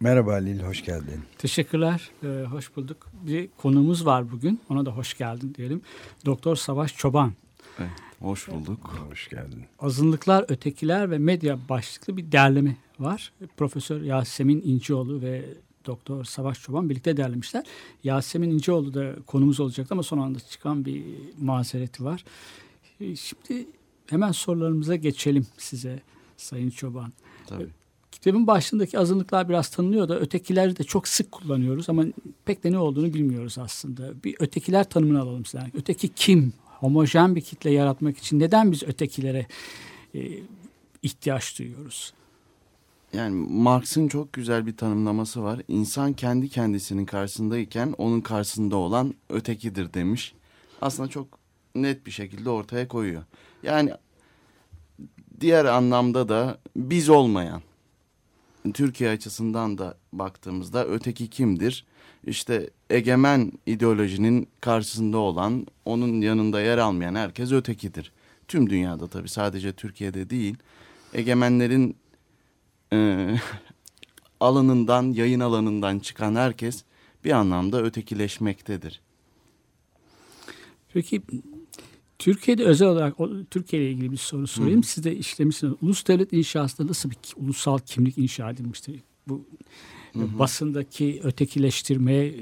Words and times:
Merhaba 0.00 0.32
Halil, 0.32 0.60
hoş 0.60 0.84
geldin. 0.84 1.22
Teşekkürler, 1.38 2.10
ee, 2.24 2.44
hoş 2.44 2.76
bulduk. 2.76 3.06
Bir 3.26 3.48
konumuz 3.56 4.06
var 4.06 4.32
bugün, 4.32 4.60
ona 4.70 4.86
da 4.86 4.90
hoş 4.90 5.18
geldin 5.18 5.54
diyelim. 5.54 5.82
Doktor 6.26 6.56
Savaş 6.56 6.96
Çoban. 6.96 7.32
Evet, 7.78 7.90
hoş 8.20 8.48
bulduk. 8.48 9.04
Hoş 9.10 9.28
geldin. 9.28 9.64
Azınlıklar, 9.78 10.44
Ötekiler 10.48 11.10
ve 11.10 11.18
Medya 11.18 11.58
başlıklı 11.68 12.16
bir 12.16 12.32
derleme 12.32 12.76
var. 12.98 13.32
Profesör 13.56 14.00
Yasemin 14.02 14.62
İncioğlu 14.64 15.22
ve 15.22 15.44
Doktor 15.86 16.24
Savaş 16.24 16.62
Çoban 16.62 16.90
birlikte 16.90 17.16
derlemişler. 17.16 17.64
Yasemin 18.04 18.50
İncioğlu 18.50 18.94
da 18.94 19.14
konumuz 19.26 19.60
olacaktı 19.60 19.94
ama 19.94 20.02
son 20.02 20.18
anda 20.18 20.40
çıkan 20.40 20.84
bir 20.84 21.04
mazereti 21.40 22.04
var. 22.04 22.24
Ee, 23.00 23.16
Şimdi 23.16 23.66
hemen 24.06 24.32
sorularımıza 24.32 24.96
geçelim 24.96 25.46
size 25.58 26.02
Sayın 26.36 26.70
Çoban. 26.70 27.12
Tabii. 27.46 27.68
Kitabın 28.20 28.46
başlığındaki 28.46 28.98
azınlıklar 28.98 29.48
biraz 29.48 29.68
tanınıyor 29.68 30.08
da 30.08 30.20
ötekileri 30.20 30.76
de 30.76 30.84
çok 30.84 31.08
sık 31.08 31.32
kullanıyoruz 31.32 31.88
ama 31.88 32.04
pek 32.44 32.64
de 32.64 32.72
ne 32.72 32.78
olduğunu 32.78 33.14
bilmiyoruz 33.14 33.58
aslında. 33.58 34.24
Bir 34.24 34.36
ötekiler 34.40 34.84
tanımını 34.84 35.20
alalım 35.20 35.44
sizden. 35.44 35.70
Öteki 35.74 36.08
kim? 36.08 36.52
Homojen 36.64 37.36
bir 37.36 37.40
kitle 37.40 37.70
yaratmak 37.70 38.18
için 38.18 38.40
neden 38.40 38.72
biz 38.72 38.82
ötekilere 38.82 39.46
e, 40.14 40.20
ihtiyaç 41.02 41.58
duyuyoruz? 41.58 42.12
Yani 43.12 43.34
Marx'ın 43.50 44.08
çok 44.08 44.32
güzel 44.32 44.66
bir 44.66 44.76
tanımlaması 44.76 45.42
var. 45.42 45.60
İnsan 45.68 46.12
kendi 46.12 46.48
kendisinin 46.48 47.06
karşısındayken 47.06 47.94
onun 47.98 48.20
karşısında 48.20 48.76
olan 48.76 49.14
ötekidir 49.30 49.94
demiş. 49.94 50.34
Aslında 50.80 51.08
çok 51.08 51.38
net 51.74 52.06
bir 52.06 52.10
şekilde 52.10 52.50
ortaya 52.50 52.88
koyuyor. 52.88 53.22
Yani 53.62 53.92
diğer 55.40 55.64
anlamda 55.64 56.28
da 56.28 56.58
biz 56.76 57.08
olmayan, 57.08 57.62
Türkiye 58.72 59.10
açısından 59.10 59.78
da 59.78 59.98
baktığımızda 60.12 60.86
öteki 60.86 61.30
kimdir? 61.30 61.86
İşte 62.26 62.70
egemen 62.90 63.52
ideolojinin 63.66 64.48
karşısında 64.60 65.18
olan, 65.18 65.66
onun 65.84 66.20
yanında 66.20 66.60
yer 66.60 66.78
almayan 66.78 67.14
herkes 67.14 67.52
ötekidir. 67.52 68.12
Tüm 68.48 68.70
dünyada 68.70 69.08
tabii 69.08 69.28
sadece 69.28 69.72
Türkiye'de 69.72 70.30
değil. 70.30 70.56
Egemenlerin 71.14 71.96
e, 72.92 73.28
alanından, 74.40 75.02
yayın 75.12 75.40
alanından 75.40 75.98
çıkan 75.98 76.34
herkes 76.34 76.84
bir 77.24 77.30
anlamda 77.30 77.82
ötekileşmektedir. 77.82 79.00
Peki 80.92 81.22
Türkiye'de 82.18 82.64
özel 82.64 82.88
olarak 82.88 83.14
Türkiye 83.50 83.82
ile 83.82 83.90
ilgili 83.90 84.12
bir 84.12 84.16
soru 84.16 84.46
sorayım. 84.46 84.82
Siz 84.82 85.04
de 85.04 85.16
işlemişsiniz. 85.16 85.74
Ulus 85.82 86.06
devlet 86.06 86.32
inşasında 86.32 86.88
nasıl 86.88 87.10
bir 87.10 87.16
ulusal 87.36 87.78
kimlik 87.78 88.18
inşa 88.18 88.50
edilmiştir? 88.50 89.00
Bu 89.28 89.44
e, 90.16 90.38
basındaki 90.38 91.20
ötekileştirmeye 91.24 92.34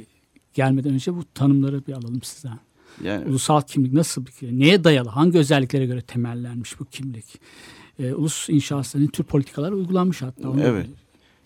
gelmeden 0.54 0.92
önce 0.92 1.14
bu 1.14 1.24
tanımları 1.34 1.86
bir 1.86 1.92
alalım 1.92 2.22
sizden. 2.22 2.58
Yani 3.04 3.24
Ulusal 3.28 3.60
kimlik 3.60 3.92
nasıl 3.92 4.26
bir 4.26 4.32
kimlik? 4.32 4.54
Neye 4.54 4.84
dayalı? 4.84 5.08
Hangi 5.08 5.38
özelliklere 5.38 5.86
göre 5.86 6.02
temellenmiş 6.02 6.80
bu 6.80 6.84
kimlik? 6.84 7.40
Ee, 7.98 8.14
ulus 8.14 8.48
inşasında 8.48 9.02
ne 9.02 9.08
tür 9.08 9.24
politikalar 9.24 9.72
uygulanmış 9.72 10.22
hatta? 10.22 10.52
Evet. 10.60 10.86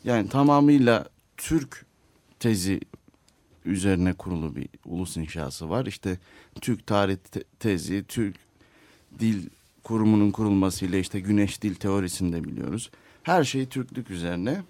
Yani 0.05 0.29
tamamıyla 0.29 1.09
Türk 1.37 1.87
tezi 2.41 2.81
üzerine 3.65 4.13
kurulu 4.13 4.57
bir 4.57 4.69
ulus 4.85 5.17
inşası 5.17 5.71
var. 5.71 5.87
İşte 5.87 6.19
Türk 6.61 6.87
tarih 6.87 7.17
te- 7.17 7.45
tezi, 7.59 8.05
Türk 8.09 8.37
dil 9.19 9.49
kurumunun 9.85 10.31
kurulmasıyla 10.31 10.99
işte 10.99 11.21
güneş 11.21 11.63
dil 11.63 11.75
teorisini 11.75 12.33
de 12.33 12.45
biliyoruz. 12.45 12.91
Her 13.23 13.45
şey 13.45 13.67
Türklük 13.67 14.11
üzerine. 14.11 14.63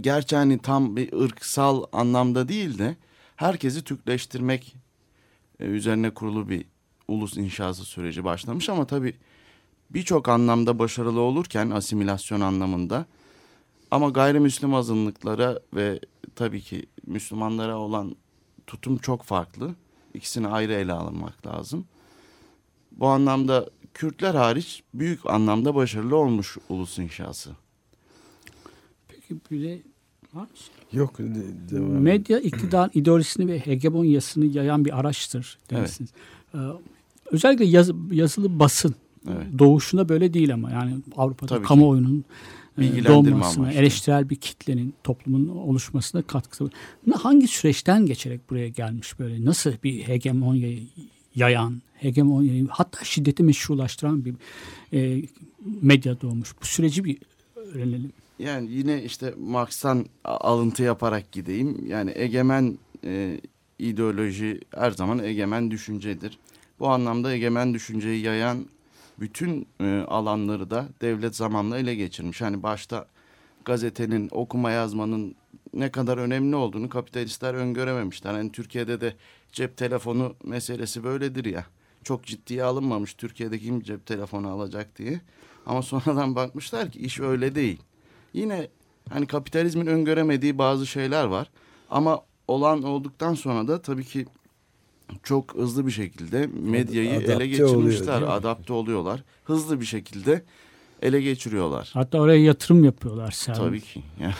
Gerçi 0.00 0.36
hani 0.36 0.58
tam 0.58 0.96
bir 0.96 1.12
ırksal 1.12 1.84
anlamda 1.92 2.48
değil 2.48 2.78
de 2.78 2.96
herkesi 3.36 3.84
Türkleştirmek 3.84 4.74
e, 5.60 5.64
üzerine 5.64 6.10
kurulu 6.10 6.48
bir 6.48 6.64
ulus 7.08 7.36
inşası 7.36 7.84
süreci 7.84 8.24
başlamış 8.24 8.68
ama 8.68 8.86
tabii 8.86 9.14
birçok 9.90 10.28
anlamda 10.28 10.78
başarılı 10.78 11.20
olurken 11.20 11.70
asimilasyon 11.70 12.40
anlamında 12.40 13.06
ama 13.90 14.08
gayrimüslim 14.08 14.74
azınlıklara 14.74 15.60
ve 15.74 16.00
tabii 16.34 16.60
ki 16.60 16.86
Müslümanlara 17.06 17.78
olan 17.78 18.16
tutum 18.66 18.98
çok 18.98 19.22
farklı. 19.22 19.74
İkisini 20.14 20.48
ayrı 20.48 20.72
ele 20.72 20.92
alınmak 20.92 21.46
lazım. 21.46 21.84
Bu 22.92 23.06
anlamda 23.06 23.70
Kürtler 23.94 24.34
hariç 24.34 24.82
büyük 24.94 25.26
anlamda 25.30 25.74
başarılı 25.74 26.16
olmuş 26.16 26.56
ulus 26.68 26.98
inşası. 26.98 27.50
Peki 29.08 29.82
var 30.34 30.42
mı? 30.42 30.48
Yok, 30.92 31.18
de- 31.18 31.70
devam. 31.70 31.88
Medya 31.90 32.38
iktidar 32.38 32.90
ideolojisini 32.94 33.46
ve 33.52 33.58
hegemonyasını 33.58 34.44
yayan 34.46 34.84
bir 34.84 35.00
araçtır 35.00 35.58
demişsiniz. 35.70 36.10
Ee, 36.54 36.58
özellikle 37.30 37.64
yaz- 37.64 37.90
yazılı 38.12 38.58
basın 38.58 38.94
Evet. 39.28 39.46
doğuşuna 39.58 40.08
böyle 40.08 40.34
değil 40.34 40.54
ama 40.54 40.70
yani 40.70 40.96
Avrupa'da 41.16 41.48
Tabii 41.48 41.62
ki. 41.62 41.68
kamuoyunun 41.68 42.10
Bilgilendirme 42.10 42.59
doğmasına, 42.78 43.64
amaçlı. 43.64 43.80
eleştirel 43.80 44.30
bir 44.30 44.36
kitlenin, 44.36 44.94
toplumun 45.04 45.48
oluşmasına 45.48 46.22
katkısı 46.22 46.70
Hangi 47.14 47.48
süreçten 47.48 48.06
geçerek 48.06 48.50
buraya 48.50 48.68
gelmiş 48.68 49.18
böyle? 49.18 49.44
Nasıl 49.44 49.72
bir 49.84 50.02
hegemonyayı 50.02 50.82
yayan, 51.34 51.82
hegemonyayı 51.94 52.68
hatta 52.68 53.04
şiddeti 53.04 53.42
meşrulaştıran 53.42 54.24
bir 54.24 54.34
e, 54.92 55.22
medya 55.82 56.20
doğmuş? 56.20 56.54
Bu 56.62 56.66
süreci 56.66 57.04
bir 57.04 57.18
öğrenelim. 57.56 58.12
Yani 58.38 58.72
yine 58.72 59.02
işte 59.04 59.34
Marx'tan 59.38 60.06
alıntı 60.24 60.82
yaparak 60.82 61.32
gideyim. 61.32 61.86
Yani 61.86 62.12
egemen 62.14 62.78
e, 63.04 63.40
ideoloji 63.78 64.60
her 64.74 64.90
zaman 64.90 65.18
egemen 65.18 65.70
düşüncedir. 65.70 66.38
Bu 66.78 66.88
anlamda 66.88 67.34
egemen 67.34 67.74
düşünceyi 67.74 68.22
yayan 68.22 68.66
bütün 69.20 69.68
e, 69.80 70.04
alanları 70.08 70.70
da 70.70 70.88
devlet 71.00 71.36
zamanla 71.36 71.78
ele 71.78 71.94
geçirmiş. 71.94 72.40
Hani 72.40 72.62
başta 72.62 73.06
gazetenin, 73.64 74.28
okuma 74.32 74.70
yazmanın 74.70 75.34
ne 75.74 75.90
kadar 75.90 76.18
önemli 76.18 76.56
olduğunu 76.56 76.88
kapitalistler 76.88 77.54
öngörememişler. 77.54 78.32
Hani 78.32 78.52
Türkiye'de 78.52 79.00
de 79.00 79.14
cep 79.52 79.76
telefonu 79.76 80.34
meselesi 80.44 81.04
böyledir 81.04 81.44
ya. 81.44 81.66
Çok 82.04 82.24
ciddiye 82.24 82.64
alınmamış 82.64 83.14
Türkiye'deki 83.14 83.64
kim 83.64 83.80
cep 83.80 84.06
telefonu 84.06 84.48
alacak 84.48 84.98
diye. 84.98 85.20
Ama 85.66 85.82
sonradan 85.82 86.34
bakmışlar 86.34 86.90
ki 86.90 86.98
iş 86.98 87.20
öyle 87.20 87.54
değil. 87.54 87.82
Yine 88.32 88.68
hani 89.10 89.26
kapitalizmin 89.26 89.86
öngöremediği 89.86 90.58
bazı 90.58 90.86
şeyler 90.86 91.24
var. 91.24 91.50
Ama 91.90 92.20
olan 92.48 92.82
olduktan 92.82 93.34
sonra 93.34 93.68
da 93.68 93.82
tabii 93.82 94.04
ki 94.04 94.26
çok 95.22 95.54
hızlı 95.54 95.86
bir 95.86 95.92
şekilde 95.92 96.46
medyayı 96.62 97.10
Adapte 97.10 97.32
ele 97.32 97.64
oluyor, 97.64 97.82
geçirmişler. 97.90 98.20
mi? 98.22 98.28
adapte 98.28 98.72
oluyorlar. 98.72 99.24
Hızlı 99.44 99.80
bir 99.80 99.86
şekilde 99.86 100.42
ele 101.02 101.20
geçiriyorlar. 101.22 101.90
Hatta 101.94 102.18
oraya 102.20 102.40
yatırım 102.44 102.84
yapıyorlar. 102.84 103.30
sermaye. 103.30 103.68
Tabii 103.68 103.80
ki. 103.80 104.02
Yani 104.20 104.34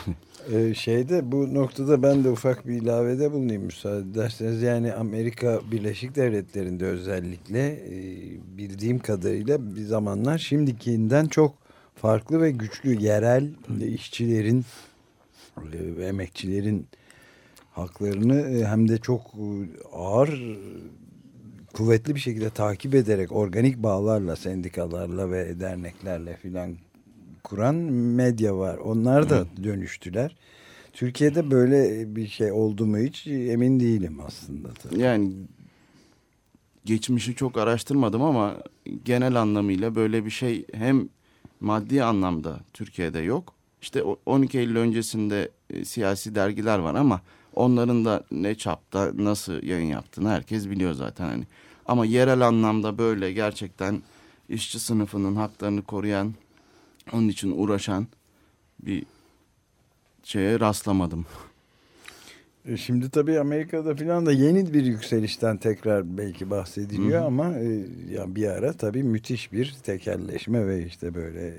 Ee, 0.53 0.73
şeyde 0.73 1.31
bu 1.31 1.53
noktada 1.53 2.03
ben 2.03 2.23
de 2.23 2.29
ufak 2.29 2.67
bir 2.67 2.73
ilavede 2.81 3.31
bulunayım 3.31 3.63
müsaade 3.63 4.09
ederseniz. 4.11 4.61
Yani 4.61 4.93
Amerika 4.93 5.61
Birleşik 5.71 6.15
Devletleri'nde 6.15 6.85
özellikle 6.85 7.67
e, 7.69 7.97
bildiğim 8.57 8.99
kadarıyla 8.99 9.75
bir 9.75 9.81
zamanlar 9.81 10.37
şimdikinden 10.37 11.25
çok 11.27 11.55
farklı 11.95 12.41
ve 12.41 12.51
güçlü 12.51 13.01
yerel 13.01 13.49
işçilerin 13.87 14.65
e, 15.57 15.97
ve 15.97 16.05
emekçilerin 16.05 16.87
haklarını 17.71 18.41
e, 18.41 18.65
hem 18.65 18.87
de 18.89 18.97
çok 18.97 19.21
e, 19.21 19.47
ağır 19.93 20.57
kuvvetli 21.73 22.15
bir 22.15 22.19
şekilde 22.19 22.49
takip 22.49 22.95
ederek 22.95 23.31
organik 23.31 23.77
bağlarla 23.77 24.35
sendikalarla 24.35 25.31
ve 25.31 25.59
derneklerle 25.59 26.37
filan 26.37 26.75
kuran 27.43 27.75
medya 27.75 28.57
var. 28.57 28.77
Onlar 28.77 29.29
da 29.29 29.45
dönüştüler. 29.63 30.35
Türkiye'de 30.93 31.51
böyle 31.51 32.05
bir 32.15 32.27
şey 32.27 32.51
oldu 32.51 32.85
mu 32.85 32.97
hiç 32.97 33.27
emin 33.27 33.79
değilim 33.79 34.17
aslında. 34.27 34.69
tabii. 34.73 34.99
Yani 35.01 35.31
geçmişi 36.85 37.35
çok 37.35 37.57
araştırmadım 37.57 38.21
ama 38.21 38.57
genel 39.05 39.35
anlamıyla 39.35 39.95
böyle 39.95 40.25
bir 40.25 40.29
şey 40.29 40.65
hem 40.73 41.09
maddi 41.59 42.03
anlamda 42.03 42.59
Türkiye'de 42.73 43.19
yok 43.19 43.53
İşte 43.81 44.03
o- 44.03 44.19
12 44.25 44.59
Eylül 44.59 44.75
öncesinde 44.75 45.49
e, 45.69 45.85
siyasi 45.85 46.35
dergiler 46.35 46.79
var 46.79 46.95
ama 46.95 47.21
onların 47.55 48.05
da 48.05 48.23
ne 48.31 48.55
çapta 48.55 49.11
nasıl 49.15 49.63
yayın 49.63 49.87
yaptığını 49.87 50.29
herkes 50.29 50.69
biliyor 50.69 50.93
zaten 50.93 51.25
hani. 51.25 51.43
Ama 51.85 52.05
yerel 52.05 52.41
anlamda 52.47 52.97
böyle 52.97 53.31
gerçekten 53.33 54.01
işçi 54.49 54.79
sınıfının 54.79 55.35
haklarını 55.35 55.81
koruyan, 55.81 56.33
onun 57.13 57.27
için 57.27 57.51
uğraşan 57.57 58.07
bir 58.79 59.05
şeye 60.23 60.59
rastlamadım. 60.59 61.25
E, 62.65 62.77
Şimdi 62.77 63.09
tabii 63.09 63.39
Amerika'da 63.39 63.95
falan 63.95 64.25
da 64.25 64.31
yeni 64.31 64.73
bir 64.73 64.85
yükselişten 64.85 65.57
tekrar 65.57 66.17
belki 66.17 66.49
bahsediliyor 66.49 67.19
Hı 67.19 67.23
hı. 67.23 67.25
ama 67.27 67.59
e, 67.59 67.85
ya 68.11 68.35
bir 68.35 68.47
ara 68.47 68.73
tabii 68.73 69.03
müthiş 69.03 69.51
bir 69.53 69.75
tekelleşme 69.83 70.67
ve 70.67 70.85
işte 70.85 71.13
böyle 71.13 71.47
e, 71.47 71.55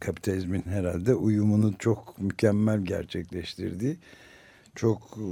kapitalizmin 0.00 0.62
herhalde 0.62 1.14
uyumunu 1.14 1.74
çok 1.78 2.18
mükemmel 2.20 2.80
gerçekleştirdiği 2.84 3.96
çok 4.74 5.02
e, 5.02 5.26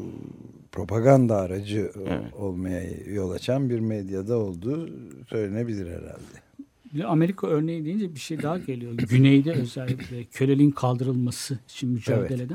propaganda 0.73 1.37
aracı 1.37 1.91
o- 1.97 2.01
Evet. 2.09 2.35
olmaya 2.35 2.83
yol 3.15 3.31
açan 3.31 3.71
bir 3.71 3.81
medyada 3.81 4.39
olduğu 4.39 4.91
söylenebilir 5.29 5.87
herhalde. 5.87 7.05
Amerika 7.07 7.47
örneği 7.47 7.85
deyince 7.85 8.15
bir 8.15 8.21
şey 8.21 8.43
daha 8.43 8.59
geliyor. 8.59 8.93
Güneyde 9.11 9.53
özellikle 9.53 10.25
köleliğin 10.25 10.71
kaldırılması 10.71 11.59
için 11.69 11.91
mücadelede. 11.91 12.55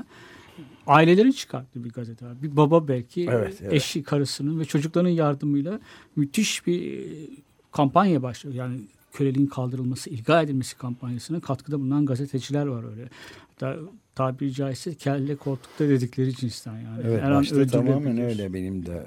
Ailelerin 0.88 1.32
çıkarttığı 1.32 1.84
bir 1.84 1.90
gazete 1.90 2.26
var. 2.26 2.42
Bir 2.44 2.58
baba 2.58 2.88
belki 2.88 3.26
Evet, 3.30 3.58
evet. 3.62 3.74
eşi, 3.74 4.04
karısının 4.04 4.60
ve 4.60 4.66
çocukların 4.66 5.10
yardımıyla 5.10 5.80
müthiş 6.16 6.68
bir 6.68 7.00
e, 7.00 7.28
kampanya 7.72 8.24
başlıyor. 8.24 8.56
Yani 8.56 8.80
köleliğin 9.14 9.48
kaldırılması, 9.48 10.10
ilga 10.10 10.42
edilmesi 10.42 10.78
kampanyasına 10.78 11.40
katkıda 11.40 11.80
bulunan 11.80 12.06
gazeteciler 12.06 12.66
var 12.66 12.92
öyle. 12.92 13.10
Hatta 13.50 13.78
tabiri 14.16 14.54
caizse 14.54 14.96
kelle 14.96 15.36
koltukta 15.36 15.90
dedikleri 15.90 16.36
cinsten 16.36 16.74
yani. 16.76 17.02
Evet 17.04 17.24
Her 17.24 17.32
an 17.32 17.40
başta 17.42 17.68
tamamen 17.68 18.18
öyle 18.22 18.54
benim 18.54 18.86
de. 18.86 18.94
e, 18.94 19.06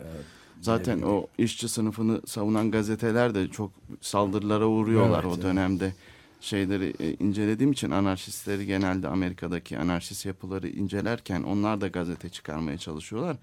Zaten 0.60 1.02
o 1.02 1.26
işçi 1.38 1.68
sınıfını 1.68 2.20
savunan 2.26 2.70
gazeteler 2.70 3.34
de 3.34 3.48
çok 3.48 3.72
saldırılara 4.00 4.66
uğruyorlar 4.66 5.20
Evet, 5.22 5.32
o 5.32 5.34
evet. 5.34 5.44
dönemde. 5.44 5.92
Şeyleri 6.40 6.94
e, 7.00 7.14
incelediğim 7.14 7.72
için 7.72 7.90
anarşistleri 7.90 8.66
genelde 8.66 9.08
Amerika'daki 9.08 9.78
anarşist 9.78 10.26
yapıları 10.26 10.68
incelerken 10.68 11.42
onlar 11.42 11.80
da 11.80 11.88
gazete 11.88 12.28
çıkarmaya 12.28 12.78
çalışıyorlar 12.78 13.36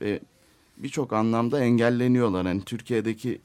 ve 0.00 0.20
birçok 0.76 1.12
anlamda 1.12 1.60
engelleniyorlar. 1.64 2.46
Hani 2.46 2.62
Türkiye'deki 2.62 3.40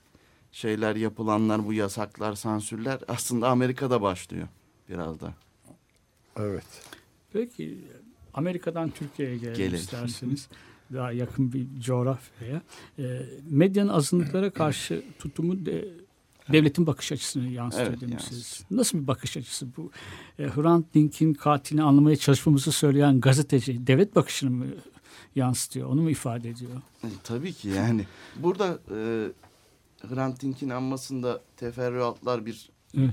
şeyler 0.52 0.96
yapılanlar 0.96 1.66
bu 1.66 1.74
yasaklar, 1.74 2.36
sansürler 2.36 3.00
aslında 3.08 3.50
Amerika'da 3.50 4.02
başlıyor 4.02 4.48
biraz 4.90 5.20
da. 5.20 5.34
Evet. 6.38 6.66
Peki 7.34 7.78
Amerika'dan 8.34 8.90
Türkiye'ye 8.90 9.38
gelelim, 9.38 9.56
Gelelim. 9.58 9.76
isterseniz. 9.76 10.48
Daha 10.94 11.12
yakın 11.12 11.54
bir 11.54 11.68
coğrafyaya. 11.82 12.62
Ee, 13.00 13.22
medyanın 13.50 13.90
azınlıklara 13.90 14.50
karşı 14.50 15.04
tutumu 15.20 15.66
de, 15.66 15.86
devletin 16.52 16.88
bakış 16.88 17.12
açısını 17.12 17.48
yansıtıyor 17.50 17.90
Evet, 17.90 18.02
demişsiniz. 18.02 18.34
yansıtıyor. 18.38 18.80
Nasıl 18.80 18.98
bir 18.98 19.08
bakış 19.08 19.38
açısı 19.38 19.68
bu? 19.78 19.92
E, 20.40 20.44
Hrant 20.48 20.94
Dink'in 20.94 21.34
katilini 21.34 21.84
anlamaya 21.84 22.16
çalışmamızı 22.16 22.72
söyleyen 22.72 23.22
gazeteci 23.22 23.88
devlet 23.88 24.16
bakışını 24.16 24.50
mı 24.52 24.66
yansıtıyor? 25.36 25.90
Onu 25.90 26.02
mu 26.02 26.10
ifade 26.10 26.50
ediyor? 26.50 26.72
E, 27.04 27.08
Tabii 27.24 27.54
ki 27.54 27.68
yani. 27.70 28.06
Burada 28.36 28.80
e, 28.96 29.28
Hrant 30.08 30.42
Dink'in 30.42 30.70
anmasında 30.70 31.42
teferruatlar 31.58 32.46
bir 32.46 32.70
Evet. 32.98 33.10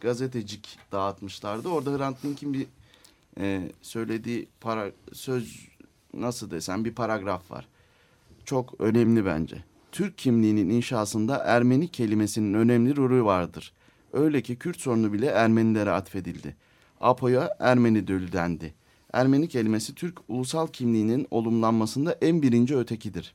gazetecik 0.00 0.78
dağıtmışlardı. 0.92 1.68
Orada 1.68 1.98
Hrant 1.98 2.22
Dink'in 2.22 2.52
bir 2.52 2.66
e, 3.40 3.70
söylediği 3.82 4.48
para, 4.60 4.90
söz 5.12 5.68
nasıl 6.14 6.50
desem 6.50 6.84
bir 6.84 6.94
paragraf 6.94 7.50
var. 7.50 7.68
Çok 8.44 8.80
önemli 8.80 9.24
bence. 9.26 9.64
Türk 9.92 10.18
kimliğinin 10.18 10.70
inşasında 10.70 11.36
Ermeni 11.36 11.88
kelimesinin 11.88 12.54
önemli 12.54 12.96
rolü 12.96 13.24
vardır. 13.24 13.72
Öyle 14.12 14.42
ki 14.42 14.56
Kürt 14.56 14.80
sorunu 14.80 15.12
bile 15.12 15.26
Ermenilere 15.26 15.90
atfedildi. 15.90 16.56
Apo'ya 17.00 17.56
Ermeni 17.60 18.06
dölü 18.06 18.32
dendi. 18.32 18.74
Ermeni 19.12 19.48
kelimesi 19.48 19.94
Türk 19.94 20.18
ulusal 20.28 20.66
kimliğinin 20.66 21.26
olumlanmasında 21.30 22.12
en 22.12 22.42
birinci 22.42 22.76
ötekidir. 22.76 23.34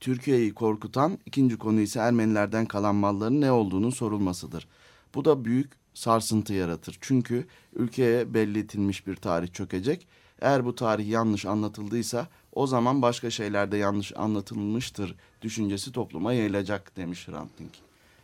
Türkiye'yi 0.00 0.54
korkutan 0.54 1.18
ikinci 1.26 1.58
konu 1.58 1.80
ise 1.80 2.00
Ermenilerden 2.00 2.66
kalan 2.66 2.94
malların 2.94 3.40
ne 3.40 3.52
olduğunun 3.52 3.90
sorulmasıdır. 3.90 4.68
Bu 5.14 5.24
da 5.24 5.44
büyük 5.44 5.72
sarsıntı 5.94 6.52
yaratır. 6.52 6.98
Çünkü 7.00 7.46
ülkeye 7.72 8.34
belletilmiş 8.34 9.06
bir 9.06 9.16
tarih 9.16 9.52
çökecek. 9.52 10.06
Eğer 10.40 10.64
bu 10.64 10.74
tarih 10.74 11.08
yanlış 11.08 11.46
anlatıldıysa 11.46 12.26
o 12.52 12.66
zaman 12.66 13.02
başka 13.02 13.30
şeyler 13.30 13.72
de 13.72 13.76
yanlış 13.76 14.12
anlatılmıştır 14.16 15.14
düşüncesi 15.42 15.92
topluma 15.92 16.32
yayılacak 16.32 16.96
demiş 16.96 17.28
Hrant 17.28 17.58
Dink. 17.58 17.72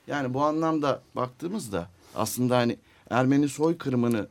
Yani 0.06 0.34
bu 0.34 0.42
anlamda 0.42 1.02
baktığımızda 1.16 1.90
aslında 2.14 2.56
hani 2.56 2.78
Ermeni 3.10 3.48
soykırımını 3.48 4.28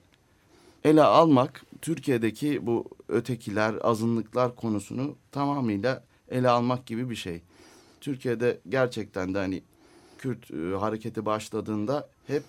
ele 0.83 1.03
almak 1.03 1.65
Türkiye'deki 1.81 2.67
bu 2.67 2.85
ötekiler, 3.09 3.75
azınlıklar 3.83 4.55
konusunu 4.55 5.15
tamamıyla 5.31 6.03
ele 6.33 6.49
almak 6.49 6.85
gibi 6.85 7.09
bir 7.09 7.15
şey. 7.15 7.41
Türkiye'de 8.01 8.59
gerçekten 8.69 9.33
de 9.33 9.37
hani 9.37 9.63
Kürt 10.17 10.51
e, 10.51 10.75
hareketi 10.75 11.25
başladığında 11.25 12.09
hep 12.27 12.43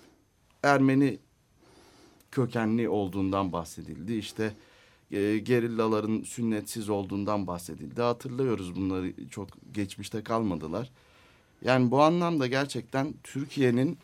Ermeni 0.63 1.19
kökenli 2.31 2.89
olduğundan 2.89 3.51
bahsedildi. 3.51 4.13
İşte 4.13 4.53
e, 5.11 5.37
gerillaların 5.37 6.23
sünnetsiz 6.23 6.89
olduğundan 6.89 7.47
bahsedildi. 7.47 8.01
Hatırlıyoruz 8.01 8.75
bunları 8.75 9.27
çok 9.29 9.49
geçmişte 9.73 10.23
kalmadılar. 10.23 10.91
Yani 11.61 11.91
bu 11.91 12.01
anlamda 12.01 12.47
gerçekten 12.47 13.13
Türkiye'nin 13.23 13.97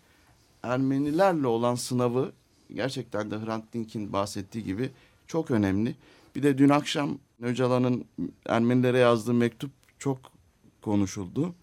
Ermenilerle 0.64 1.48
olan 1.48 1.76
sınavı 1.76 2.32
gerçekten 2.74 3.32
de 3.32 3.46
Hrant 3.46 3.74
Dink'in 3.74 4.14
bahsettiği 4.14 4.64
gibi 4.64 4.90
çok 5.28 5.52
önemli. 5.52 5.96
Bir 6.36 6.44
de 6.44 6.58
dün 6.58 6.70
akşam 6.70 7.18
Öcalan'ın 7.42 8.06
Ermenilere 8.46 8.98
yazdığı 8.98 9.34
mektup 9.34 9.72
çok 10.00 10.20
konuşuldu. 10.82 11.54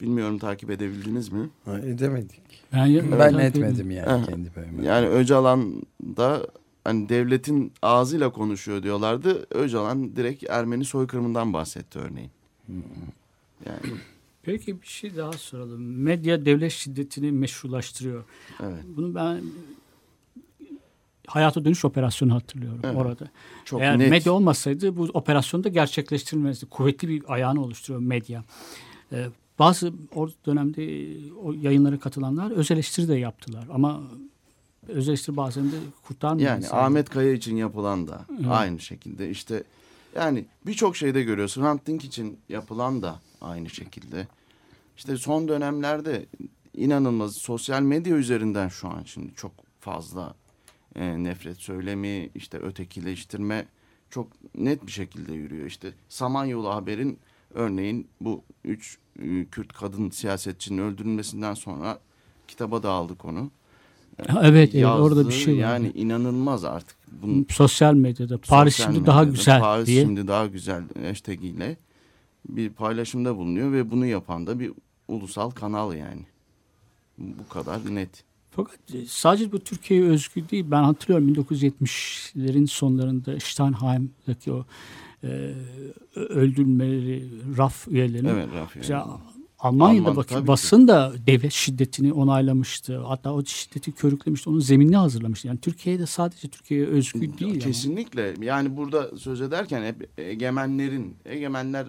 Bilmiyorum 0.00 0.38
takip 0.38 0.70
edebildiniz 0.70 1.28
mi? 1.28 1.50
Ha, 1.64 1.78
edemedik. 1.78 2.40
Ben, 2.72 3.18
Ben 3.18 3.34
etmedim 3.34 3.90
yani 3.90 4.26
kendi 4.26 4.50
payıma. 4.50 4.82
Yani 4.82 5.06
Öcalan 5.08 5.82
da 6.16 6.46
hani 6.84 7.08
devletin 7.08 7.72
ağzıyla 7.82 8.32
konuşuyor 8.32 8.82
diyorlardı. 8.82 9.46
Öcalan 9.50 10.16
direkt 10.16 10.50
Ermeni 10.50 10.84
soykırımından 10.84 11.52
bahsetti 11.52 11.98
örneğin. 11.98 12.30
Yani 13.66 13.80
Peki 14.42 14.82
bir 14.82 14.86
şey 14.86 15.16
daha 15.16 15.32
soralım. 15.32 16.02
Medya 16.02 16.44
devlet 16.44 16.72
şiddetini 16.72 17.32
meşrulaştırıyor. 17.32 18.24
evet 18.62 18.84
Bunu 18.96 19.14
ben 19.14 19.40
hayata 21.30 21.64
dönüş 21.64 21.84
operasyonu 21.84 22.34
hatırlıyorum 22.34 22.80
Evet. 22.84 22.96
orada. 22.96 23.28
çok 23.64 23.80
Eğer 23.80 23.98
net. 23.98 24.10
medya 24.10 24.32
olmasaydı 24.32 24.96
bu 24.96 25.02
operasyon 25.02 25.64
da 25.64 25.68
gerçekleştirilmezdi. 25.68 26.66
Kuvvetli 26.66 27.08
bir 27.08 27.22
ayağını 27.32 27.62
oluşturuyor 27.62 28.02
medya. 28.02 28.44
Ee, 29.12 29.26
bazı 29.58 29.92
o 30.14 30.28
dönemde 30.46 31.06
o 31.42 31.52
yayınlara 31.52 31.98
katılanlar 31.98 32.50
öz 32.50 32.70
eleştiri 32.70 33.08
de 33.08 33.14
yaptılar 33.16 33.64
ama 33.72 34.00
öz 34.88 35.08
eleştiri 35.08 35.36
bazen 35.36 35.64
de 35.72 35.76
kurtarmıyor. 36.02 36.48
Yani 36.50 36.64
insanı. 36.64 36.80
Ahmet 36.80 37.08
Kaya 37.10 37.32
için 37.32 37.56
yapılan 37.56 38.08
da 38.08 38.24
Evet. 38.32 38.46
aynı 38.48 38.80
şekilde 38.80 39.30
işte 39.30 39.64
yani 40.16 40.44
birçok 40.66 40.96
şeyde 40.96 41.22
görüyorsun. 41.22 41.62
Hrant 41.62 41.86
Dink 41.86 42.04
için 42.04 42.38
yapılan 42.48 43.02
da 43.02 43.20
aynı 43.40 43.70
şekilde. 43.70 44.28
İşte 44.96 45.16
son 45.16 45.48
dönemlerde 45.48 46.26
inanılmaz 46.74 47.36
sosyal 47.36 47.82
medya 47.82 48.16
üzerinden 48.16 48.68
şu 48.68 48.88
an 48.88 49.02
şimdi 49.06 49.34
çok 49.34 49.52
fazla 49.80 50.34
e, 50.96 51.24
nefret 51.24 51.56
söylemi, 51.56 52.30
işte 52.34 52.58
ötekileştirme 52.58 53.66
çok 54.10 54.28
net 54.54 54.86
bir 54.86 54.92
şekilde 54.92 55.32
yürüyor. 55.32 55.66
İşte 55.66 55.92
Samanyolu 56.08 56.68
haberin 56.68 57.18
örneğin 57.54 58.08
bu 58.20 58.42
üç 58.64 58.98
e, 59.22 59.44
Kürt 59.44 59.72
kadın 59.72 60.10
siyasetçinin 60.10 60.78
öldürülmesinden 60.78 61.54
sonra 61.54 61.98
kitaba 62.48 62.82
da 62.82 62.90
aldı 62.90 63.18
konu. 63.18 63.50
Ha, 64.26 64.40
evet, 64.44 64.74
evet 64.74 64.86
orada 64.86 65.28
bir 65.28 65.32
şey 65.32 65.54
var. 65.54 65.60
Yani 65.60 65.92
inanılmaz 65.94 66.64
artık. 66.64 66.96
Bunun 67.22 67.46
sosyal 67.50 67.94
medyada 67.94 68.38
Paris 68.38 68.74
sosyal 68.74 68.92
şimdi 68.92 69.06
daha 69.06 69.20
medyada 69.20 69.36
güzel 69.36 69.60
Paris 69.60 69.86
diye. 69.86 70.02
şimdi 70.02 70.28
daha 70.28 70.46
güzel 70.46 70.82
hashtag 71.02 71.44
ile 71.44 71.76
bir 72.48 72.70
paylaşımda 72.70 73.36
bulunuyor 73.36 73.72
ve 73.72 73.90
bunu 73.90 74.06
yapan 74.06 74.46
da 74.46 74.60
bir 74.60 74.72
ulusal 75.08 75.50
kanal 75.50 75.94
yani. 75.94 76.22
Bu 77.18 77.48
kadar 77.48 77.94
net. 77.94 78.24
Fakat 78.50 78.94
e, 78.94 79.06
sadece 79.06 79.52
bu 79.52 79.58
Türkiye'ye 79.58 80.06
özgü 80.06 80.48
değil. 80.48 80.64
Ben 80.70 80.82
hatırlıyorum 80.82 81.34
1970'lerin 81.34 82.66
sonlarında 82.66 83.40
Steinheim'daki 83.40 84.52
o 84.52 84.64
e, 85.24 85.54
öldürmeleri, 86.16 87.28
RAF 87.56 87.88
üyelerinin 87.88 88.28
Evet 88.28 88.48
mesela 88.76 89.20
Almanya'da 89.58 90.02
Alman, 90.02 90.16
bak, 90.16 90.28
tabii 90.28 90.40
ki. 90.40 90.46
basın 90.46 90.88
da 90.88 91.12
devlet 91.26 91.52
şiddetini 91.52 92.12
onaylamıştı. 92.12 92.98
Hatta 92.98 93.34
o 93.34 93.44
şiddeti 93.44 93.92
körüklemişti. 93.92 94.50
Onun 94.50 94.60
zeminini 94.60 94.96
hazırlamıştı. 94.96 95.48
Yani 95.48 95.60
Türkiye'de 95.60 96.06
sadece 96.06 96.48
Türkiye'ye 96.48 96.86
özgü 96.86 97.38
değil. 97.38 97.60
Kesinlikle. 97.60 98.34
Yani 98.40 98.76
burada 98.76 99.18
söz 99.18 99.40
ederken 99.40 99.82
hep 99.82 100.10
egemenlerin, 100.18 101.16
egemenler 101.24 101.86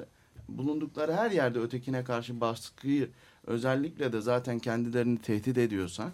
bulundukları 0.49 1.13
her 1.13 1.31
yerde 1.31 1.59
ötekine 1.59 2.03
karşı 2.03 2.41
baskıyı 2.41 3.09
özellikle 3.47 4.13
de 4.13 4.21
zaten 4.21 4.59
kendilerini 4.59 5.17
tehdit 5.17 5.57
ediyorsa 5.57 6.11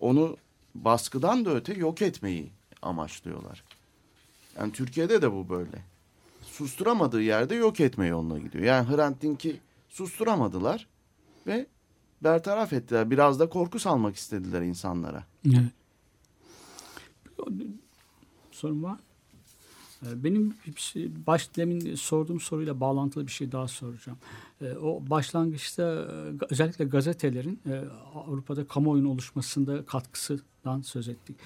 onu 0.00 0.36
baskıdan 0.74 1.44
da 1.44 1.54
öte 1.54 1.74
yok 1.74 2.02
etmeyi 2.02 2.50
amaçlıyorlar. 2.82 3.64
Yani 4.58 4.72
Türkiye'de 4.72 5.22
de 5.22 5.32
bu 5.32 5.48
böyle. 5.48 5.84
Susturamadığı 6.42 7.22
yerde 7.22 7.54
yok 7.54 7.80
etme 7.80 8.06
yoluna 8.06 8.38
gidiyor. 8.38 8.64
Yani 8.64 8.88
Hrant 8.88 9.22
Dink'i 9.22 9.60
susturamadılar 9.88 10.86
ve 11.46 11.66
bertaraf 12.22 12.72
ettiler. 12.72 13.10
Biraz 13.10 13.40
da 13.40 13.48
korku 13.48 13.78
salmak 13.78 14.16
istediler 14.16 14.62
insanlara. 14.62 15.24
Evet. 15.46 15.72
Sorun 18.50 18.82
var. 18.82 18.90
mı? 18.90 18.98
Ee, 20.12 20.24
Benim 20.24 20.54
şey, 20.76 21.10
baş 21.26 21.56
demin 21.56 21.94
sorduğum 21.94 22.40
soruyla 22.40 22.80
bağlantılı 22.80 23.26
bir 23.26 23.32
şey 23.32 23.52
daha 23.52 23.68
soracağım. 23.68 24.18
Ee, 24.62 24.72
O 24.72 25.02
başlangıçta 25.10 25.82
e, 25.82 26.44
özellikle 26.50 26.84
gazetelerin 26.84 27.60
e, 27.66 27.84
Avrupa'da 28.14 28.66
kamuoyunun 28.66 29.08
oluşmasında 29.08 29.84
katkısından 29.86 30.82
söz 30.82 31.08
ettik. 31.08 31.36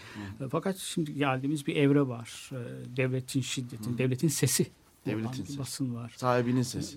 E, 0.41 0.49
Fakat 0.49 0.77
şimdi 0.77 1.15
geldiğimiz 1.15 1.67
bir 1.67 1.77
evre 1.77 2.09
var. 2.09 2.51
Devletin 2.97 3.41
şiddetin, 3.41 3.99
devletin 3.99 4.29
sesi. 4.29 4.67
Devletin 5.07 5.45
sesi. 5.45 5.59
basın 5.59 5.95
var. 5.95 6.15
Sahibinin 6.17 6.63
sesi. 6.63 6.97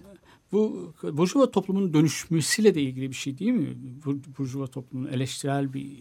Bu 0.51 0.93
Burjuva 1.03 1.51
toplumunun 1.51 1.93
dönüşmesiyle 1.93 2.75
de 2.75 2.81
ilgili 2.81 3.09
bir 3.09 3.15
şey 3.15 3.39
değil 3.39 3.51
mi? 3.51 3.77
Bur- 4.05 4.37
Burjuva 4.37 4.67
toplumunun 4.67 5.09
eleştirel 5.11 5.73
bir 5.73 5.91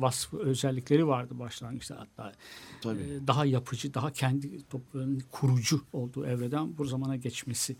vasfı, 0.00 0.38
özellikleri 0.38 1.06
vardı 1.06 1.38
başlangıçta 1.38 2.00
hatta. 2.00 2.32
Tabii. 2.80 3.02
Ee, 3.02 3.26
daha 3.26 3.44
yapıcı, 3.44 3.94
daha 3.94 4.12
kendi 4.12 4.68
toplumlarının 4.68 5.22
kurucu 5.30 5.80
olduğu 5.92 6.26
evreden 6.26 6.78
bu 6.78 6.84
zamana 6.84 7.16
geçmesi. 7.16 7.76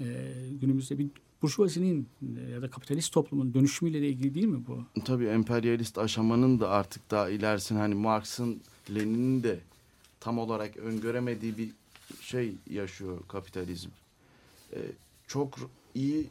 Ee, 0.00 0.32
günümüzde 0.60 0.98
bir 0.98 1.10
burjuvazinin 1.42 2.08
e, 2.36 2.50
ya 2.50 2.62
da 2.62 2.70
kapitalist 2.70 3.12
toplumun 3.12 3.54
dönüşümüyle 3.54 4.02
de 4.02 4.08
ilgili 4.08 4.34
değil 4.34 4.46
mi 4.46 4.66
bu? 4.66 4.84
Tabii 5.04 5.26
emperyalist 5.26 5.98
aşamanın 5.98 6.60
da 6.60 6.70
artık 6.70 7.10
daha 7.10 7.28
ilerisine 7.28 7.78
hani 7.78 7.94
Marx'ın 7.94 8.60
Lenin'in 8.94 9.42
de 9.42 9.60
tam 10.20 10.38
olarak 10.38 10.76
öngöremediği 10.76 11.58
bir 11.58 11.70
şey 12.20 12.54
yaşıyor 12.70 13.18
kapitalizm. 13.28 13.88
Ee, 14.72 14.78
çok 15.26 15.58
iyi 15.94 16.26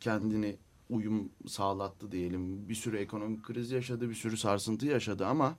kendini 0.00 0.56
uyum 0.90 1.28
sağlattı 1.46 2.12
diyelim. 2.12 2.68
Bir 2.68 2.74
sürü 2.74 2.96
ekonomik 2.96 3.42
kriz 3.42 3.70
yaşadı, 3.70 4.10
bir 4.10 4.14
sürü 4.14 4.36
sarsıntı 4.36 4.86
yaşadı 4.86 5.26
ama 5.26 5.56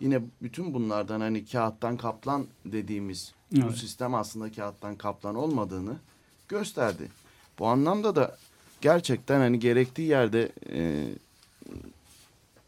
yine 0.00 0.20
bütün 0.42 0.74
bunlardan 0.74 1.20
hani 1.20 1.44
kağıttan 1.46 1.96
kaplan 1.96 2.46
dediğimiz 2.64 3.32
bu 3.52 3.60
Evet. 3.60 3.76
sistem 3.76 4.14
aslında 4.14 4.52
kağıttan 4.52 4.96
kaplan 4.96 5.34
olmadığını 5.34 5.96
gösterdi. 6.48 7.08
Bu 7.58 7.66
anlamda 7.66 8.16
da 8.16 8.36
gerçekten 8.80 9.40
hani 9.40 9.58
gerektiği 9.58 10.08
yerde 10.08 10.52
e, 10.72 11.06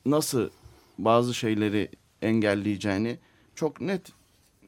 nasıl 0.06 0.50
bazı 0.98 1.34
şeyleri 1.34 1.88
engelleyeceğini 2.22 3.18
çok 3.54 3.80
net 3.80 4.12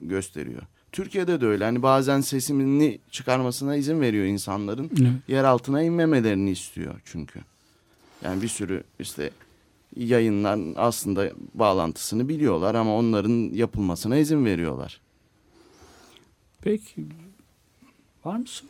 gösteriyor. 0.00 0.62
Türkiye'de 0.94 1.40
de 1.40 1.46
öyle. 1.46 1.64
Hani 1.64 1.82
bazen 1.82 2.20
sesini 2.20 2.98
çıkarmasına 3.10 3.76
izin 3.76 4.00
veriyor 4.00 4.24
insanların. 4.24 4.90
Evet. 5.00 5.12
Yer 5.28 5.44
altına 5.44 5.82
inmemelerini 5.82 6.50
istiyor 6.50 7.00
çünkü. 7.04 7.40
Yani 8.22 8.42
bir 8.42 8.48
sürü 8.48 8.84
işte 8.98 9.30
yayınların 9.96 10.74
aslında 10.76 11.30
bağlantısını 11.54 12.28
biliyorlar 12.28 12.74
ama 12.74 12.96
onların 12.96 13.50
yapılmasına 13.54 14.16
izin 14.16 14.44
veriyorlar. 14.44 15.00
Peki 16.62 17.06
var 18.24 18.36
mı 18.36 18.46
soru? 18.46 18.68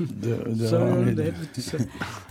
De- 0.00 0.24
devam 0.24 0.56
Soruyorum 0.56 1.34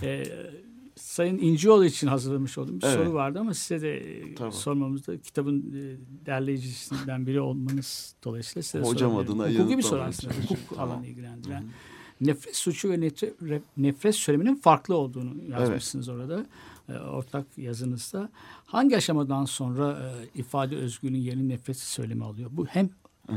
Sayın 1.02 1.38
İncioğlu 1.38 1.84
için 1.84 2.06
hazırlamış 2.06 2.58
olduğum 2.58 2.80
bir 2.80 2.86
Evet. 2.86 2.94
soru 2.96 3.14
vardı 3.14 3.38
ama 3.40 3.54
size 3.54 3.82
de 3.82 3.96
e, 3.96 4.34
Tabii. 4.34 4.52
sormamızda 4.52 5.18
kitabın 5.18 5.58
e, 5.60 5.96
derleyicisinden 6.26 7.26
biri 7.26 7.40
olmanız 7.40 8.14
dolayısıyla 8.24 8.62
size 8.62 8.84
Hocam 8.84 9.16
adına 9.16 9.50
Hukuki 9.50 9.78
bir 9.78 9.82
soru 9.82 10.00
aslında. 10.02 10.34
Hukuk 10.34 10.58
Tamam. 10.76 10.90
alanı 10.90 11.06
ilgilendiren. 11.06 11.64
Nefret 12.20 12.56
suçu 12.56 12.90
ve 12.90 13.00
nefret, 13.00 13.32
nefret 13.76 14.14
söyleminin 14.14 14.54
farklı 14.54 14.96
olduğunu 14.96 15.34
yazmışsınız 15.50 16.08
orada. 16.08 16.46
e, 16.88 16.92
ortak 16.98 17.46
yazınızda. 17.56 18.28
Hangi 18.66 18.96
aşamadan 18.96 19.44
sonra 19.44 20.12
ifade 20.34 20.76
özgürlüğünün 20.76 21.18
yerini 21.20 21.48
nefret 21.48 21.76
söylemi 21.76 22.24
alıyor? 22.24 22.50
Bu 22.52 22.66
hem 22.66 22.90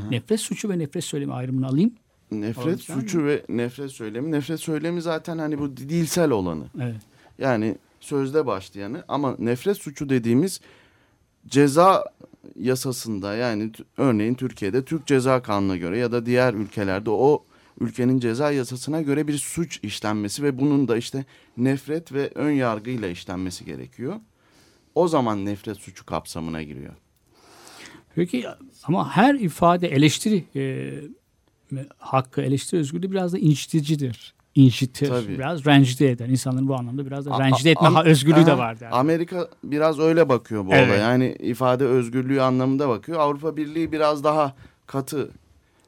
nefret 0.09 0.39
suçu 0.39 0.69
ve 0.69 0.79
nefret 0.79 1.03
söylemi 1.03 1.33
ayrımını 1.33 1.67
alayım. 1.67 1.93
Nefret 2.31 2.65
Olacak 2.65 2.81
suçu 2.99 3.25
ve 3.25 3.45
nefret 3.49 3.91
söylemi. 3.91 4.31
Nefret 4.31 4.59
söylemi 4.59 5.01
zaten 5.01 5.37
hani 5.37 5.59
bu 5.59 5.77
dilsel 5.77 6.31
olanı. 6.31 6.63
Evet. 6.81 6.95
Yani 7.39 7.77
sözde 7.99 8.45
başlayanı 8.45 9.03
ama 9.07 9.35
nefret 9.39 9.77
suçu 9.77 10.09
dediğimiz 10.09 10.61
ceza 11.47 12.03
yasasında 12.59 13.35
yani 13.35 13.71
örneğin 13.97 14.33
Türkiye'de 14.33 14.85
Türk 14.85 15.07
Ceza 15.07 15.41
Kanunu'na 15.41 15.77
göre 15.77 15.97
ya 15.97 16.11
da 16.11 16.25
diğer 16.25 16.53
ülkelerde 16.53 17.09
o 17.09 17.45
ülkenin 17.79 18.19
ceza 18.19 18.51
yasasına 18.51 19.01
göre 19.01 19.27
bir 19.27 19.37
suç 19.37 19.79
işlenmesi 19.83 20.43
ve 20.43 20.59
bunun 20.59 20.87
da 20.87 20.97
işte 20.97 21.25
nefret 21.57 22.13
ve 22.13 22.31
ön 22.35 22.51
yargıyla 22.51 23.07
işlenmesi 23.07 23.65
gerekiyor. 23.65 24.19
O 24.95 25.07
zaman 25.07 25.45
nefret 25.45 25.77
suçu 25.77 26.05
kapsamına 26.05 26.63
giriyor. 26.63 26.93
Peki 28.15 28.45
ama 28.83 29.09
her 29.09 29.35
ifade 29.35 29.87
eleştiri 29.87 30.43
e, 30.55 30.93
hakkı, 31.97 32.41
eleştiri 32.41 32.79
özgürlüğü 32.79 33.11
biraz 33.11 33.33
da 33.33 33.37
inciticidir. 33.37 34.34
İncitir, 34.55 35.07
Tabii. 35.09 35.27
biraz 35.37 35.65
rencide 35.65 36.09
eder. 36.11 36.27
İnsanların 36.27 36.67
bu 36.67 36.75
anlamda 36.75 37.05
biraz 37.05 37.25
da 37.25 37.31
A- 37.31 37.39
rencide 37.47 37.69
a- 37.69 37.71
etme 37.71 37.87
ha- 37.87 38.03
özgürlüğü 38.03 38.45
de 38.45 38.51
Aha, 38.51 38.57
var. 38.57 38.77
Yani. 38.81 38.93
Amerika 38.93 39.47
biraz 39.63 39.99
öyle 39.99 40.29
bakıyor 40.29 40.65
bu 40.65 40.73
Evet. 40.73 40.87
olaya. 40.89 40.99
Yani 41.01 41.35
ifade 41.39 41.85
özgürlüğü 41.85 42.41
anlamında 42.41 42.89
bakıyor. 42.89 43.19
Avrupa 43.19 43.57
Birliği 43.57 43.91
biraz 43.91 44.23
daha 44.23 44.55
katı. 44.87 45.31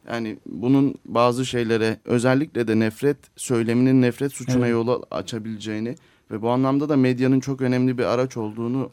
Yani 0.10 0.38
bunun 0.46 0.96
bazı 1.06 1.46
şeylere 1.46 1.98
özellikle 2.06 2.68
de 2.68 2.80
nefret 2.80 3.18
söyleminin 3.36 4.02
nefret 4.02 4.34
suçuna 4.34 4.58
Evet. 4.68 4.72
yol 4.72 5.02
açabileceğini 5.12 5.96
ve 6.32 6.42
bu 6.42 6.50
anlamda 6.50 6.90
da 6.90 6.98
medyanın 6.98 7.40
çok 7.40 7.62
önemli 7.62 7.98
bir 7.98 8.04
araç 8.06 8.38
olduğunu 8.38 8.90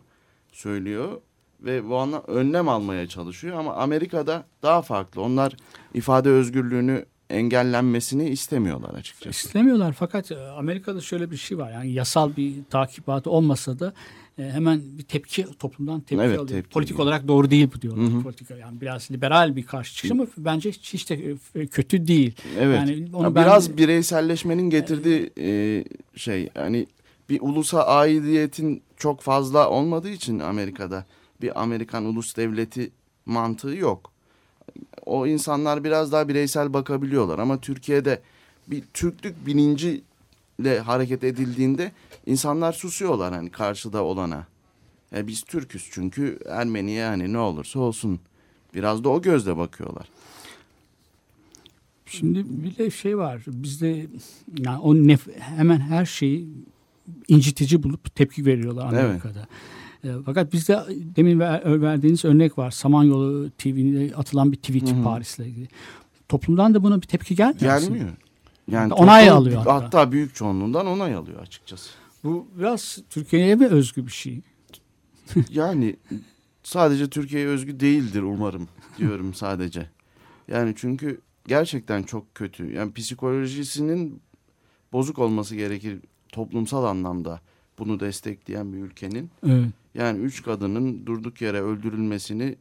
söylüyor 0.52 1.09
ve 1.61 1.88
bu 1.88 1.97
anlam 1.99 2.23
önlem 2.26 2.69
almaya 2.69 3.07
çalışıyor 3.07 3.59
ama 3.59 3.75
Amerika'da 3.75 4.45
daha 4.62 4.83
farklı. 4.83 5.23
Onlar 5.23 5.57
ifade 5.95 6.28
özgürlüğünü 6.31 7.04
engellenmesini 7.31 8.28
istemiyorlar 8.28 8.95
açıkçası. 8.95 9.47
İstemiyorlar 9.47 9.93
fakat 9.93 10.33
e, 10.33 10.38
Amerika'da 10.38 11.00
şöyle 11.00 11.31
bir 11.31 11.37
şey 11.37 11.59
var. 11.59 11.73
Yani 11.73 11.93
yasal 11.93 12.37
bir 12.37 12.54
takibatı 12.71 13.31
olmasa 13.31 13.78
da 13.78 13.93
e, 14.38 14.43
hemen 14.43 14.81
bir 14.99 15.02
tepki 15.02 15.47
toplumdan 15.59 16.00
tepki 16.00 16.25
Evet, 16.25 16.38
alıyor. 16.38 16.49
tepki 16.49 16.71
Politik 16.75 17.00
olarak 17.00 17.28
doğru 17.28 17.50
değil 17.50 17.69
bu 17.76 17.83
diyorlar. 17.83 18.04
Hı 18.12 18.16
hı. 18.16 18.23
Politika 18.23 18.57
yani 18.57 18.81
biraz 18.81 19.11
liberal 19.11 19.57
bir 19.57 19.62
karşı 19.62 19.95
çıkış 19.95 20.11
ama 20.11 20.26
bence 20.37 20.71
hiç, 20.71 20.95
hiç 20.95 21.11
de 21.11 21.35
e, 21.54 21.66
kötü 21.66 22.07
değil. 22.07 22.35
Evet. 22.59 22.78
Yani 22.78 23.09
onu 23.14 23.23
Ya 23.23 23.35
ben- 23.35 23.45
biraz 23.45 23.76
bireyselleşmenin 23.76 24.71
getirdiği 24.71 25.31
e, 25.38 25.85
şey 26.16 26.50
yani 26.54 26.87
bir 27.28 27.40
ulusa 27.40 27.83
aidiyetin 27.83 28.83
çok 28.97 29.21
fazla 29.21 29.71
olmadığı 29.71 30.09
için 30.11 30.38
Amerika'da 30.38 31.04
bir 31.43 31.62
Amerikan 31.62 32.04
ulus 32.04 32.37
devleti 32.37 32.90
mantığı 33.26 33.71
yok. 33.76 34.13
O 35.06 35.26
insanlar 35.26 35.85
biraz 35.85 36.12
daha 36.12 36.28
bireysel 36.28 36.73
bakabiliyorlar 36.73 37.38
ama 37.38 37.61
Türkiye'de 37.61 38.21
bir 38.66 38.83
Türklük 38.94 39.47
bilinciyle 39.47 40.78
hareket 40.85 41.25
edildiğinde 41.25 41.92
insanlar 42.26 42.73
susuyorlar 42.73 43.35
hani 43.35 43.50
karşıda 43.50 44.04
olana. 44.04 44.47
Ya 45.12 45.26
biz 45.26 45.42
Türküz 45.42 45.88
çünkü 45.92 46.38
Ermeniye 46.49 47.04
hani 47.04 47.33
ne 47.33 47.38
olursa 47.38 47.78
olsun 47.80 48.21
biraz 48.75 49.04
da 49.04 49.09
o 49.09 49.23
gözle 49.23 49.56
bakıyorlar. 49.56 50.09
Şimdi 52.06 52.44
bir 52.47 52.76
de 52.76 52.90
şey 52.90 53.18
var. 53.18 53.42
Bizde 53.47 54.06
yani 54.59 54.78
o 54.78 54.94
nef- 54.94 55.38
hemen 55.38 55.80
her 55.80 56.06
şeyi 56.06 56.49
incitici 57.28 57.83
bulup 57.83 58.14
tepki 58.14 58.47
veriyorlar 58.47 58.92
Amerika'da. 59.04 59.47
E, 60.04 60.08
fakat 60.26 60.52
bizde 60.52 60.80
demin 61.16 61.40
ver- 61.40 61.82
verdiğiniz 61.82 62.25
örnek 62.25 62.58
var. 62.58 62.70
Samanyolu 62.70 63.50
TV'de 63.58 64.16
atılan 64.16 64.52
bir 64.52 64.56
tweet 64.56 64.90
Hı 64.90 64.94
hı. 64.96 65.02
Paris'le 65.04 65.38
ilgili. 65.38 65.68
Toplumdan 66.28 66.75
da 66.75 66.82
buna 66.82 67.02
bir 67.02 67.06
tepki 67.06 67.34
gelmiyor. 67.37 67.61
Gelmiyor. 67.80 68.08
Yani 68.70 68.92
Onay 68.92 69.26
toplum- 69.26 69.32
alıyor 69.37 69.56
hatta. 69.58 69.75
Hatta 69.75 70.12
büyük 70.12 70.34
çoğunluğundan 70.34 70.87
onay 70.87 71.14
alıyor 71.14 71.40
açıkçası. 71.42 71.90
Bu 72.25 72.46
biraz 72.58 72.99
Türkiye'ye 73.11 73.54
mi 73.54 73.66
özgü 73.66 74.06
bir 74.06 74.12
şey? 74.12 74.40
Yani 75.50 75.96
sadece 76.62 77.11
Türkiye'ye 77.11 77.49
özgü 77.49 77.80
değildir 77.80 78.23
umarım 78.23 78.68
diyorum 78.99 79.34
sadece. 79.34 79.90
Yani 80.49 80.75
çünkü 80.76 81.20
gerçekten 81.46 82.02
çok 82.02 82.34
kötü. 82.34 82.73
Yani 82.73 82.92
psikolojisinin 82.92 84.20
bozuk 84.92 85.18
olması 85.18 85.56
gerekir 85.56 85.99
toplumsal 86.28 86.84
anlamda 86.84 87.40
bunu 87.78 88.00
destekleyen 88.00 88.73
bir 88.73 88.78
ülkenin. 88.78 89.30
Evet. 89.46 89.68
Yani 89.95 90.19
üç 90.19 90.43
kadının 90.43 91.07
durduk 91.07 91.41
yere 91.41 91.61
öldürülmesini 91.61 92.57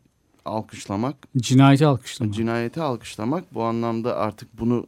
alkışlamak, 0.46 1.16
Cinayeti 1.38 1.86
alkışlama. 1.86 2.32
cinayeti 2.32 2.82
alkışlamak 2.82 3.54
bu 3.54 3.64
anlamda 3.64 4.18
artık 4.18 4.60
bunu 4.60 4.88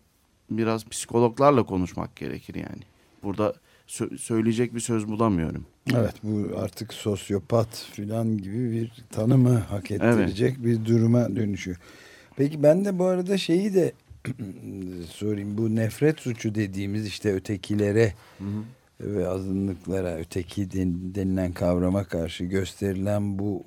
biraz 0.52 0.86
psikologlarla 0.86 1.64
konuşmak 1.64 2.16
gerekir 2.16 2.56
yani. 2.56 2.82
Burada 3.24 3.54
sö- 3.88 4.18
söyleyecek 4.18 4.75
bir 4.75 4.80
söz 4.80 5.08
bulamıyorum. 5.08 5.66
Evet 5.94 6.14
bu 6.24 6.60
artık 6.60 6.94
sosyopat 6.94 7.88
filan 7.92 8.38
gibi 8.38 8.72
bir 8.72 8.92
tanımı 9.12 9.58
hak 9.60 9.92
ettirecek 9.92 10.64
bir 10.64 10.86
duruma 10.86 11.36
dönüşüyor. 11.36 11.78
Peki 12.36 12.64
ben 12.64 12.86
de 12.86 13.00
bu 13.00 13.06
arada 13.06 13.38
şeyi 13.38 13.74
de 13.74 13.94
sorayım. 15.10 15.58
Bu 15.58 15.75
nefret 15.75 16.20
suçu 16.20 16.56
dediğimiz 16.56 17.08
işte 17.08 17.34
ötekilere 17.34 18.14
ve 19.00 19.28
azınlıklara 19.28 20.16
öteki 20.18 20.72
den- 20.72 21.16
denilen 21.16 21.54
kavrama 21.54 22.04
karşı 22.04 22.44
gösterilen 22.44 23.40
bu 23.40 23.64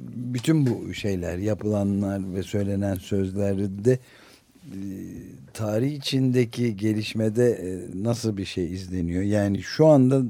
bütün 0.00 0.66
bu 0.66 0.94
şeyler 0.94 1.38
yapılanlar 1.38 2.34
ve 2.34 2.42
söylenen 2.42 2.94
sözlerde 2.94 3.92
e, 3.92 4.78
tarih 5.54 5.92
içindeki 5.92 6.76
gelişmede 6.76 7.50
e, 7.50 8.02
nasıl 8.02 8.36
bir 8.36 8.44
şey 8.44 8.72
izleniyor? 8.72 9.22
Yani 9.22 9.62
şu 9.62 9.86
anda 9.86 10.22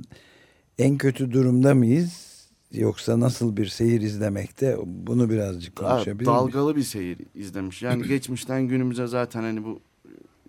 en 0.79 0.99
kötü 0.99 1.33
durumda 1.33 1.75
mıyız? 1.75 2.31
Yoksa 2.73 3.21
nasıl 3.21 3.57
bir 3.57 3.67
seyir 3.67 4.01
izlemekte? 4.01 4.77
Bunu 4.87 5.31
birazcık 5.31 5.77
konuşabilir 5.77 6.15
miyiz? 6.15 6.27
dalgalı 6.27 6.77
bir 6.77 6.83
seyir 6.83 7.19
izlemiş. 7.35 7.83
Yani 7.83 8.03
geçmişten 8.09 8.69
günümüze 8.69 9.07
zaten 9.07 9.43
hani 9.43 9.65
bu 9.65 9.81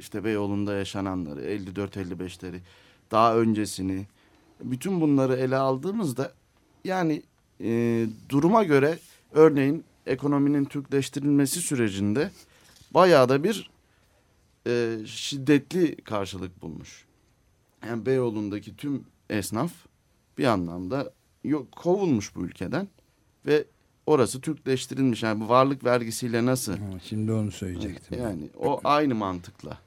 işte 0.01 0.23
Beyoğlu'nda 0.23 0.73
yaşananları, 0.73 1.41
54-55'leri, 1.41 2.59
daha 3.11 3.37
öncesini, 3.37 4.07
bütün 4.63 5.01
bunları 5.01 5.35
ele 5.35 5.55
aldığımızda 5.57 6.33
yani 6.83 7.23
e, 7.63 8.05
duruma 8.29 8.63
göre 8.63 8.99
örneğin 9.31 9.83
ekonominin 10.05 10.65
Türkleştirilmesi 10.65 11.61
sürecinde 11.61 12.31
bayağı 12.91 13.29
da 13.29 13.43
bir 13.43 13.69
e, 14.67 14.97
şiddetli 15.05 15.95
karşılık 15.95 16.61
bulmuş. 16.61 17.05
Yani 17.87 18.05
Beyoğlu'ndaki 18.05 18.75
tüm 18.77 19.03
esnaf 19.29 19.71
bir 20.37 20.45
anlamda 20.45 21.13
yok, 21.43 21.71
kovulmuş 21.71 22.35
bu 22.35 22.45
ülkeden 22.45 22.87
ve 23.45 23.65
orası 24.05 24.41
Türkleştirilmiş. 24.41 25.23
Yani 25.23 25.41
bu 25.41 25.49
varlık 25.49 25.83
vergisiyle 25.83 26.45
nasıl? 26.45 26.71
Ha, 26.73 26.85
Şimdi 27.03 27.31
onu 27.31 27.51
söyleyecektim. 27.51 28.19
Yani 28.19 28.49
o 28.59 28.81
aynı 28.83 29.15
mantıkla. 29.15 29.77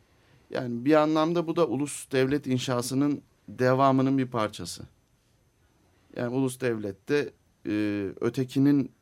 Yani 0.55 0.85
bir 0.85 0.95
anlamda 0.95 1.47
bu 1.47 1.57
da 1.57 1.67
ulus 1.67 2.11
devlet 2.13 2.47
inşasının 2.47 3.23
devamının 3.49 4.19
bir 4.19 4.27
parçası. 4.27 4.83
Yani 6.17 6.35
ulus 6.35 6.61
devlette 6.61 7.33
e, 7.67 8.07
ötekinin 8.21 8.93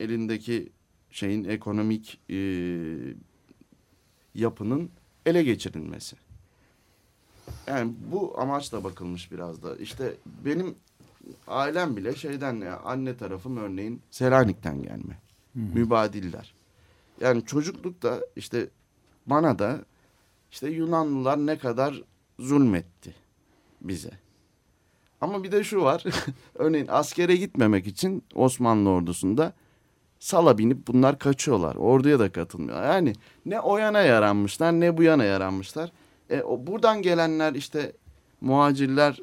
elindeki 0.00 0.72
şeyin 1.10 1.44
ekonomik 1.44 2.20
e, 2.30 2.38
yapının 4.34 4.90
ele 5.26 5.42
geçirilmesi. 5.42 6.16
Yani 7.66 7.92
bu 8.12 8.40
amaçla 8.40 8.84
bakılmış 8.84 9.32
biraz 9.32 9.62
da. 9.62 9.76
İşte 9.76 10.14
benim 10.44 10.74
ailem 11.46 11.96
bile 11.96 12.16
şeyden 12.16 12.60
ya 12.60 12.80
anne 12.80 13.16
tarafım 13.16 13.56
örneğin 13.56 14.02
Selanik'ten 14.10 14.82
gelme. 14.82 15.18
Mübadiller. 15.54 16.54
Yani 17.20 17.44
çocuklukta 17.44 18.20
işte 18.36 18.68
bana 19.26 19.58
da 19.58 19.84
işte 20.50 20.70
Yunanlılar 20.70 21.38
ne 21.38 21.58
kadar 21.58 22.02
zulmetti 22.38 23.14
bize. 23.80 24.10
Ama 25.20 25.44
bir 25.44 25.52
de 25.52 25.64
şu 25.64 25.82
var. 25.82 26.04
Örneğin 26.54 26.86
askere 26.88 27.36
gitmemek 27.36 27.86
için 27.86 28.24
Osmanlı 28.34 28.90
ordusunda 28.90 29.52
sala 30.18 30.58
binip 30.58 30.86
bunlar 30.86 31.18
kaçıyorlar. 31.18 31.74
Orduya 31.74 32.18
da 32.18 32.32
katılmıyorlar. 32.32 32.94
Yani 32.94 33.12
ne 33.46 33.60
o 33.60 33.78
yana 33.78 34.00
yaranmışlar 34.00 34.72
ne 34.72 34.96
bu 34.96 35.02
yana 35.02 35.24
yaranmışlar. 35.24 35.92
E, 36.30 36.42
o 36.42 36.66
buradan 36.66 37.02
gelenler 37.02 37.54
işte 37.54 37.92
muhacirler 38.40 39.20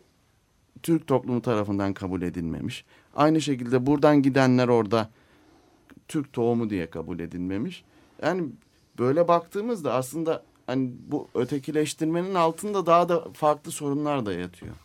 Türk 0.84 1.08
toplumu 1.08 1.42
tarafından 1.42 1.94
kabul 1.94 2.22
edilmemiş. 2.22 2.86
Aynı 3.16 3.42
şekilde 3.42 3.86
buradan 3.86 4.22
gidenler 4.22 4.68
orada 4.68 5.10
Türk 6.08 6.34
tohumu 6.34 6.70
diye 6.70 6.90
kabul 6.90 7.20
edilmemiş. 7.20 7.84
Yani 8.22 8.50
böyle 9.00 9.28
baktığımızda 9.28 9.94
aslında 9.94 10.44
hani 10.68 10.92
bu 11.08 11.28
ötekileştirmenin 11.36 12.36
altında 12.36 12.86
daha 12.86 13.10
da 13.10 13.28
farklı 13.34 13.72
sorunlar 13.72 14.26
da 14.26 14.34
yatıyor. 14.34 14.76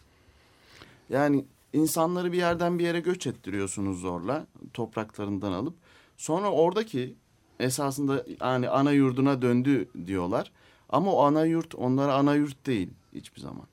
Yani 1.08 1.44
insanları 1.72 2.32
bir 2.32 2.38
yerden 2.38 2.78
bir 2.78 2.84
yere 2.84 3.00
göç 3.00 3.26
ettiriyorsunuz 3.26 4.00
zorla 4.00 4.46
topraklarından 4.74 5.52
alıp 5.52 5.74
sonra 6.16 6.50
oradaki 6.50 7.14
esasında 7.60 8.24
yani 8.40 8.68
ana 8.68 8.92
yurduna 8.92 9.42
döndü 9.42 9.88
diyorlar. 10.06 10.52
Ama 10.88 11.12
o 11.12 11.22
ana 11.22 11.44
yurt 11.44 11.74
onlara 11.74 12.14
ana 12.14 12.34
yurt 12.34 12.66
değil 12.66 12.88
hiçbir 13.14 13.40
zaman. 13.40 13.66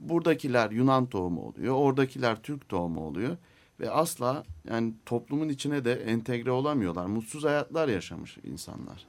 Buradakiler 0.00 0.70
Yunan 0.70 1.06
tohumu 1.06 1.42
oluyor, 1.42 1.74
oradakiler 1.74 2.42
Türk 2.42 2.68
tohumu 2.68 3.06
oluyor 3.06 3.36
ve 3.80 3.90
asla 3.90 4.44
yani 4.68 4.94
toplumun 5.06 5.48
içine 5.48 5.84
de 5.84 5.92
entegre 5.92 6.50
olamıyorlar. 6.50 7.06
Mutsuz 7.06 7.44
hayatlar 7.44 7.88
yaşamış 7.88 8.38
insanlar. 8.44 9.06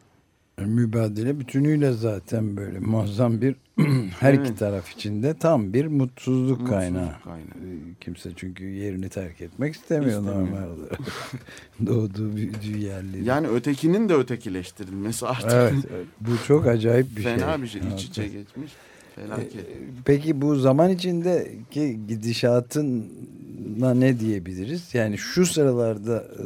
Mübadele 0.62 1.40
bütünüyle 1.40 1.92
zaten 1.92 2.58
böyle 2.58 2.80
muazzam 2.80 3.42
bir 3.42 3.56
her 4.20 4.34
iki 4.34 4.42
Evet. 4.48 4.60
taraf 4.60 4.92
içinde 4.92 5.34
tam 5.38 5.74
bir 5.74 5.86
mutsuzluk, 5.86 6.50
Mutsuzluk 6.50 6.70
kaynağı. 6.70 7.22
kaynağı. 7.24 7.46
Ee, 7.46 7.94
Kimse 8.02 8.30
çünkü 8.36 8.64
yerini 8.66 9.10
terk 9.10 9.42
etmek 9.42 9.76
istemiyor, 9.76 10.20
İstemiyor. 10.22 10.42
normal 10.46 10.68
olarak. 10.70 11.00
Doğduğu 11.86 12.36
büyüdüğü 12.36 12.78
yerleri. 12.78 13.26
Yani 13.26 13.48
ötekinin 13.48 14.10
de 14.10 14.14
ötekileştirilmesi 14.14 15.26
artık 15.28 15.52
evet, 15.54 15.74
bu 16.22 16.32
çok 16.48 16.68
acayip 16.68 17.18
bir 17.18 17.22
şey. 17.22 17.36
fena 17.36 17.62
bir 17.62 17.68
şey. 17.68 17.82
İç 17.82 17.88
Evet. 17.90 18.02
içe 18.04 18.28
geçmiş. 18.28 18.72
Felaket. 19.16 19.66
Peki 20.06 20.42
bu 20.42 20.56
zaman 20.56 20.90
içindeki 20.90 22.00
gidişatına 22.08 23.94
ne 23.94 24.20
diyebiliriz? 24.20 24.90
Yani 24.94 25.18
şu 25.18 25.46
sıralarda 25.46 26.18
e, 26.20 26.44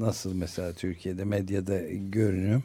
nasıl 0.00 0.34
mesela 0.34 0.72
Türkiye'de 0.72 1.24
medyada 1.24 1.80
görünüyor? 2.12 2.62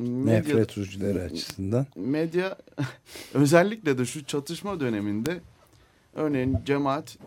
Medya, 0.00 0.34
Nefret 0.38 0.70
suçları 0.70 1.22
açısından. 1.22 1.86
medya 1.96 2.56
özellikle 3.34 3.98
de 3.98 4.04
şu 4.06 4.24
çatışma 4.24 4.80
döneminde 4.80 5.40
örneğin 6.14 6.56
cemaat 6.66 7.18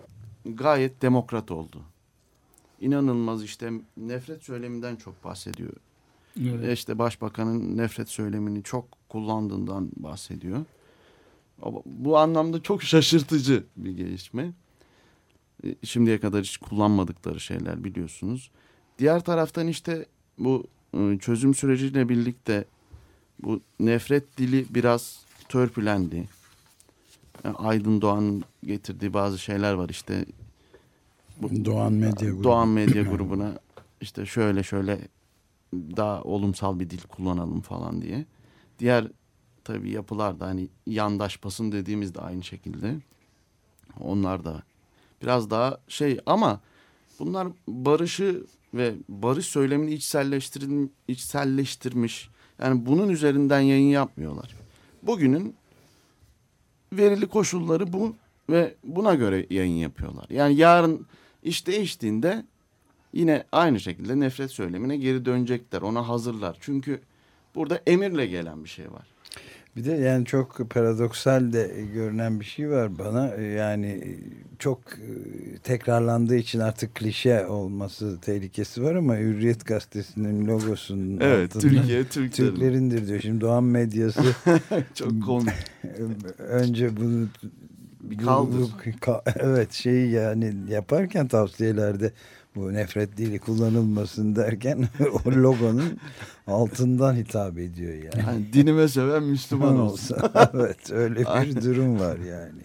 gayet 0.46 1.02
demokrat 1.02 1.52
oldu. 1.52 1.82
İnanılmaz 2.80 3.44
işte 3.44 3.72
nefret 3.98 4.44
söyleminden 4.44 4.96
çok 4.96 5.24
bahsediyor. 5.24 5.74
Evet. 6.42 6.78
İşte 6.78 7.00
başbakanın 7.00 7.78
nefret 7.78 8.10
söylemini 8.10 8.64
çok 8.64 8.86
kullandığından 9.10 9.90
bahsediyor. 9.96 10.66
Bu 11.86 12.18
anlamda 12.18 12.62
çok 12.62 12.84
şaşırtıcı 12.84 13.64
bir 13.78 13.92
gelişme. 13.92 14.52
E, 15.64 15.76
Şimdiye 15.84 16.20
kadar 16.20 16.42
hiç 16.44 16.58
kullanmadıkları 16.58 17.40
şeyler 17.40 17.84
biliyorsunuz. 17.84 18.52
Diğer 19.00 19.24
taraftan 19.24 19.68
işte 19.68 20.06
bu 20.38 20.68
çözüm 21.22 21.54
süreciyle 21.54 22.10
birlikte 22.10 22.66
bu 23.44 23.62
nefret 23.80 24.38
dili 24.38 24.66
biraz 24.70 25.26
törpülendi. 25.50 26.28
Yani 27.44 27.56
Aydın 27.56 28.02
Doğan'ın 28.02 28.44
getirdiği 28.64 29.14
bazı 29.14 29.40
şeyler 29.40 29.74
var 29.74 29.90
işte. 29.90 30.26
Bu- 31.42 31.66
Doğan 31.66 31.94
Medya 31.94 32.30
Grubu. 32.30 32.44
Doğan 32.44 32.68
Medya 32.68 33.04
grubuna 33.12 33.60
işte 34.02 34.26
şöyle 34.26 34.64
şöyle 34.64 35.00
daha 35.74 36.22
olumsal 36.22 36.80
bir 36.80 36.90
dil 36.90 37.02
kullanalım 37.02 37.62
falan 37.62 38.02
diye. 38.02 38.26
Diğer 38.80 39.08
tabii 39.64 39.92
yapılar 39.92 40.40
da 40.40 40.46
hani 40.48 40.68
yandaş 40.88 41.44
basın 41.44 41.72
dediğimiz 41.72 42.16
de 42.16 42.20
aynı 42.22 42.44
şekilde. 42.44 42.96
Onlar 44.00 44.46
da 44.46 44.64
biraz 45.22 45.50
daha 45.50 45.78
şey 45.88 46.20
ama 46.26 46.60
bunlar 47.20 47.48
barışı 47.68 48.44
ve 48.74 48.94
barış 49.10 49.46
söylemini 49.46 49.94
içselleştirin, 49.94 50.94
içselleştirmiş. 51.08 52.30
Yani 52.62 52.86
bunun 52.86 53.10
üzerinden 53.10 53.60
yayın 53.60 53.90
yapmıyorlar. 53.90 54.56
Bugünün 55.04 55.56
verili 56.94 57.28
koşulları 57.28 57.94
bu 57.94 58.16
ve 58.50 58.76
buna 58.84 59.16
göre 59.16 59.46
yayın 59.50 59.78
yapıyorlar. 59.78 60.26
Yani 60.30 60.56
yarın 60.56 61.08
iş 61.44 61.68
değiştiğinde 61.68 62.46
yine 63.14 63.44
aynı 63.52 63.80
şekilde 63.80 64.20
nefret 64.20 64.52
söylemine 64.52 64.98
geri 64.98 65.26
dönecekler. 65.26 65.82
Ona 65.82 66.08
hazırlar. 66.08 66.58
Çünkü 66.60 67.02
Burada 67.56 67.82
emirle 67.88 68.26
gelen 68.26 68.64
bir 68.64 68.70
şey 68.70 68.92
var. 68.92 69.08
Bir 69.76 69.86
de 69.86 69.92
yani 69.92 70.26
çok 70.26 70.70
paradoksal 70.70 71.54
de 71.54 71.72
görünen 71.94 72.40
bir 72.40 72.46
şey 72.46 72.70
var 72.70 73.00
bana. 73.00 73.36
Yani 73.36 74.18
çok 74.60 74.80
e, 74.94 75.58
tekrarlandığı 75.64 76.36
için 76.36 76.60
artık 76.60 76.96
klişe 76.96 77.46
olması 77.48 78.22
tehlikesi 78.22 78.84
var 78.84 78.96
ama 78.96 79.18
Hürriyet 79.18 79.66
Gazetesi'nin 79.66 80.48
logosunun 80.48 81.18
Evet, 81.22 81.56
altında 81.56 81.74
Türkiye 81.74 82.04
Türklerin. 82.04 82.30
Türklerindir 82.52 83.08
diyor. 83.08 83.20
Şimdi 83.20 83.42
Doğan 83.42 83.64
medyası 83.64 84.24
Çok 84.94 85.24
komik. 85.24 85.54
önce 86.40 86.98
bunu 86.98 87.28
Bir 88.02 88.18
kaldır. 88.18 88.60
ka- 89.02 89.34
evet 89.40 89.72
şeyi 89.74 90.12
yani 90.12 90.54
yaparken 90.70 91.28
tavsiyelerde 91.28 92.12
bu 92.56 92.74
nefret 92.74 93.18
dili 93.18 93.40
kullanılmasın 93.40 94.36
derken 94.36 94.88
o 95.26 95.30
logonun 95.32 96.00
altından 96.48 97.16
hitap 97.16 97.58
ediyor 97.58 97.94
yani. 97.94 98.26
Yani 98.28 98.54
dinime 98.54 98.88
seven 98.88 99.24
Müslüman 99.24 99.80
olsun. 99.80 100.18
evet 100.54 100.92
öyle 100.92 101.20
bir 101.20 101.38
Aynen. 101.38 101.62
durum 101.64 102.00
var 102.00 102.18
yani. 102.18 102.62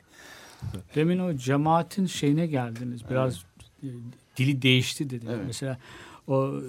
Demin 0.95 1.19
o 1.19 1.37
cemaatin 1.37 2.07
şeyine 2.07 2.47
geldiniz. 2.47 3.01
Biraz 3.11 3.45
e, 3.83 3.87
dili 4.37 4.63
değişti 4.63 5.11
dediniz. 5.11 5.35
Evet. 5.35 5.45
Mesela 5.47 5.79
o 6.27 6.49
e, 6.57 6.63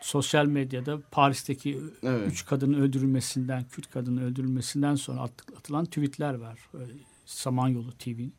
sosyal 0.00 0.46
medyada 0.46 0.98
Paris'teki 1.10 1.78
Evet. 2.02 2.32
üç 2.32 2.46
kadının 2.46 2.80
öldürülmesinden, 2.80 3.64
Kürt 3.72 3.90
kadının 3.90 4.20
öldürülmesinden 4.22 4.94
sonra 4.94 5.20
at- 5.20 5.44
atılan 5.58 5.84
tweetler 5.84 6.34
var. 6.34 6.58
E, 6.74 6.82
Samanyolu 7.26 7.92
TV'nin. 7.92 8.32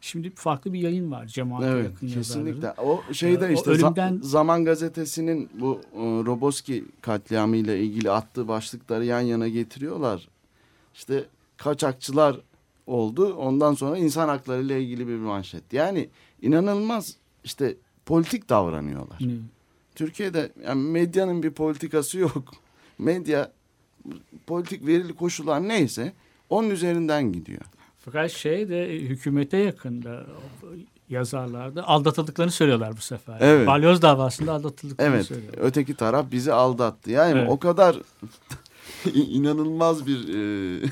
Şimdi 0.00 0.30
farklı 0.34 0.72
bir 0.72 0.78
yayın 0.80 1.10
var 1.10 1.26
cemaate 1.26 1.66
Evet 1.66 1.84
yakın 1.84 2.08
kesinlikle. 2.08 2.66
yazarların. 2.66 2.88
O 3.08 3.12
şeyde 3.14 3.46
Ee, 3.46 3.50
o 3.50 3.52
işte 3.52 3.70
Za- 3.70 3.74
ölümden- 3.74 4.18
Zaman 4.22 4.64
Gazetesi'nin 4.64 5.48
bu 5.60 5.80
e, 5.94 5.98
Roboski 6.00 6.84
katliamıyla 7.00 7.74
ilgili 7.76 8.10
attığı 8.10 8.48
başlıkları 8.48 9.04
yan 9.04 9.20
yana 9.20 9.48
getiriyorlar. 9.48 10.28
İşte 10.94 11.24
kaçakçılar 11.56 12.40
oldu. 12.86 13.34
Ondan 13.34 13.74
sonra 13.74 13.98
insan 13.98 14.28
hakları 14.28 14.62
ile 14.62 14.82
ilgili 14.82 15.08
bir 15.08 15.16
manşet. 15.16 15.72
Yani 15.72 16.08
inanılmaz 16.42 17.16
işte 17.44 17.74
politik 18.06 18.48
davranıyorlar. 18.48 19.18
Ne? 19.20 19.32
Türkiye'de 19.94 20.52
yani 20.66 20.82
medyanın 20.82 21.42
bir 21.42 21.50
politikası 21.50 22.18
yok. 22.18 22.54
Medya 22.98 23.52
politik 24.46 24.86
verili 24.86 25.14
koşullar 25.14 25.68
neyse 25.68 26.12
onun 26.50 26.70
üzerinden 26.70 27.32
gidiyor. 27.32 27.60
Fakat 28.06 28.30
şey 28.30 28.68
de 28.68 28.94
e, 28.94 28.98
hükümete 29.00 29.56
yakında 29.56 30.26
yazarlarda 31.08 31.88
aldatıldıklarını 31.88 32.52
söylüyorlar 32.52 32.92
bu 32.96 33.00
sefer. 33.00 33.36
Evet. 33.40 33.66
Balyoz 33.66 34.02
davasında 34.02 34.52
aldatıldıklarını 34.52 35.14
Evet, 35.14 35.26
söylüyorlar. 35.26 35.62
öteki 35.62 35.94
taraf 35.94 36.26
bizi 36.32 36.52
aldattı. 36.52 37.10
Yani 37.10 37.38
Evet. 37.38 37.50
o 37.50 37.58
kadar 37.58 37.96
inanılmaz 39.14 40.06
bir 40.06 40.28
e, 40.28 40.82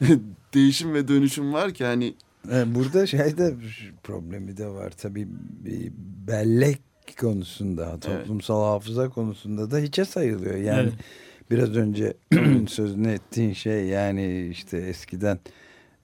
değişim 0.54 0.94
ve 0.94 1.08
dönüşüm 1.08 1.52
var 1.52 1.74
ki 1.74 1.84
hani 1.84 2.14
E, 2.52 2.74
Burada 2.74 3.06
şeyde 3.06 3.54
problemi 4.02 4.56
de 4.56 4.66
var 4.66 4.90
tabii 4.90 5.28
bir 5.64 5.92
bellek 6.28 6.80
konusunda 7.20 8.00
toplumsal 8.00 8.62
hafıza 8.64 9.08
konusunda 9.08 9.70
da 9.70 9.78
hiçe 9.78 10.04
sayılıyor. 10.04 10.54
Yani 10.54 10.80
Evet. 10.80 10.92
biraz 11.50 11.76
önce 11.76 12.14
sözünü 12.68 13.10
ettiğin 13.12 13.52
şey 13.52 13.86
yani 13.86 14.48
işte 14.48 14.76
eskiden 14.78 15.38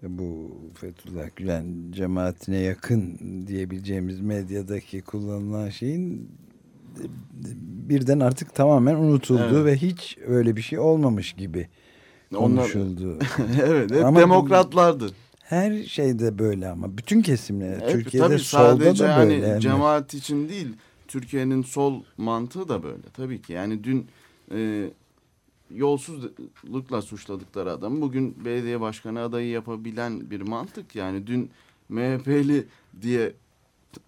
bu 0.08 0.56
Fethullah 0.74 1.36
Gülen 1.36 1.74
cemaatine 1.90 2.58
yakın 2.58 3.18
diyebileceğimiz 3.46 4.20
medyadaki 4.20 5.02
kullanılan 5.02 5.68
şeyin 5.70 6.30
birden 7.88 8.20
artık 8.20 8.54
tamamen 8.54 8.94
unutulduğu 8.94 9.42
Evet. 9.60 9.64
ve 9.64 9.76
hiç 9.76 10.18
öyle 10.26 10.56
bir 10.56 10.62
şey 10.62 10.78
olmamış 10.78 11.32
gibi 11.32 11.68
onlar 12.36 12.56
konuşuldu. 12.72 13.18
evet 13.62 13.90
hep 13.90 14.04
Ama 14.04 14.20
demokratlardı. 14.20 15.10
Her 15.42 15.82
şeyde 15.82 16.38
böyle 16.38 16.68
ama 16.68 16.96
bütün 16.98 17.22
kesimler 17.22 17.80
Hep, 17.80 17.88
Türkiye'de 17.88 18.26
tabii 18.28 18.38
solda 18.38 18.76
sadece 18.76 19.04
da 19.04 19.16
böyle. 19.18 19.42
de. 19.42 19.60
cemaat 19.60 20.14
için 20.14 20.48
değil 20.48 20.68
Türkiye'nin 21.08 21.62
sol 21.62 22.02
mantığı 22.16 22.68
da 22.68 22.82
böyle 22.82 23.02
tabii 23.12 23.42
ki. 23.42 23.52
Yani 23.52 23.84
dün 23.84 24.06
e, 24.54 24.90
yolsuzlukla 25.74 27.02
suçladıkları 27.02 27.72
adam 27.72 28.00
bugün 28.00 28.44
belediye 28.44 28.80
başkanı 28.80 29.20
adayı 29.20 29.48
yapabilen 29.48 30.30
bir 30.30 30.40
mantık. 30.40 30.96
Yani 30.96 31.26
dün 31.26 31.50
MHP'li 31.88 32.66
diye 33.02 33.32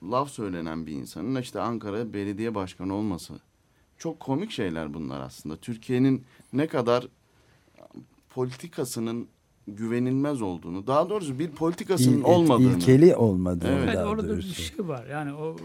laf 0.02 0.31
söylenen 0.31 0.87
bir 0.87 0.92
insanın 0.92 1.40
işte 1.40 1.61
Ankara 1.61 2.12
belediye 2.12 2.55
başkanı 2.55 2.94
olması. 2.94 3.35
Çok 3.98 4.20
komik 4.20 4.50
şeyler 4.50 4.94
bunlar 4.94 5.20
aslında. 5.20 5.57
Türkiye'nin 5.57 6.24
ne 6.52 6.66
kadar 6.66 7.09
politikasının 8.31 9.26
güvenilmez 9.68 10.42
olduğunu, 10.42 10.87
daha 10.87 11.11
doğrusu 11.11 11.38
bir 11.38 11.50
politikasının 11.50 12.18
İl- 12.20 12.24
olmadığını. 12.24 12.76
ilkeli 12.76 13.16
olmadığını 13.16 13.70
Evet. 13.85 13.96
Orada 13.96 14.37
bir 14.37 14.42
şey 14.42 14.88
var. 14.88 15.07
Yani 15.07 15.33
o 15.35 15.57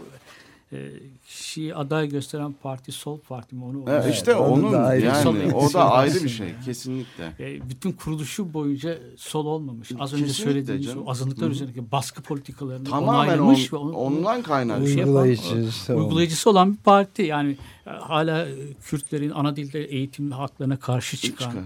kişiyi 1.28 1.74
aday 1.74 2.08
gösteren 2.08 2.54
parti 2.62 2.92
sol 2.92 3.18
parti 3.18 3.54
mi 3.56 3.64
onu? 3.64 3.82
onu- 3.82 3.90
Evet, 3.90 4.14
işte 4.14 4.34
onu 4.34 4.62
da 4.62 4.66
onun 4.68 4.82
ayrı 4.84 5.06
yani 5.06 5.22
Sol 5.22 5.36
o 5.54 5.72
da 5.72 5.90
ayrı 5.90 6.24
bir 6.24 6.28
şey 6.28 6.48
kesinlikle. 6.64 7.32
E, 7.40 7.70
bütün 7.70 7.92
kuruluşu 7.92 8.54
boyunca 8.54 8.98
sol 9.16 9.46
olmamış. 9.46 9.92
Az 9.98 10.12
önce 10.12 10.24
Kesinlikle 10.26 10.52
söylediğimiz 10.52 10.86
canım. 10.86 11.06
o 11.06 11.10
azınlıklar 11.10 11.48
Hı. 11.48 11.52
üzerindeki 11.52 11.92
baskı 11.92 12.22
politikalarını 12.22 12.84
Tamamen 12.84 13.08
on, 13.08 13.24
onaylamış 13.24 13.72
ve 13.72 13.76
onu, 13.76 13.92
ondan 13.92 14.42
kaynaklı. 14.42 14.88
şey 14.88 14.96
Uygulayıcısı 15.02 15.92
olmuş. 15.92 16.04
uygulayıcısı 16.04 16.50
olan 16.50 16.72
bir 16.72 16.78
parti. 16.78 17.22
Yani 17.22 17.56
e, 17.86 17.90
hala 17.90 18.46
e, 18.48 18.54
Kürtlerin 18.84 19.30
ana 19.30 19.56
dilde 19.56 19.84
eğitim 19.84 20.30
haklarına 20.30 20.76
karşı 20.78 21.16
çıkan, 21.16 21.50
Çıkar. 21.50 21.64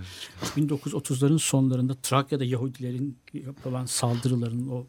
1930'ların 0.56 1.38
sonlarında 1.38 1.94
Trakya'da 1.94 2.44
Yahudilerin 2.44 3.16
yapılan 3.34 3.86
saldırıların 3.86 4.68
o 4.68 4.84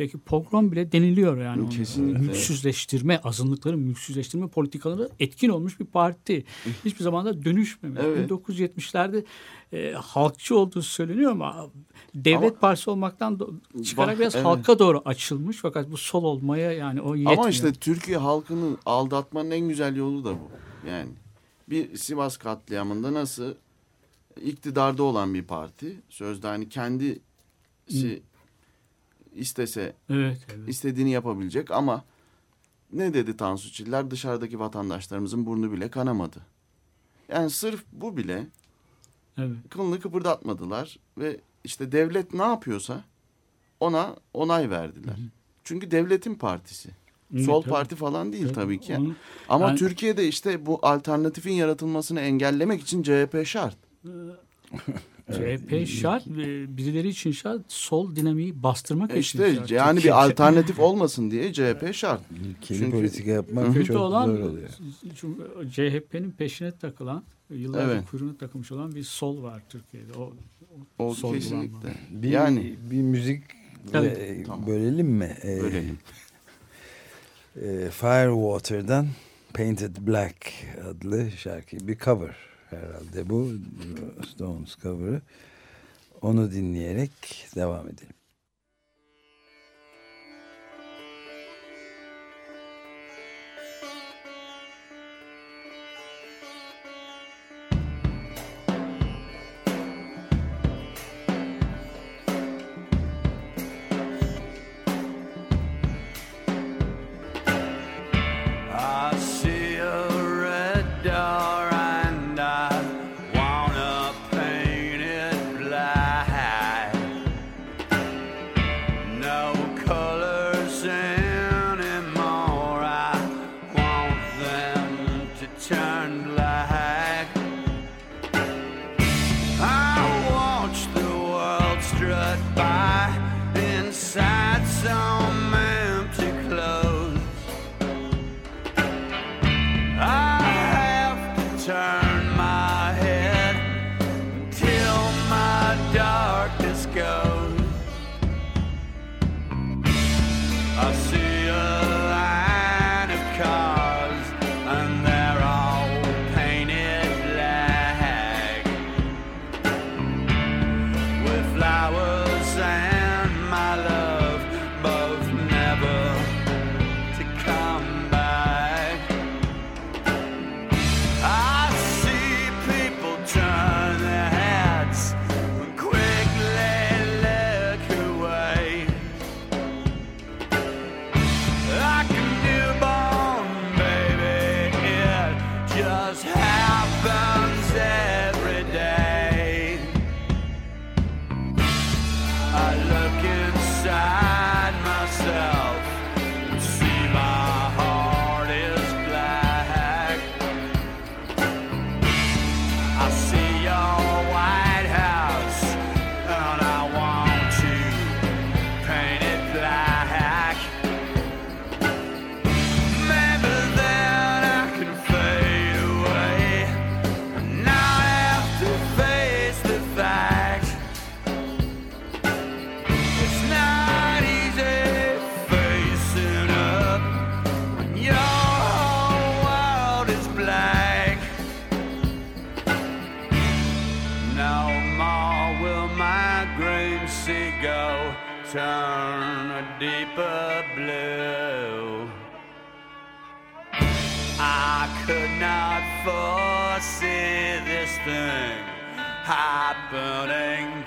belki 0.00 0.18
pogrom 0.18 0.72
bile 0.72 0.92
deniliyor 0.92 1.38
yani. 1.38 1.68
Kesinlikle. 1.68 2.18
Mülksüzleştirme, 2.18 3.18
azınlıkları 3.18 3.76
mülksüzleştirme 3.76 4.48
politikaları 4.48 5.08
etkin 5.20 5.48
olmuş 5.48 5.80
bir 5.80 5.84
parti. 5.84 6.44
Hiçbir 6.84 7.04
zaman 7.04 7.26
da 7.26 7.44
dönüşmemiş. 7.44 8.00
Evet. 8.04 8.30
1970'lerde 8.30 9.24
e, 9.72 9.92
halkçı 9.92 10.58
olduğu 10.58 10.82
söyleniyor 10.82 11.32
ama 11.32 11.70
devlet 12.14 12.52
Ama- 12.52 12.58
partisi 12.60 12.90
olmaktan 12.90 13.34
do- 13.34 13.84
çıkarak 13.84 14.10
Bak, 14.10 14.18
biraz 14.20 14.34
evet. 14.34 14.46
halka 14.46 14.78
doğru 14.78 15.02
açılmış 15.04 15.56
fakat 15.56 15.90
bu 15.90 15.96
sol 15.96 16.24
olmaya 16.24 16.72
yani 16.72 17.00
o 17.00 17.14
yetmiyor. 17.14 17.38
Ama 17.38 17.50
işte 17.50 17.72
Türkiye 17.72 18.16
halkını 18.16 18.76
aldatmanın 18.86 19.50
en 19.50 19.68
güzel 19.68 19.96
yolu 19.96 20.24
da 20.24 20.30
bu. 20.34 20.50
Yani 20.88 21.08
bir 21.68 21.96
Sivas 21.96 22.36
katliamında 22.36 23.14
nasıl 23.14 23.54
iktidarda 24.44 25.02
olan 25.02 25.34
bir 25.34 25.42
parti 25.42 26.00
sözde 26.08 26.46
hani 26.46 26.68
kendisi 26.68 28.22
istese 29.40 29.92
evet, 30.10 30.46
evet. 30.54 30.68
istediğini 30.68 31.10
yapabilecek 31.10 31.70
ama 31.70 32.04
ne 32.92 33.14
dedi 33.14 33.36
Tansu 33.36 33.72
Çiller? 33.72 34.10
Dışarıdaki 34.10 34.58
vatandaşlarımızın 34.60 35.46
burnu 35.46 35.72
bile 35.72 35.90
kanamadı. 35.90 36.38
Yani 37.28 37.50
sırf 37.50 37.84
bu 37.92 38.16
bile 38.16 38.46
evet. 39.38 39.56
kılını 39.70 40.00
kıpırdatmadılar 40.00 40.98
ve 41.18 41.40
işte 41.64 41.92
devlet 41.92 42.34
ne 42.34 42.42
yapıyorsa 42.42 43.04
ona 43.80 44.16
onay 44.34 44.70
verdiler. 44.70 45.16
Çünkü 45.64 45.90
devletin 45.90 46.34
partisi. 46.34 46.90
Evet, 47.34 47.44
Sol 47.44 47.62
tabii. 47.62 47.70
parti 47.70 47.96
falan 47.96 48.32
değil 48.32 48.44
Evet, 48.44 48.54
tabii 48.54 48.80
ki. 48.80 48.96
onun- 48.96 49.16
Ama 49.48 49.66
Yani- 49.66 49.78
Türkiye'de 49.78 50.28
işte 50.28 50.66
bu 50.66 50.78
alternatifin 50.82 51.52
yaratılmasını 51.52 52.20
engellemek 52.20 52.80
için 52.82 53.02
CHP 53.02 53.44
şart. 53.44 53.76
CHP 55.32 55.86
şart, 55.86 56.26
e, 56.26 56.76
birileri 56.76 57.08
için 57.08 57.32
şart, 57.32 57.60
sol 57.68 58.16
dinamiği 58.16 58.62
bastırmak 58.62 59.10
E 59.10 59.18
için 59.18 59.20
işte 59.42 59.54
şart. 59.54 59.70
yani 59.70 59.98
bir 60.04 60.24
alternatif 60.24 60.78
olmasın 60.80 61.30
diye 61.30 61.52
CHP 61.52 61.92
şart. 61.92 62.20
İlkeli 62.30 62.78
Çünkü- 62.78 62.90
politika 62.90 63.30
yapmak 63.30 63.74
Kötü 63.74 63.86
çok 63.86 63.96
olan 63.96 64.26
zor 64.26 64.40
oluyor. 64.40 64.68
CHP'nin 65.72 66.30
peşine 66.30 66.72
takılan, 66.78 67.24
yıllarca 67.50 67.92
Evet. 67.92 68.04
kuyruğuna 68.10 68.36
takılmış 68.36 68.72
olan 68.72 68.94
bir 68.94 69.02
sol 69.02 69.42
var 69.42 69.62
Türkiye'de. 69.68 70.12
O, 70.18 70.32
O 70.98 71.14
sol 71.14 71.34
kesinlikle. 71.34 71.88
Bir, 72.10 72.28
Yani- 72.28 72.74
bir 72.90 73.02
müzik 73.02 73.42
Tabii. 73.92 74.06
e, 74.06 74.42
Tamam. 74.42 74.66
bölelim 74.66 75.06
mi? 75.08 75.36
E, 75.44 75.60
Bölelim. 75.60 75.98
e, 77.56 77.90
Firewater'dan 77.90 79.06
Painted 79.54 79.96
Black 80.00 80.36
adlı 80.90 81.30
şarkı 81.30 81.88
bir 81.88 81.98
cover 81.98 82.36
herhalde 82.76 83.28
bu 83.28 83.52
Stones 84.32 84.76
cover'ı. 84.76 85.22
Onu 86.22 86.52
dinleyerek 86.52 87.46
devam 87.56 87.88
edelim. 87.88 88.19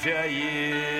Jai 0.03 0.92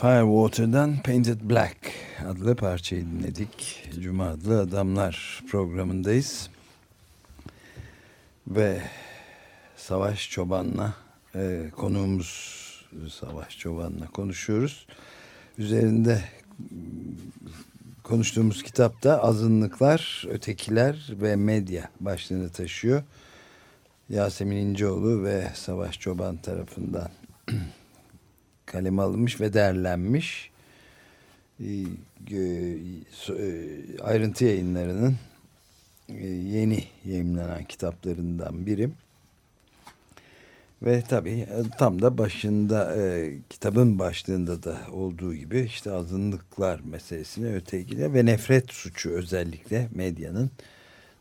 Firewater'dan 0.00 0.96
Painted 1.02 1.40
Black 1.42 1.76
adlı 2.26 2.56
parçayı 2.56 3.06
dinledik. 3.06 3.88
Cuma 4.00 4.28
adlı 4.28 4.60
Adamlar 4.60 5.42
programındayız. 5.50 6.50
Ve 8.48 8.82
Savaş 9.76 10.30
Çoban'la 10.30 10.94
e, 11.34 11.70
konuğumuz 11.76 12.28
Savaş 13.10 13.58
Çoban'la 13.58 14.06
konuşuyoruz. 14.06 14.86
Üzerinde 15.58 16.20
konuştuğumuz 18.02 18.62
kitapta 18.62 19.22
azınlıklar, 19.22 20.26
ötekiler 20.28 21.08
ve 21.10 21.36
medya 21.36 21.90
başlığını 22.00 22.50
taşıyor. 22.50 23.02
Yasemin 24.08 24.56
İnceoğlu 24.56 25.24
ve 25.24 25.48
Savaş 25.54 26.00
Çoban 26.00 26.36
tarafından 26.36 27.10
kaleme 28.72 29.02
alınmış 29.02 29.40
ve 29.40 29.52
derlenmiş. 29.52 30.50
Ee, 31.60 31.84
e, 32.32 32.78
Ayrıntı 34.02 34.44
yayınlarının 34.44 35.16
e, 36.08 36.26
yeni 36.26 36.84
yayınlanan 37.04 37.64
kitaplarından 37.64 38.66
biri. 38.66 38.90
Ve 40.82 41.02
tabii 41.02 41.30
e, 41.30 41.62
tam 41.78 42.02
da 42.02 42.18
başında 42.18 42.96
e, 42.96 43.32
kitabın 43.50 43.98
başlığında 43.98 44.62
da 44.62 44.78
olduğu 44.92 45.34
gibi 45.34 45.60
işte 45.60 45.92
azınlıklar 45.92 46.80
meselesine 46.80 47.54
ötekiler 47.54 48.14
ve 48.14 48.26
nefret 48.26 48.72
suçu 48.72 49.10
özellikle 49.10 49.88
medyanın 49.94 50.50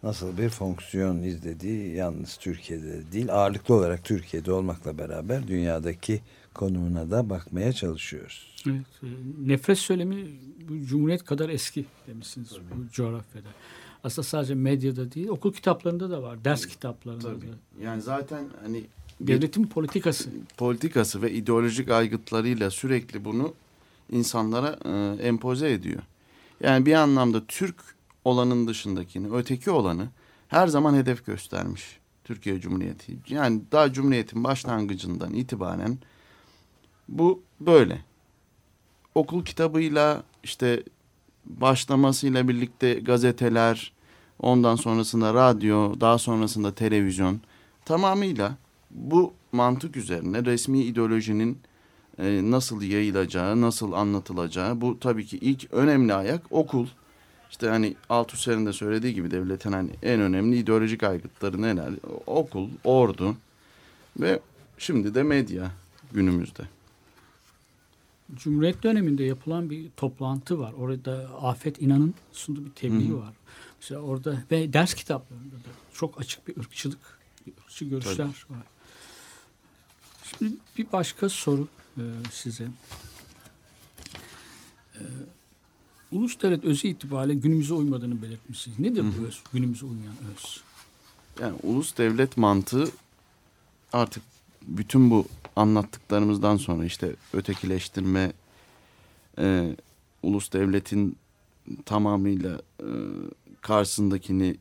nasıl 0.03 0.37
bir 0.37 0.49
fonksiyon 0.49 1.21
izlediği 1.21 1.95
yalnız 1.95 2.37
Türkiye'de 2.37 3.11
değil 3.11 3.33
ağırlıklı 3.33 3.75
olarak 3.75 4.03
Türkiye'de 4.03 4.51
olmakla 4.51 4.97
beraber 4.97 5.47
dünyadaki 5.47 6.21
konumuna 6.53 7.11
da 7.11 7.29
bakmaya 7.29 7.73
çalışıyoruz. 7.73 8.55
Evet, 8.67 8.85
e, 9.03 9.07
nefret 9.47 9.77
söylemi 9.77 10.27
bu 10.69 10.85
Cumhuriyet 10.85 11.23
kadar 11.23 11.49
eski 11.49 11.85
demişsiniz 12.07 12.51
bu 12.51 12.91
coğrafyada. 12.91 13.47
Aslında 14.03 14.27
sadece 14.27 14.55
medyada 14.55 15.11
değil, 15.11 15.27
okul 15.27 15.53
kitaplarında 15.53 16.09
da 16.09 16.23
var, 16.23 16.45
ders 16.45 16.65
kitaplarında 16.65 17.23
da. 17.23 17.33
Tabii. 17.33 17.83
Yani 17.83 18.01
zaten 18.01 18.45
hani 18.63 18.83
bir 19.19 19.27
Devletin 19.27 19.67
politikası. 19.67 20.29
politikası 20.57 21.21
ve 21.21 21.31
ideolojik 21.31 21.89
aygıtlarıyla 21.89 22.71
sürekli 22.71 23.25
bunu 23.25 23.53
insanlara 24.11 24.79
e, 24.85 25.23
empoze 25.27 25.71
ediyor. 25.71 26.01
Yani 26.63 26.85
bir 26.85 26.93
anlamda 26.93 27.45
Türk 27.45 27.75
olanın 28.25 28.67
dışındakini, 28.67 29.35
öteki 29.35 29.71
olanı 29.71 30.07
her 30.47 30.67
zaman 30.67 30.95
hedef 30.95 31.25
göstermiş 31.25 31.99
Türkiye 32.23 32.59
Cumhuriyeti. 32.59 33.17
Yani 33.29 33.61
daha 33.71 33.93
Cumhuriyet'in 33.93 34.43
başlangıcından 34.43 35.33
itibaren 35.33 35.97
bu 37.09 37.41
böyle. 37.59 38.01
Okul 39.15 39.45
kitabıyla 39.45 40.23
işte 40.43 40.83
başlamasıyla 41.45 42.47
birlikte 42.47 42.93
gazeteler, 42.93 43.93
ondan 44.39 44.75
sonrasında 44.75 45.33
radyo, 45.33 45.99
daha 45.99 46.17
sonrasında 46.17 46.75
televizyon 46.75 47.41
tamamıyla 47.85 48.57
bu 48.91 49.33
mantık 49.51 49.97
üzerine 49.97 50.45
resmi 50.45 50.83
ideolojinin 50.83 51.57
e, 52.17 52.41
nasıl 52.51 52.81
yayılacağı, 52.81 53.61
nasıl 53.61 53.91
anlatılacağı 53.91 54.81
bu 54.81 54.99
tabii 54.99 55.25
ki 55.25 55.37
ilk 55.37 55.73
önemli 55.73 56.13
ayak 56.13 56.41
okul. 56.51 56.87
İşte 57.49 57.69
hani 57.69 57.95
Althusser'in 58.09 58.65
de 58.65 58.73
söylediği 58.73 59.13
gibi 59.13 59.31
devletin 59.31 59.71
hani 59.71 59.89
en 60.03 60.21
önemli 60.21 60.57
ideolojik 60.57 61.03
aygıtları 61.03 61.61
neler? 61.61 61.93
Okul, 62.27 62.69
ordu 62.83 63.35
ve 64.19 64.39
şimdi 64.77 65.15
de 65.15 65.23
medya 65.23 65.71
günümüzde. 66.11 66.63
Cumhuriyet 68.35 68.83
döneminde 68.83 69.23
yapılan 69.23 69.69
bir 69.69 69.89
toplantı 69.97 70.59
var. 70.59 70.73
Orada 70.73 71.29
Afet 71.41 71.81
İnan'ın 71.81 72.13
sunduğu 72.31 72.65
bir 72.65 72.71
tebliğ 72.71 73.13
var. 73.13 73.33
Mesela 73.81 74.01
orada 74.01 74.43
ve 74.51 74.73
ders 74.73 74.93
kitaplarında 74.93 75.55
da 75.55 75.69
çok 75.93 76.21
açık 76.21 76.47
bir 76.47 76.57
ırkçılık, 76.57 77.19
bir 77.47 77.53
ırkçı 77.63 77.85
görüşler 77.85 78.45
var. 78.49 78.63
Şimdi 80.23 80.53
bir 80.77 80.91
başka 80.91 81.29
soru 81.29 81.67
e, 81.97 82.03
size. 82.31 82.67
E, 84.95 85.01
Ulus 86.11 86.41
devlet 86.41 86.65
özü 86.65 86.87
itibariyle 86.87 87.39
günümüze 87.39 87.73
uymadığını 87.73 88.21
belirtmişsiniz. 88.21 88.79
Nedir 88.79 89.05
bu 89.19 89.25
öz? 89.25 89.43
Günümüze 89.53 89.85
uymayan 89.85 90.15
öz? 90.35 90.61
Yani 91.39 91.55
ulus 91.63 91.97
devlet 91.97 92.37
mantığı 92.37 92.89
artık 93.93 94.23
bütün 94.67 95.11
bu 95.11 95.25
anlattıklarımızdan 95.55 96.57
sonra 96.57 96.85
işte 96.85 97.15
ötekileştirme, 97.33 98.31
e, 99.37 99.75
ulus 100.23 100.53
devletin 100.53 101.17
tamamıyla 101.85 102.61
e, 102.79 102.87
karşısındakini 103.61 104.57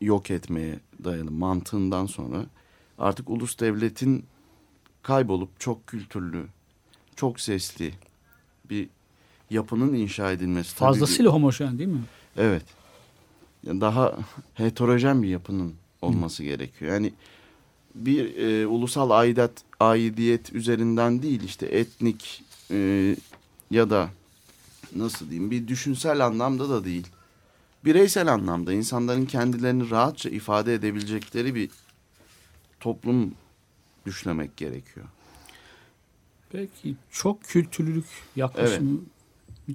yok 0.00 0.30
etmeye 0.30 0.80
dayalı 1.04 1.30
mantığından 1.30 2.06
sonra 2.06 2.46
artık 2.98 3.30
ulus 3.30 3.58
devletin 3.58 4.24
kaybolup 5.02 5.60
çok 5.60 5.86
kültürlü, 5.86 6.46
çok 7.16 7.40
sesli 7.40 7.94
bir 8.70 8.88
yapının 9.50 9.94
inşa 9.94 10.32
edilmesi. 10.32 10.76
tabii 10.76 10.86
Fazlasıyla 10.86 11.30
homojen 11.32 11.78
değil 11.78 11.88
mi? 11.88 12.02
Evet. 12.36 12.64
Daha 13.66 14.18
heterojen 14.54 15.22
bir 15.22 15.28
yapının 15.28 15.74
olması 16.02 16.42
gerekiyor. 16.42 16.92
Yani 16.92 17.12
bir 17.94 18.36
e, 18.36 18.66
ulusal 18.66 19.10
aidat, 19.10 19.52
aidiyet 19.80 20.52
üzerinden 20.52 21.22
değil 21.22 21.42
işte 21.44 21.66
etnik 21.66 22.42
e, 22.70 23.16
ya 23.70 23.90
da 23.90 24.10
nasıl 24.96 25.30
diyeyim 25.30 25.50
bir 25.50 25.68
düşünsel 25.68 26.26
anlamda 26.26 26.68
da 26.68 26.84
değil. 26.84 27.06
Bireysel 27.84 28.32
anlamda 28.32 28.72
insanların 28.72 29.26
kendilerini 29.26 29.90
rahatça 29.90 30.28
ifade 30.28 30.74
edebilecekleri 30.74 31.54
bir 31.54 31.70
toplum 32.80 33.34
düşlemek 34.06 34.56
gerekiyor. 34.56 35.06
Belki 36.54 36.94
çok 37.10 37.44
kültürlülük 37.44 38.06
yaklaşımı 38.36 38.98
bir 38.98 39.19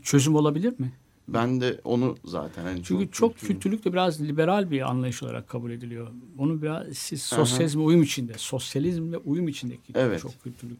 çözüm 0.02 0.36
olabilir 0.36 0.80
mi? 0.80 0.92
Ben 1.28 1.62
de 1.62 1.82
onu 1.84 2.18
zaten 2.26 2.64
hani 2.64 2.84
Çünkü 2.84 3.12
çok, 3.12 3.38
kültürlük 3.38 3.86
de 3.86 3.94
biraz 3.94 4.22
liberal 4.22 4.72
bir 4.72 4.82
anlayış 4.90 5.24
olarak 5.24 5.50
kabul 5.50 5.72
ediliyor. 5.72 6.08
Onu 6.38 6.62
biraz 6.62 6.98
siz 6.98 7.22
sosyalizme 7.22 7.82
uyum 7.84 8.04
içinde, 8.04 8.34
sosyalizmle 8.38 9.18
uyum 9.18 9.48
içindeki 9.48 9.94
Evet. 9.96 10.22
çok 10.22 10.44
kültürlük. 10.44 10.78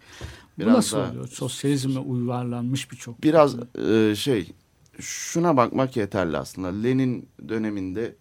Bu 0.58 0.62
Biraz 0.62 0.76
nasıl 0.76 0.98
daha- 0.98 1.10
oluyor? 1.12 1.28
Sosyalizmle 1.28 2.00
uyarlanmış 2.00 2.92
bir 2.92 2.98
çok 2.98 3.24
biraz 3.24 3.56
e, 3.90 4.16
şey 4.16 4.52
şuna 5.00 5.58
bakmak 5.58 5.98
yeterli 5.98 6.38
aslında. 6.38 6.68
Lenin 6.68 7.28
döneminde 7.50 8.16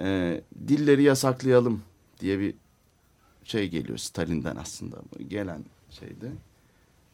e, 0.00 0.40
dilleri 0.68 1.02
yasaklayalım 1.02 1.82
diye 2.20 2.38
bir 2.40 2.54
şey 3.44 3.68
geliyor 3.68 3.98
Stalin'den 3.98 4.56
aslında 4.56 4.96
gelen 5.28 5.64
şeyde. 5.90 6.32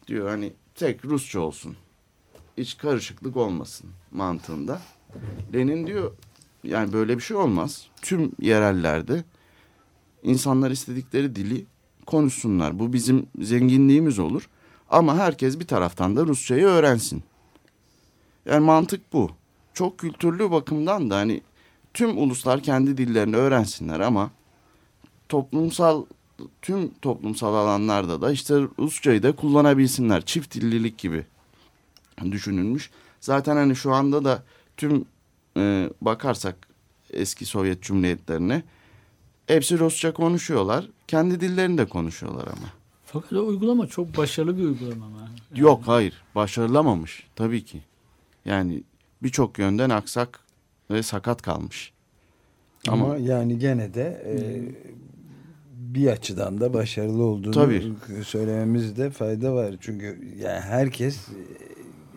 Diyor 0.07 0.29
hani 0.29 0.53
tek 0.75 1.05
Rusça 1.05 1.39
olsun. 1.39 1.75
Hiç 2.57 2.77
karışıklık 2.77 3.37
olmasın 3.37 3.89
mantığında. 4.11 4.81
Lenin 5.53 5.87
diyor 5.87 6.11
yani 6.63 6.93
böyle 6.93 7.17
bir 7.17 7.23
şey 7.23 7.37
olmaz. 7.37 7.87
Tüm 8.01 8.31
yerellerde 8.39 9.23
insanlar 10.23 10.71
istedikleri 10.71 11.35
dili 11.35 11.65
konuşsunlar. 12.05 12.79
Bu 12.79 12.93
bizim 12.93 13.27
zenginliğimiz 13.41 14.19
olur. 14.19 14.49
Ama 14.89 15.17
herkes 15.17 15.59
bir 15.59 15.67
taraftan 15.67 16.15
da 16.15 16.25
Rusçayı 16.25 16.65
öğrensin. 16.65 17.23
Yani 18.45 18.65
mantık 18.65 19.13
bu. 19.13 19.31
Çok 19.73 19.97
kültürlü 19.97 20.51
bakımdan 20.51 21.09
da 21.09 21.15
hani 21.17 21.41
tüm 21.93 22.17
uluslar 22.17 22.63
kendi 22.63 22.97
dillerini 22.97 23.35
öğrensinler 23.35 23.99
ama 23.99 24.31
toplumsal 25.29 26.05
tüm 26.61 26.93
toplumsal 26.93 27.55
alanlarda 27.55 28.21
da 28.21 28.31
işte 28.31 28.55
Rusçayı 28.79 29.23
da 29.23 29.35
kullanabilsinler. 29.35 30.25
Çift 30.25 30.55
dillilik 30.55 30.97
gibi 30.97 31.25
düşünülmüş. 32.31 32.89
Zaten 33.19 33.55
hani 33.55 33.75
şu 33.75 33.93
anda 33.93 34.25
da 34.25 34.43
tüm 34.77 35.05
e, 35.57 35.89
bakarsak 36.01 36.55
eski 37.09 37.45
Sovyet 37.45 37.81
Cumhuriyetlerine 37.81 38.63
hepsi 39.47 39.79
Rusça 39.79 40.13
konuşuyorlar. 40.13 40.89
Kendi 41.07 41.41
dillerini 41.41 41.77
de 41.77 41.85
konuşuyorlar 41.85 42.47
ama. 42.47 42.67
Fakat 43.05 43.33
o 43.33 43.45
uygulama 43.45 43.87
çok 43.87 44.17
başarılı 44.17 44.57
bir 44.57 44.63
uygulama 44.63 45.05
ama. 45.05 45.19
Yani 45.19 45.61
Yok 45.61 45.81
hayır 45.85 46.23
başarılamamış 46.35 47.27
tabii 47.35 47.65
ki. 47.65 47.81
Yani 48.45 48.83
birçok 49.23 49.59
yönden 49.59 49.89
aksak 49.89 50.39
ve 50.91 51.03
sakat 51.03 51.41
kalmış. 51.41 51.93
Ama, 52.87 53.05
Ama, 53.05 53.17
yani 53.17 53.59
gene 53.59 53.93
de 53.93 54.23
e, 54.25 54.35
bir 55.95 56.07
açıdan 56.07 56.61
da 56.61 56.73
başarılı 56.73 57.23
olduğunu 57.23 57.53
Tabii. 57.53 57.93
söylememizde 58.25 59.09
fayda 59.09 59.53
var. 59.53 59.75
Çünkü 59.81 60.35
yani 60.39 60.59
herkes 60.59 61.27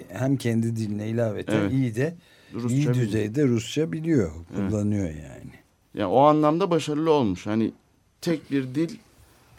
hem 0.09 0.37
kendi 0.37 0.76
diline 0.76 1.09
ilaveten 1.09 1.56
Evet. 1.61 1.72
iyi 1.72 1.94
de 1.94 2.14
Rusça 2.54 2.68
iyi 2.76 2.80
biliyor. 2.88 2.94
düzeyde 2.94 3.44
Rusça 3.46 3.92
biliyor, 3.92 4.30
kullanıyor 4.56 5.09
yani. 5.09 5.52
yani 5.94 6.06
o 6.06 6.20
anlamda 6.20 6.70
başarılı 6.70 7.11
olmuş. 7.11 7.46
Hani 7.46 7.72
tek 8.20 8.50
bir 8.50 8.74
dil 8.74 8.96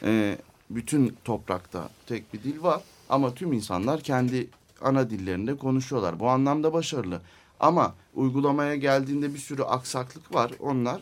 e, 0.04 0.38
bütün 0.70 1.16
toprakta 1.26 1.90
tek 2.08 2.34
bir 2.34 2.44
dil 2.44 2.62
var 2.64 2.82
ama 3.10 3.34
tüm 3.34 3.54
insanlar 3.54 4.02
kendi 4.02 4.48
ana 4.82 5.10
dillerinde 5.10 5.58
konuşuyorlar. 5.58 6.20
Bu 6.20 6.30
anlamda 6.30 6.74
başarılı. 6.74 7.22
Ama 7.60 7.96
uygulamaya 8.16 8.76
geldiğinde 8.76 9.34
bir 9.34 9.40
sürü 9.40 9.62
aksaklık 9.64 10.34
var. 10.34 10.52
Onlar 10.60 11.02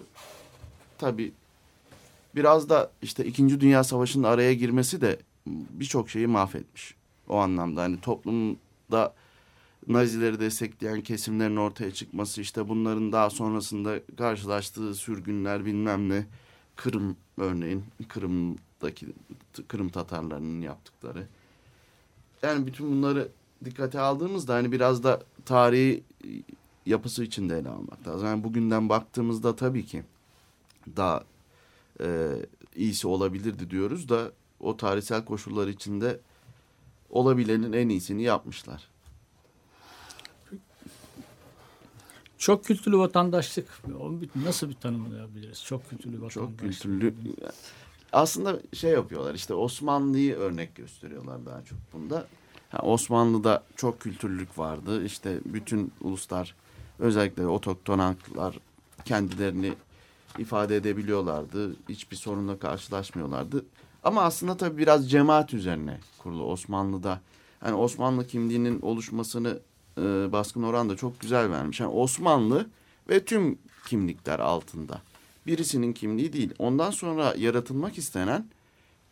tabii 0.98 1.32
biraz 2.36 2.70
da 2.70 2.92
işte 3.02 3.26
İkinci 3.26 3.60
Dünya 3.62 3.84
Savaşı'nın 3.84 4.24
araya 4.24 4.54
girmesi 4.54 5.02
de 5.02 5.20
birçok 5.48 6.10
şeyi 6.10 6.28
mahvetmiş. 6.28 6.96
O 7.30 7.38
anlamda 7.38 7.82
hani 7.82 8.00
toplumda 8.02 9.14
Nazileri 9.88 10.40
destekleyen 10.40 11.02
kesimlerin 11.02 11.56
ortaya 11.56 11.92
çıkması 11.92 12.42
işte 12.42 12.70
bunların 12.70 13.12
daha 13.12 13.30
sonrasında 13.30 14.00
karşılaştığı 14.18 14.96
sürgünler 14.96 15.66
bilmem 15.66 16.10
ne 16.10 16.26
Kırım 16.76 17.18
örneğin 17.38 17.84
Kırım'daki 18.08 19.08
Kırım 19.68 19.90
Tatarlarının 19.90 20.62
yaptıkları. 20.62 21.28
Yani 22.44 22.68
bütün 22.68 22.92
bunları 22.92 23.30
dikkate 23.66 24.00
aldığımızda 24.00 24.54
hani 24.54 24.72
biraz 24.72 25.04
da 25.04 25.24
tarihi 25.46 26.04
yapısı 26.86 27.24
içinde 27.24 27.58
ele 27.58 27.70
almak 27.70 28.08
lazım. 28.08 28.28
Yani 28.28 28.44
bugünden 28.44 28.90
baktığımızda 28.90 29.56
tabii 29.56 29.86
ki 29.86 30.04
daha 30.96 31.24
e, 32.02 32.32
iyisi 32.76 33.08
olabilirdi 33.08 33.70
diyoruz 33.70 34.10
da 34.10 34.32
o 34.60 34.78
tarihsel 34.78 35.26
koşullar 35.26 35.68
içinde 35.68 36.20
olabilenin 37.10 37.74
en 37.74 37.90
iyisini 37.90 38.24
yapmışlar. 38.24 38.95
Çok 42.38 42.66
kültürlü 42.66 42.98
vatandaşlık. 42.98 43.82
Nasıl 44.36 44.70
bir 44.70 44.74
tanımlayabiliriz? 44.74 45.64
Çok 45.64 45.90
kültürlü 45.90 46.22
vatandaşlık. 46.22 46.44
Çok 46.44 46.60
kültürlü. 46.60 47.14
Aslında 48.14 48.60
şey 48.74 48.92
yapıyorlar 48.92 49.36
işte 49.36 49.54
Osmanlı'yı 49.54 50.36
örnek 50.36 50.76
gösteriyorlar 50.76 51.46
daha 51.46 51.66
çok 51.66 51.78
bunda. 51.94 52.28
Ha, 52.70 52.80
Osmanlı'da 52.82 53.64
çok 53.76 54.00
kültürlülük 54.00 54.58
vardı. 54.58 55.06
İşte 55.06 55.40
bütün 55.46 55.92
uluslar 56.02 56.56
özellikle 57.00 57.48
otokton 57.48 58.00
halklar 58.00 58.60
kendilerini 59.06 59.74
ifade 60.40 60.76
edebiliyorlardı. 60.76 61.76
Hiçbir 61.90 62.16
sorunla 62.16 62.60
karşılaşmıyorlardı. 62.60 63.66
Ama 64.04 64.22
aslında 64.22 64.58
tabii 64.58 64.78
biraz 64.78 65.10
cemaat 65.12 65.54
üzerine 65.54 66.00
kurulu 66.18 66.44
Osmanlı'da. 66.44 67.22
Yani 67.66 67.76
Osmanlı 67.76 68.28
kimliğinin 68.28 68.82
oluşmasını 68.82 69.60
e, 69.98 70.02
baskın 70.32 70.64
oran 70.64 70.90
da 70.90 70.96
çok 70.96 71.20
güzel 71.20 71.52
vermiş. 71.52 71.80
Yani 71.80 71.92
Osmanlı 71.92 72.70
ve 73.10 73.26
tüm 73.26 73.58
kimlikler 73.88 74.40
altında. 74.40 75.02
Birisinin 75.48 75.94
kimliği 75.94 76.34
değil. 76.34 76.54
Ondan 76.60 76.92
sonra 76.92 77.34
yaratılmak 77.38 77.98
istenen 77.98 78.48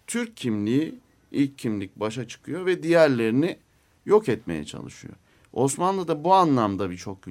Türk 0.08 0.38
kimliği 0.38 0.96
ilk 1.32 1.58
kimlik 1.58 1.96
başa 1.96 2.28
çıkıyor 2.28 2.66
ve 2.66 2.84
diğerlerini 2.84 3.58
yok 4.06 4.30
etmeye 4.30 4.66
çalışıyor. 4.66 5.14
Osmanlı'da 5.54 6.24
bu 6.24 6.34
anlamda 6.34 6.90
bir 6.90 6.98
çok 6.98 7.28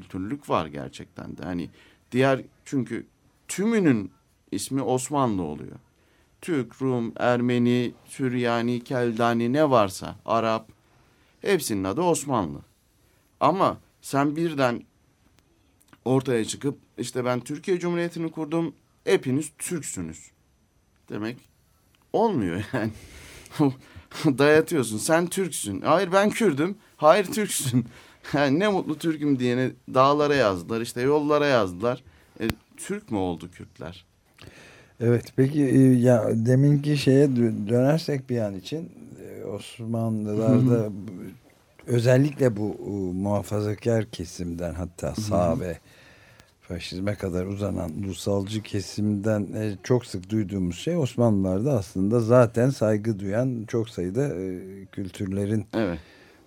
var 0.51 0.67
gerçekten 0.67 1.37
de. 1.37 1.43
Hani 1.43 1.71
Diğer 2.13 2.41
çünkü 2.65 3.07
tümünün 3.49 4.11
ismi 4.53 4.83
Osmanlı 4.83 5.43
oluyor. 5.43 5.77
Türk, 6.41 6.83
Rum, 6.83 7.13
Ermeni, 7.17 7.93
Süryani, 8.07 8.85
Keldani 8.85 9.53
ne 9.53 9.71
varsa 9.71 10.17
Arap 10.25 10.69
hepsinin 11.41 11.85
adı 11.85 12.01
Osmanlı. 12.01 12.59
Ama 13.43 13.79
sen 14.03 14.37
birden 14.37 14.83
ortaya 16.05 16.45
çıkıp 16.45 16.79
işte 16.99 17.25
ben 17.25 17.41
Türkiye 17.41 17.79
Cumhuriyeti'ni 17.79 18.31
kurdum 18.31 18.75
hepiniz 19.05 19.51
Türksünüz 19.59 20.31
demek 21.09 21.37
olmuyor 22.13 22.65
yani. 22.73 22.91
Dayatıyorsun 24.39 24.99
sen 24.99 25.27
Türksün. 25.27 25.81
Hayır 25.81 26.13
ben 26.13 26.31
Kürdüm. 26.31 26.77
Hayır 26.97 27.25
Türksün. 27.25 27.85
Yani 28.35 28.59
ne 28.59 28.69
mutlu 28.69 28.99
Türk'üm 28.99 29.39
diyene 29.39 29.71
dağlara 29.95 30.35
yazdılar 30.35 30.81
işte 30.81 31.01
yollara 31.01 31.47
yazdılar. 31.47 32.03
E, 32.41 32.49
Türk 32.77 33.11
mü 33.11 33.19
oldu 33.19 33.51
Kürtler? 33.51 34.05
Evet 35.01 35.33
peki 35.37 35.63
e, 35.65 35.79
ya 35.79 36.31
deminki 36.33 36.97
şeye 36.97 37.27
dö- 37.27 37.69
dönersek 37.69 38.31
bir 38.31 38.39
an 38.39 38.55
için 38.57 38.93
e, 39.25 39.45
Osmanlılarda 39.45 40.91
özellikle 41.87 42.57
bu 42.57 42.77
e, 42.87 42.91
muhafazakar 43.23 44.05
kesimden 44.11 44.75
hatta 44.75 45.15
sağ 45.15 45.61
ve 45.61 45.79
faşizme 46.61 47.15
kadar 47.15 47.47
uzanan 47.47 47.91
ulusalcı 47.91 48.63
kesimden 48.63 49.41
e, 49.53 49.77
çok 49.83 50.07
sık 50.07 50.31
duyduğumuz 50.31 50.79
şey 50.79 50.97
Osmanlılarda 50.97 51.73
aslında 51.73 52.21
zaten 52.21 52.71
saygı 52.71 53.19
duyan 53.19 53.65
çok 53.69 53.89
sayıda 53.89 54.29
e, 54.41 54.61
kültürlerin 54.93 55.67
Evet. 55.75 55.99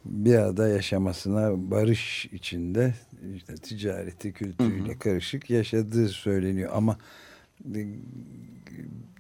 bir 0.06 0.36
arada 0.36 0.68
yaşamasına 0.68 1.72
barış 1.72 2.26
içinde 2.26 2.94
işte 3.36 3.54
ticareti 3.56 4.34
kültürüyle 4.34 4.98
karışık 4.98 5.50
yaşadığı 5.50 6.10
söyleniyor. 6.10 6.72
Ama 6.74 6.98
e, 7.76 7.86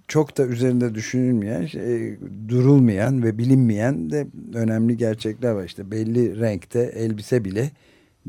çok 0.07 0.37
da 0.37 0.45
üzerinde 0.45 0.95
düşünülmeyen 0.95 1.65
şey, 1.65 2.17
durulmayan 2.49 3.23
ve 3.23 3.37
bilinmeyen 3.37 4.09
de 4.11 4.27
önemli 4.53 4.97
gerçekler 4.97 5.51
var 5.51 5.63
işte 5.63 5.91
belli 5.91 6.39
renkte 6.39 6.79
elbise 6.79 7.45
bile 7.45 7.71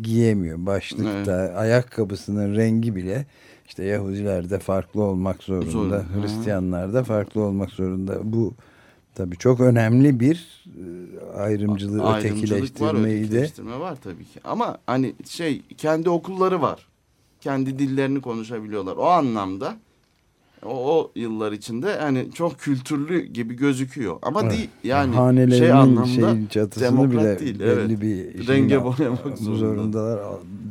giyemiyor 0.03 0.66
başlıkta 0.66 1.33
ayakkabısının 1.57 2.57
rengi 2.57 2.97
bile 2.97 3.27
işte 3.66 3.85
Yahudilerde 3.85 4.59
farklı 4.59 5.03
olmak 5.03 5.43
zorunda 5.43 5.70
Zorunda. 5.70 6.05
Hristiyanlarda 6.22 7.05
farklı 7.05 7.41
olmak 7.41 7.70
zorunda 7.70 8.33
bu 8.33 8.55
tabii 9.14 9.37
çok 9.37 9.61
önemli 9.61 10.20
bir 10.20 10.64
e, 10.66 11.39
ayrımcılığı 11.39 12.03
Ayrımcılık 12.03 12.03
var, 12.03 12.18
ötekileştirmeyi 12.18 13.22
de 13.22 13.24
ötekileştirme 13.24 13.81
var 13.81 13.97
tabii 14.05 14.24
ki. 14.24 14.41
Ama 14.45 14.79
hani 14.87 15.14
şey 15.29 15.62
kendi 15.79 16.11
okulları 16.11 16.62
var. 16.62 16.87
Kendi 17.41 17.79
dillerini 17.79 18.20
konuşabiliyorlar. 18.20 18.97
O 18.97 19.05
anlamda 19.05 19.77
o, 20.65 20.69
o 20.99 21.13
yıllar 21.17 21.53
içinde 21.53 21.97
hani 21.99 22.33
çok 22.35 22.59
kültürlü 22.59 23.25
gibi 23.25 23.55
gözüküyor. 23.55 24.19
Ama 24.23 24.43
Evet. 24.43 24.53
değil 24.53 24.69
yani 24.85 25.15
hanelerinin 25.15 25.59
şey 25.59 25.73
anlamda 25.73 26.07
şeyin 26.07 26.47
çatısını 26.47 26.85
demokrat 26.87 27.23
bile 27.25 27.39
değil, 27.39 27.61
belli 27.61 27.69
evet. 27.71 28.01
bir 28.01 28.49
Renge 28.49 28.69
şeyin- 28.75 28.85
boyamak 28.85 29.39
zorunda. 29.39 29.59
zorundalar. 29.59 30.21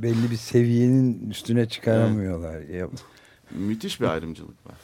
Belli 0.04 0.32
bir 0.32 0.36
seviyenin 0.38 1.30
üstüne 1.30 1.70
çıkaramıyorlar. 1.70 2.62
Müthiş 3.52 4.02
bir 4.02 4.06
ayrımcılık 4.06 4.68
var. 4.68 4.76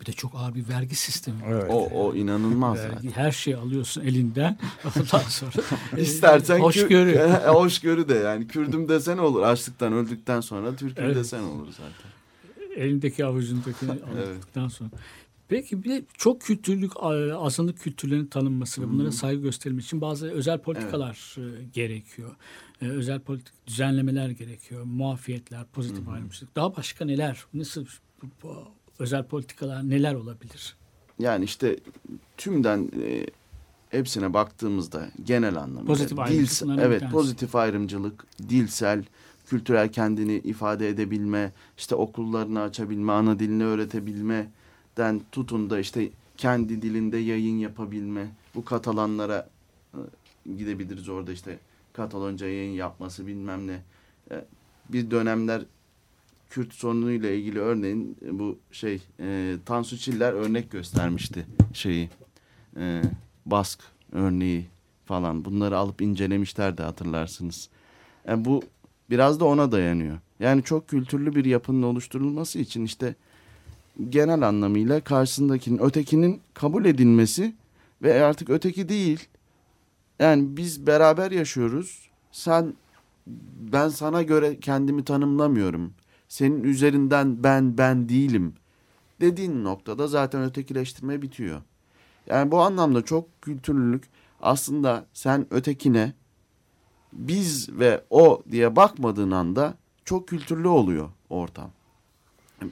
Bir 0.00 0.06
de 0.06 0.12
çok 0.12 0.32
ağır 0.34 0.54
bir 0.54 0.68
vergi 0.68 0.94
sistemi. 0.94 1.36
Evet. 1.48 1.64
O, 1.70 1.88
o 1.94 2.14
inanılmaz 2.14 2.78
Vergi, 2.78 2.94
zaten. 2.94 3.10
her 3.10 3.30
şeyi 3.32 3.56
alıyorsun 3.56 4.00
elinden. 4.00 4.58
Ondan 4.96 5.18
sonra 5.28 5.52
e, 5.96 6.00
İstersen 6.00 6.58
hoşgörü. 6.58 7.12
Kür- 7.12 7.46
hoşgörü 7.48 8.08
de 8.08 8.14
yani 8.14 8.48
Kürdüm 8.48 8.88
desen 8.88 9.18
olur. 9.18 9.42
Açlıktan 9.42 9.92
öldükten 9.92 10.40
sonra 10.40 10.76
Türk'üm 10.76 11.04
Evet. 11.04 11.16
desen 11.16 11.42
olur 11.42 11.66
zaten. 11.70 12.15
Elindeki 12.76 13.24
avucundakini 13.24 13.90
aldıktan 13.90 14.68
sonra. 14.68 14.90
Peki 15.48 15.84
bir 15.84 15.90
de 15.90 16.04
çok 16.18 16.40
kültürlük, 16.40 16.92
azınlık 17.36 17.78
kültürlerinin 17.80 18.26
tanınması 18.26 18.82
ve 18.82 18.88
bunlara 18.88 19.12
saygı 19.12 19.42
gösterilmesi 19.42 19.86
için 19.86 20.00
bazı 20.00 20.30
özel 20.30 20.58
politikalar 20.58 21.36
e, 21.38 21.64
gerekiyor. 21.74 22.36
E, 22.82 22.88
özel 22.88 23.20
politik 23.20 23.66
düzenlemeler 23.66 24.28
gerekiyor. 24.28 24.82
Muafiyetler, 24.84 25.64
pozitif 25.64 26.08
ayrımcılık. 26.08 26.56
Daha 26.56 26.76
başka 26.76 27.04
neler? 27.04 27.44
Nasıl 27.54 27.86
bu, 28.22 28.26
bu 28.42 28.64
özel 28.98 29.24
politikalar 29.24 29.88
neler 29.88 30.14
olabilir? 30.14 30.76
Yani 31.18 31.44
işte 31.44 31.78
tümden 32.36 32.90
e, 33.02 33.26
hepsine 33.88 34.34
baktığımızda 34.34 35.08
genel 35.24 35.56
anlamda 35.56 35.86
Pozitif 35.86 36.18
bir 36.18 36.80
evet 36.80 37.02
pozitif 37.10 37.56
ayrımcılık, 37.56 38.26
dilsel, 38.48 39.04
kültürel 39.46 39.92
kendini 39.92 40.34
ifade 40.34 40.88
edebilme, 40.88 41.52
işte 41.78 41.94
okullarını 41.94 42.60
açabilme, 42.60 43.12
ana 43.12 43.38
dilini 43.38 43.64
öğretebilmeden 43.64 45.20
tutun 45.32 45.70
da 45.70 45.78
işte 45.78 46.08
kendi 46.36 46.82
dilinde 46.82 47.16
yayın 47.16 47.58
yapabilme. 47.58 48.28
Bu 48.54 48.64
Katalanlara 48.64 49.48
e, 49.94 50.00
gidebiliriz 50.58 51.08
orada 51.08 51.32
işte 51.32 51.58
Katalonca 51.92 52.46
yayın 52.46 52.72
yapması 52.72 53.26
bilmem 53.26 53.66
ne. 53.66 53.82
E, 54.30 54.44
bir 54.88 55.10
dönemler 55.10 55.62
Kürt 56.50 56.74
sorunuyla 56.74 57.30
ilgili 57.30 57.58
örneğin 57.58 58.16
e, 58.26 58.38
bu 58.38 58.58
şey 58.72 59.02
e, 59.20 59.56
Tansu 59.66 59.98
Çiller 59.98 60.32
örnek 60.32 60.70
göstermişti 60.70 61.46
şeyi 61.72 62.10
e, 62.76 63.02
Bask 63.46 63.80
örneği 64.12 64.66
falan 65.04 65.44
bunları 65.44 65.78
alıp 65.78 66.02
incelemişlerdi 66.02 66.82
hatırlarsınız. 66.82 67.68
Yani 68.28 68.44
bu 68.44 68.62
biraz 69.10 69.40
da 69.40 69.44
ona 69.44 69.72
dayanıyor. 69.72 70.18
Yani 70.40 70.62
çok 70.62 70.88
kültürlü 70.88 71.34
bir 71.34 71.44
yapının 71.44 71.82
oluşturulması 71.82 72.58
için 72.58 72.84
işte 72.84 73.14
genel 74.08 74.42
anlamıyla 74.48 75.00
karşısındakinin 75.00 75.78
ötekinin 75.78 76.40
kabul 76.54 76.84
edilmesi 76.84 77.54
ve 78.02 78.24
artık 78.24 78.50
öteki 78.50 78.88
değil 78.88 79.28
yani 80.18 80.56
biz 80.56 80.86
beraber 80.86 81.30
yaşıyoruz. 81.30 82.08
Sen 82.32 82.74
ben 83.60 83.88
sana 83.88 84.22
göre 84.22 84.60
kendimi 84.60 85.04
tanımlamıyorum. 85.04 85.92
Senin 86.28 86.64
üzerinden 86.64 87.44
ben 87.44 87.78
ben 87.78 88.08
değilim 88.08 88.54
dediğin 89.20 89.64
noktada 89.64 90.06
zaten 90.06 90.42
ötekileştirme 90.42 91.22
bitiyor. 91.22 91.62
Yani 92.26 92.50
bu 92.50 92.60
anlamda 92.60 93.02
çok 93.02 93.42
kültürlülük 93.42 94.04
aslında 94.40 95.06
sen 95.12 95.46
ötekine 95.50 96.12
biz 97.16 97.78
ve 97.78 98.04
o 98.10 98.42
diye 98.50 98.76
bakmadığın 98.76 99.30
anda 99.30 99.74
çok 100.04 100.28
kültürlü 100.28 100.68
oluyor 100.68 101.10
ortam. 101.30 101.70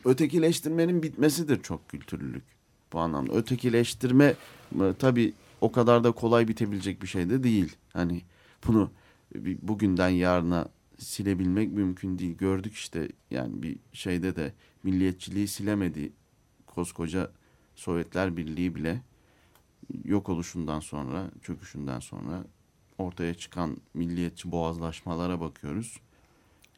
Ötekileştirmenin 0.04 1.02
bitmesidir 1.02 1.62
çok 1.62 1.88
kültürlülük 1.88 2.44
bu 2.92 3.00
anlamda. 3.00 3.32
Ötekileştirme 3.32 4.34
e, 4.80 4.94
tabii 4.98 5.34
o 5.60 5.72
kadar 5.72 6.04
da 6.04 6.12
kolay 6.12 6.48
bitebilecek 6.48 7.02
bir 7.02 7.06
şey 7.06 7.30
de 7.30 7.42
değil. 7.42 7.76
Hani 7.92 8.22
bunu 8.66 8.90
bugünden 9.62 10.08
yarına 10.08 10.68
silebilmek 10.98 11.72
mümkün 11.72 12.18
değil. 12.18 12.36
Gördük 12.36 12.74
işte 12.74 13.08
yani 13.30 13.62
bir 13.62 13.76
şeyde 13.92 14.36
de 14.36 14.52
milliyetçiliği 14.82 15.48
silemedi 15.48 16.12
koskoca 16.66 17.30
Sovyetler 17.74 18.36
Birliği 18.36 18.74
bile 18.74 19.02
yok 20.04 20.28
oluşundan 20.28 20.80
sonra, 20.80 21.30
çöküşünden 21.42 22.00
sonra 22.00 22.44
ortaya 22.98 23.34
çıkan 23.34 23.76
milliyetçi 23.94 24.52
boğazlaşmalara 24.52 25.40
bakıyoruz. 25.40 25.96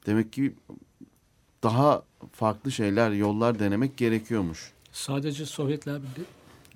Demek 0.07 0.33
ki 0.33 0.55
daha 1.63 2.03
farklı 2.33 2.73
şeyler, 2.73 3.11
yollar 3.11 3.59
denemek 3.59 3.97
gerekiyormuş. 3.97 4.73
Sadece 4.93 5.47
Sovyetler 5.47 6.01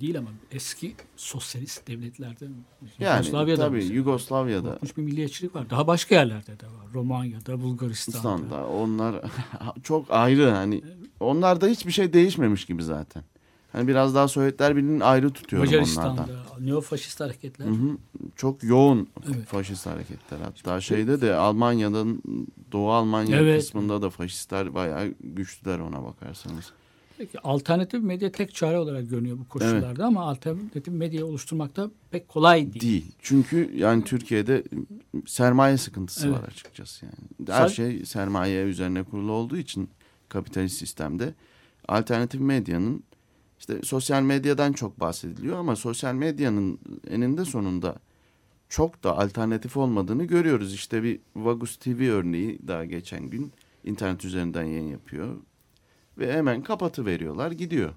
değil 0.00 0.18
ama 0.18 0.30
eski 0.52 0.94
sosyalist 1.16 1.88
devletlerde 1.88 2.44
Yani 2.98 3.16
Yugoslavya'da 3.16 3.62
tabii 3.62 3.76
mesela 3.76 3.94
Yugoslavya'da, 3.94 4.70
korkunç 4.70 4.96
bir 4.96 5.02
milliyetçilik 5.02 5.54
var. 5.54 5.70
Daha 5.70 5.86
başka 5.86 6.14
yerlerde 6.14 6.60
de 6.60 6.66
var. 6.66 6.86
Romanya'da, 6.94 7.62
Bulgaristan'da. 7.62 8.18
İslam'da 8.18 8.66
onlar 8.66 9.16
çok 9.82 10.06
ayrı 10.10 10.50
hani 10.50 10.82
onlar 11.20 11.60
da 11.60 11.66
hiçbir 11.66 11.92
şey 11.92 12.12
değişmemiş 12.12 12.64
gibi 12.64 12.82
zaten. 12.82 13.24
Hani 13.72 13.88
biraz 13.88 14.14
daha 14.14 14.28
Sovyetler 14.28 14.76
Birliği'nin 14.76 15.00
ayrı 15.00 15.30
tutuyorum 15.30 15.66
Macaristan'da, 15.68 16.10
onlardan. 16.10 16.36
Neofaşist 16.66 17.20
hareketler. 17.20 17.66
Hı 17.66 17.70
hı. 17.70 17.96
Çok 18.36 18.62
yoğun 18.64 19.08
Evet. 19.26 19.46
faşist 19.46 19.86
hareketler. 19.86 20.38
Hatta 20.40 20.80
şeyde 20.80 21.20
de 21.20 21.34
Almanya'nın 21.34 22.22
Doğu 22.72 22.90
Almanya 22.90 23.36
Evet. 23.38 23.60
kısmında 23.60 24.02
da 24.02 24.10
faşistler 24.10 24.74
bayağı 24.74 25.14
güçlüler 25.20 25.78
ona 25.78 26.04
bakarsanız. 26.04 26.72
Peki 27.18 27.40
alternatif 27.40 28.02
medya 28.02 28.32
tek 28.32 28.54
çare 28.54 28.78
olarak 28.78 29.10
görünüyor 29.10 29.38
bu 29.38 29.48
koşullarda 29.48 30.04
ama 30.06 30.30
alternatif 30.30 30.88
medya 30.88 31.26
oluşturmakta 31.26 31.90
pek 32.10 32.28
kolay 32.28 32.72
değil. 32.72 32.80
Değil. 32.80 33.12
Çünkü 33.22 33.70
yani 33.76 34.04
Türkiye'de 34.04 34.64
sermaye 35.26 35.78
sıkıntısı 35.78 36.26
Evet. 36.28 36.38
var 36.38 36.48
açıkçası 36.48 37.04
yani. 37.06 37.48
Her 37.58 37.66
Sad- 37.68 37.74
şey 37.74 38.04
sermaye 38.06 38.64
üzerine 38.64 39.02
kurulu 39.02 39.32
olduğu 39.32 39.56
için 39.56 39.88
kapitalist 40.28 40.78
sistemde 40.78 41.34
alternatif 41.88 42.40
medyanın 42.40 43.02
işte 43.70 43.86
sosyal 43.86 44.22
medyadan 44.22 44.72
çok 44.72 45.00
bahsediliyor 45.00 45.58
ama 45.58 45.76
sosyal 45.76 46.14
medyanın 46.14 46.78
eninde 47.10 47.44
sonunda 47.44 47.94
çok 48.68 49.04
da 49.04 49.18
alternatif 49.18 49.76
olmadığını 49.76 50.24
görüyoruz. 50.24 50.74
İşte 50.74 51.02
bir 51.02 51.20
Vagus 51.36 51.76
TV 51.76 52.10
örneği 52.10 52.58
daha 52.68 52.84
geçen 52.84 53.30
gün 53.30 53.52
internet 53.84 54.24
üzerinden 54.24 54.62
yayın 54.62 54.88
yapıyor. 54.88 55.36
ve 56.18 56.32
hemen 56.32 56.62
kapatı 56.62 57.06
veriyorlar 57.06 57.50
gidiyor. 57.50 57.90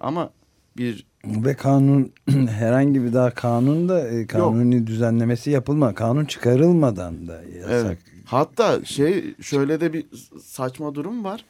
Ama 0.00 0.30
bir 0.76 1.06
Ve 1.24 1.54
kanun 1.54 2.12
herhangi 2.48 3.04
bir 3.04 3.12
daha 3.12 3.30
kanun 3.30 3.88
da 3.88 4.08
e, 4.08 4.26
kanuni 4.26 4.86
düzenlemesi 4.86 5.50
yapılma. 5.50 5.94
Kanun 5.94 6.24
çıkarılmadan 6.24 7.28
da 7.28 7.42
yasak. 7.42 7.70
Evet. 7.70 7.98
Hatta 8.24 8.84
şey 8.84 9.34
şöyle 9.40 9.80
de 9.80 9.92
bir 9.92 10.06
saçma 10.42 10.94
durum 10.94 11.24
var. 11.24 11.44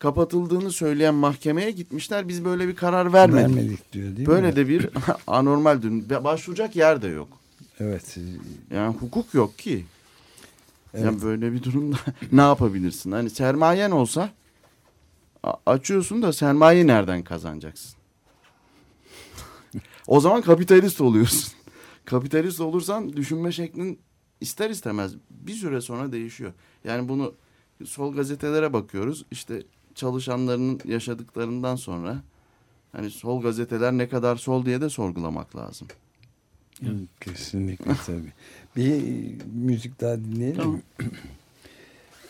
Kapatıldığını 0.00 0.72
söyleyen 0.72 1.14
mahkemeye 1.14 1.70
gitmişler. 1.70 2.28
Biz 2.28 2.44
böyle 2.44 2.68
bir 2.68 2.76
karar 2.76 3.12
vermedik. 3.12 3.56
Vermedik 3.56 3.92
diyor 3.92 4.16
değil 4.16 4.28
Böyle 4.28 4.46
mi? 4.46 4.56
de 4.56 4.68
bir 4.68 4.88
anormal 5.26 5.82
durum. 5.82 6.24
Başvuracak 6.24 6.76
yer 6.76 7.02
de 7.02 7.08
yok. 7.08 7.28
Evet. 7.80 8.16
Yani 8.74 8.96
hukuk 8.96 9.34
yok 9.34 9.58
ki. 9.58 9.84
Evet. 10.94 11.04
Yani 11.04 11.22
böyle 11.22 11.52
bir 11.52 11.62
durumda 11.62 11.96
ne 12.32 12.40
yapabilirsin? 12.40 13.12
Hani 13.12 13.30
sermayen 13.30 13.90
olsa 13.90 14.30
açıyorsun 15.66 16.22
da 16.22 16.32
sermayeyi 16.32 16.86
nereden 16.86 17.22
kazanacaksın? 17.22 17.94
o 20.06 20.20
zaman 20.20 20.42
kapitalist 20.42 21.00
oluyorsun. 21.00 21.52
kapitalist 22.04 22.60
olursan 22.60 23.12
düşünme 23.16 23.52
şeklin 23.52 23.98
ister 24.40 24.70
istemez 24.70 25.12
bir 25.30 25.54
süre 25.54 25.80
sonra 25.80 26.12
değişiyor. 26.12 26.52
Yani 26.84 27.08
bunu 27.08 27.34
sol 27.84 28.14
gazetelere 28.14 28.72
bakıyoruz. 28.72 29.24
İşte 29.30 29.62
çalışanlarının 29.94 30.80
yaşadıklarından 30.84 31.76
sonra 31.76 32.16
hani 32.92 33.10
sol 33.10 33.42
gazeteler 33.42 33.92
ne 33.92 34.08
kadar 34.08 34.36
sol 34.36 34.64
diye 34.66 34.80
de 34.80 34.88
sorgulamak 34.88 35.56
lazım. 35.56 35.88
Kesinlikle 37.20 37.92
tabii. 38.06 38.32
Bir 38.76 39.02
müzik 39.54 40.00
daha 40.00 40.16
dinleyelim 40.18 40.56
Tamam. 40.56 40.74
mi? 40.74 40.82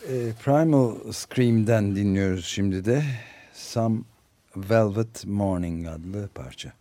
E, 0.09 0.33
Primal 0.43 1.11
Scream'den 1.11 1.95
dinliyoruz 1.95 2.45
şimdi 2.45 2.85
de. 2.85 3.03
Some 3.53 3.99
Velvet 4.55 5.25
Morning 5.25 5.87
adlı 5.87 6.29
parça. 6.35 6.73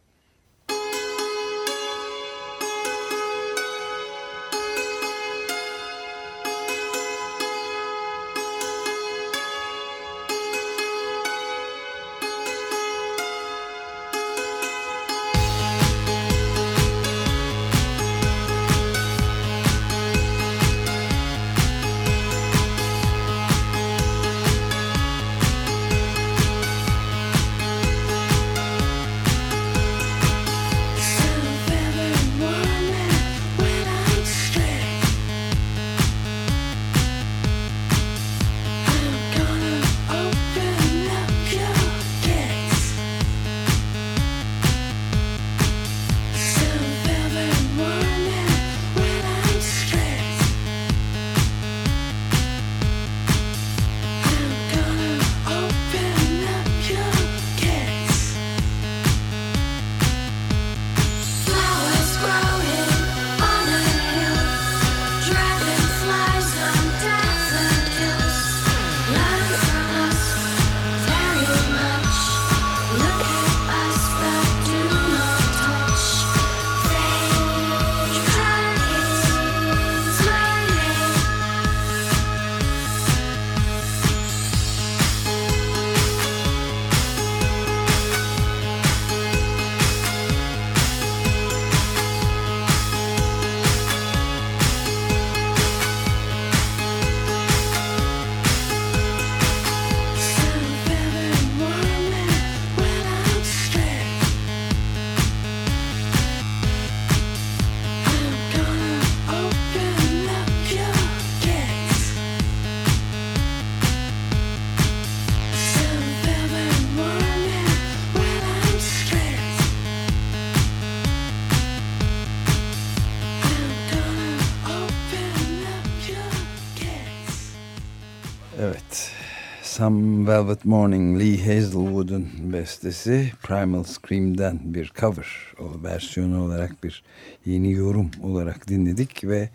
Some 129.80 130.26
Velvet 130.26 130.64
Morning 130.64 131.20
Lee 131.20 131.38
Hazelwood'un 131.38 132.28
bestesi 132.52 133.32
Primal 133.42 133.84
Scream'den 133.84 134.60
bir 134.64 134.92
cover 135.00 135.26
o 135.58 135.84
versiyonu 135.84 136.44
olarak 136.44 136.84
bir 136.84 137.02
yeni 137.46 137.72
yorum 137.72 138.10
olarak 138.22 138.68
dinledik 138.68 139.24
ve 139.24 139.48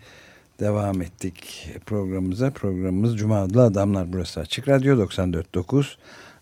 devam 0.60 1.02
ettik 1.02 1.68
programımıza. 1.86 2.50
Programımız 2.50 3.16
Cuma 3.16 3.38
adlı 3.38 3.62
Adamlar 3.62 4.12
burası 4.12 4.40
Açık 4.40 4.68
Radyo 4.68 4.96
94.9 5.06 5.86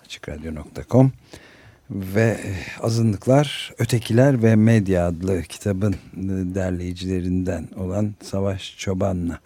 açıkradyo.com 0.05 1.13
ve 1.91 2.41
Azınlıklar, 2.83 3.73
Ötekiler 3.79 4.43
ve 4.43 4.57
Medya 4.57 5.07
adlı 5.07 5.43
kitabın 5.43 5.95
derleyicilerinden 6.55 7.69
olan 7.77 8.15
Savaş 8.23 8.79
Çoban'la 8.79 9.41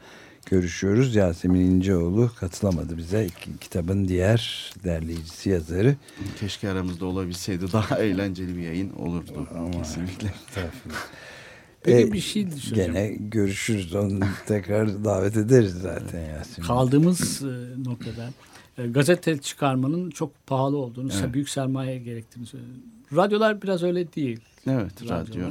görüşüyoruz. 0.50 1.14
Yasemin 1.14 1.60
İnceoğlu 1.60 2.30
katılamadı 2.40 2.96
bize. 2.96 3.26
Ki- 3.26 3.58
Kitabın 3.60 4.08
diğer 4.08 4.72
derleyicisi 4.84 5.50
yazarı. 5.50 5.96
Keşke 6.40 6.70
aramızda 6.70 7.06
olabilseydi 7.06 7.72
daha 7.72 7.98
eğlenceli 8.02 8.56
bir 8.56 8.62
yayın 8.62 8.90
olurdu. 8.90 9.48
Kesinlikle. 9.72 10.34
Peki 11.82 12.08
E, 12.08 12.12
bir 12.12 12.20
şey 12.20 12.42
söyleyeceğim. 12.50 12.92
Gene 12.94 13.08
görüşürüz. 13.20 13.94
Onu 13.94 14.20
tekrar 14.46 15.04
davet 15.04 15.36
ederiz 15.36 15.72
zaten 15.72 16.20
Yasemin. 16.20 16.66
Kaldığımız 16.68 17.42
e, 17.42 17.46
noktada 17.84 18.30
e, 18.78 18.86
gazete 18.86 19.38
çıkarmanın 19.38 20.10
çok 20.10 20.46
pahalı 20.46 20.76
olduğunu, 20.76 21.12
Evet. 21.20 21.34
büyük 21.34 21.48
sermaye 21.48 21.98
gerektiğini 21.98 22.46
söylüyor. 22.46 22.72
Radyolar 23.16 23.62
biraz 23.62 23.82
öyle 23.82 24.12
değil. 24.12 24.40
Evet 24.66 25.02
Radyolar. 25.02 25.28
radyo. 25.28 25.44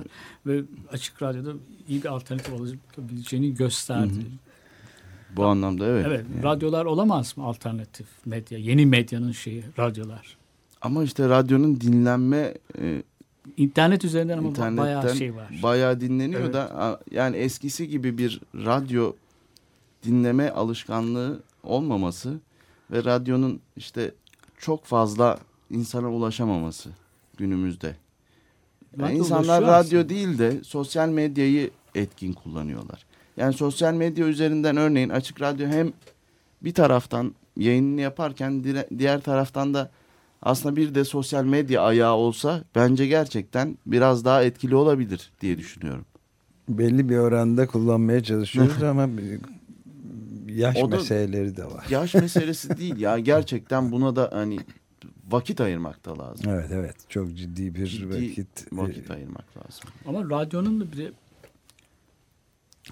Ve 0.45 0.61
açık 0.91 1.21
radyoda 1.21 1.53
iyi 1.87 2.03
bir 2.03 2.07
alternatif 2.09 2.53
olabileceğini 2.53 3.55
gösterdi. 3.55 4.25
Bu 5.37 5.45
anlamda 5.45 5.85
evet. 5.87 6.05
Evet, 6.07 6.25
Yani. 6.35 6.43
radyolar 6.43 6.85
olamaz 6.85 7.37
mı 7.37 7.43
alternatif 7.43 8.07
medya? 8.25 8.57
Yeni 8.57 8.85
medyanın 8.85 9.31
şeyi 9.31 9.63
radyolar. 9.79 10.37
Ama 10.81 11.03
işte 11.03 11.29
radyonun 11.29 11.81
dinlenme 11.81 12.53
e, 12.81 13.03
İnternet 13.57 14.05
üzerinden 14.05 14.37
ama 14.37 14.49
internetten 14.49 14.77
bayağı 14.77 15.15
şey 15.15 15.35
var. 15.35 15.59
bayağı 15.63 16.01
dinleniyor 16.01 16.41
Evet. 16.41 16.53
da 16.53 16.99
yani 17.11 17.37
eskisi 17.37 17.87
gibi 17.87 18.17
bir 18.17 18.41
radyo 18.55 19.13
dinleme 20.03 20.49
alışkanlığı 20.49 21.39
olmaması 21.63 22.39
ve 22.91 23.03
radyonun 23.03 23.59
işte 23.75 24.11
çok 24.59 24.85
fazla 24.85 25.39
insana 25.69 26.11
ulaşamaması 26.11 26.89
günümüzde. 27.37 27.95
Yani 28.99 29.17
insanlar 29.17 29.61
radyo 29.61 29.73
aslında. 29.99 30.09
değil 30.09 30.37
de 30.37 30.63
sosyal 30.63 31.09
medyayı 31.09 31.69
etkin 31.95 32.33
kullanıyorlar. 32.33 33.05
Yani 33.37 33.53
sosyal 33.53 33.93
medya 33.93 34.27
üzerinden 34.27 34.77
örneğin 34.77 35.09
açık 35.09 35.41
radyo 35.41 35.67
hem 35.67 35.93
bir 36.61 36.73
taraftan 36.73 37.35
yayınını 37.57 38.01
yaparken 38.01 38.63
diğer 38.97 39.21
taraftan 39.21 39.73
da 39.73 39.91
aslında 40.41 40.75
bir 40.75 40.95
de 40.95 41.03
sosyal 41.05 41.43
medya 41.45 41.81
ayağı 41.81 42.13
olsa 42.15 42.63
bence 42.75 43.07
gerçekten 43.07 43.77
biraz 43.85 44.25
daha 44.25 44.43
etkili 44.43 44.75
olabilir 44.75 45.31
diye 45.41 45.57
düşünüyorum. 45.57 46.05
Belli 46.69 47.09
bir 47.09 47.17
oranda 47.17 47.67
kullanmaya 47.67 48.23
çalışıyoruz 48.23 48.83
ama 48.83 49.09
yaş 50.47 50.77
O 50.77 50.91
da- 50.91 50.95
meseleleri 50.95 51.57
de 51.57 51.65
var. 51.65 51.85
Yaş 51.89 52.13
meselesi 52.21 52.77
değil 52.77 52.97
ya 52.99 53.19
gerçekten 53.19 53.91
buna 53.91 54.15
da 54.15 54.29
hani 54.33 54.59
vakit 55.31 55.61
ayırmak 55.61 56.05
da 56.05 56.19
lazım. 56.19 56.51
Evet 56.51 56.69
evet 56.71 56.95
çok 57.09 57.35
ciddi 57.35 57.75
bir 57.75 57.85
Ciddi 57.87 58.09
vakit. 58.09 58.67
vakit 58.73 59.09
e, 59.11 59.13
ayırmak 59.13 59.45
lazım. 59.57 59.89
Ama 60.07 60.23
radyonun 60.29 60.81
da 60.81 60.91
bir 60.91 61.13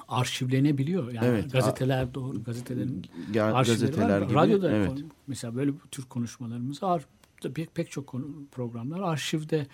arşivlenebiliyor. 0.08 1.12
Yani 1.12 1.28
Evet. 1.28 1.52
gazeteler 1.52 2.14
doğru 2.14 2.44
gazetelerin 2.44 3.06
Ga- 3.34 3.52
gazeteler 3.66 4.10
var. 4.22 4.28
gibi. 4.28 4.34
Radyoda 4.34 4.72
evet. 4.72 4.90
konu- 4.90 5.00
mesela 5.28 5.56
böyle 5.56 5.74
bu 5.74 5.88
tür 5.92 6.04
konuşmalarımız 6.04 6.84
var. 6.84 7.06
Pek, 7.56 7.76
pek 7.76 7.92
çok 7.92 8.08
konu, 8.08 8.26
programlar 8.52 9.00
arşivde 9.00 9.68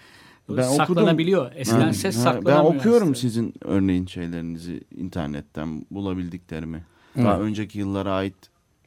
Ben 0.50 0.62
saklanabiliyor. 0.62 1.52
Eskiden 1.56 1.82
Ha, 1.82 1.94
ses 1.94 2.18
ha, 2.18 2.22
saklanamıyor. 2.22 2.74
Ben 2.74 2.78
okuyorum 2.80 3.02
aslında. 3.12 3.16
sizin 3.20 3.54
örneğin 3.62 4.06
şeylerinizi 4.06 4.82
internetten 4.98 5.86
bulabildiklerimi. 5.92 6.84
Daha 7.18 7.34
Evet. 7.36 7.42
önceki 7.42 7.80
yıllara 7.80 8.14
ait 8.14 8.36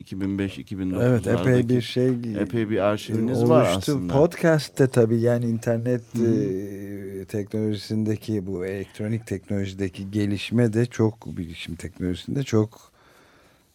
2005-2009'lardaki 0.02 1.08
Evet 1.08 1.26
epey 1.26 1.68
bir 1.68 1.80
şey 1.80 2.08
epey 2.38 2.70
bir 2.70 2.78
arşiviniz 2.78 3.38
oluştu. 3.38 3.48
var 3.48 3.74
aslında. 3.76 4.12
Podcast'te 4.12 4.88
tabii 4.88 5.20
yani 5.20 5.44
internet 5.44 6.02
e, 6.16 7.24
teknolojisindeki 7.24 8.46
bu 8.46 8.66
elektronik 8.66 9.26
teknolojideki 9.26 10.10
gelişme 10.10 10.72
de 10.72 10.86
çok 10.86 11.26
bilişim 11.26 11.74
teknolojisinde 11.74 12.42
çok 12.42 12.92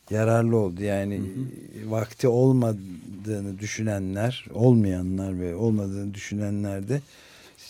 yararlı 0.09 0.57
oldu. 0.57 0.83
Yani 0.83 1.15
e, 1.15 1.89
vakti 1.89 2.27
olmadığını 2.27 3.59
düşünenler, 3.59 4.45
olmayanlar 4.53 5.39
ve 5.39 5.55
olmadığını 5.55 6.13
düşünenler 6.13 6.89
de 6.89 7.01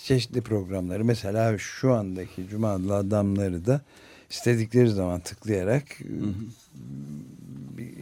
çeşitli 0.04 0.42
programları 0.42 1.06
mesela 1.06 1.58
şu 1.58 1.94
andaki 1.94 2.48
Cuma 2.50 2.70
adlı 2.70 2.96
adamları 2.96 3.66
da 3.66 3.82
istedikleri 4.30 4.90
zaman 4.90 5.20
tıklayarak 5.20 6.02
e, 6.02 6.16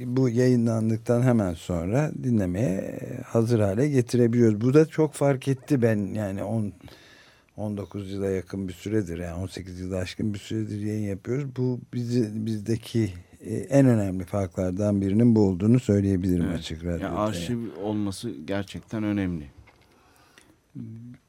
bu 0.06 0.30
yayınlandıktan 0.30 1.22
hemen 1.22 1.54
sonra 1.54 2.12
dinlemeye 2.24 3.00
hazır 3.26 3.60
hale 3.60 3.90
getirebiliyoruz. 3.90 4.62
Bu 4.62 4.74
da 4.74 4.86
çok 4.86 5.14
fark 5.14 5.48
etti 5.48 5.82
ben 5.82 6.14
yani 6.14 6.44
10 6.44 6.74
19 7.58 8.12
yıla 8.12 8.30
yakın 8.30 8.68
bir 8.68 8.74
süredir 8.74 9.18
yani 9.18 9.34
18 9.34 9.80
yıla 9.80 9.98
aşkın 9.98 10.34
bir 10.34 10.40
süredir 10.40 10.82
yayın 10.82 11.08
yapıyoruz. 11.08 11.56
Bu 11.58 11.80
bizi 11.94 12.46
bizdeki 12.46 13.14
e, 13.42 13.56
en 13.56 13.86
önemli 13.86 14.24
farklardan 14.24 15.02
birinin 15.02 15.36
bu 15.36 15.48
olduğunu 15.48 15.80
söyleyebilirim 15.80 16.46
Evet. 16.46 16.60
açık 16.60 16.84
radyoda. 16.84 17.04
Yani 17.04 17.18
arşiv 17.18 17.58
olması 17.82 18.32
gerçekten 18.46 19.04
önemli. 19.04 19.48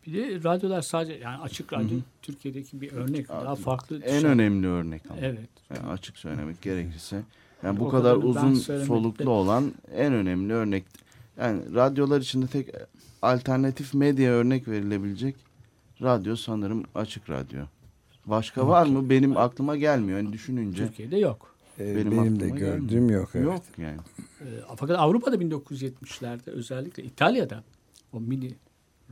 Bir 0.06 0.14
de 0.14 0.44
radyolar 0.44 0.82
sadece 0.82 1.12
yani 1.12 1.36
açık 1.36 1.72
radyo 1.72 1.98
Türkiye'deki 2.22 2.80
bir 2.80 2.92
örnek. 2.92 3.28
Daha 3.28 3.54
farklı. 3.54 4.02
En 4.02 4.20
şey- 4.20 4.30
önemli 4.30 4.66
örnek 4.66 5.02
ama. 5.10 5.20
Evet. 5.20 5.48
Yani 5.76 5.88
açık 5.88 6.18
söylemek 6.18 6.62
gerekirse. 6.62 7.22
Yani 7.62 7.80
bu 7.80 7.86
O 7.86 7.88
kadar 7.88 8.16
uzun 8.16 8.54
soluklu 8.54 9.30
olan 9.30 9.72
en 9.94 10.12
önemli 10.12 10.52
örnek. 10.52 10.84
Yani 11.38 11.74
radyolar 11.74 12.20
içinde 12.20 12.46
tek 12.46 12.68
alternatif 13.22 13.94
medya 13.94 14.32
örnek 14.32 14.68
verilebilecek 14.68 15.36
radyo 16.02 16.36
sanırım 16.36 16.84
açık 16.94 17.30
radyo. 17.30 17.60
Başka 18.26 18.68
var 18.68 18.86
mı? 18.86 19.10
Benim 19.10 19.36
aklıma 19.36 19.76
gelmiyor. 19.76 20.18
Yani 20.18 20.32
düşününce 20.32 20.86
Türkiye'de 20.86 21.16
yok. 21.16 21.54
E, 21.78 21.96
benim 21.96 22.10
benim, 22.10 22.40
de 22.40 22.48
gördüğüm 22.48 22.88
gelmiyor. 22.88 23.20
yok. 23.20 23.30
Evet. 23.34 23.44
yok 23.44 23.62
yani. 23.78 23.98
Ee, 24.40 24.44
fakat 24.76 24.98
Avrupa'da 24.98 25.36
1970'lerde 25.36 26.50
özellikle 26.50 27.02
İtalya'da 27.02 27.64
o 28.12 28.20
mini 28.20 28.54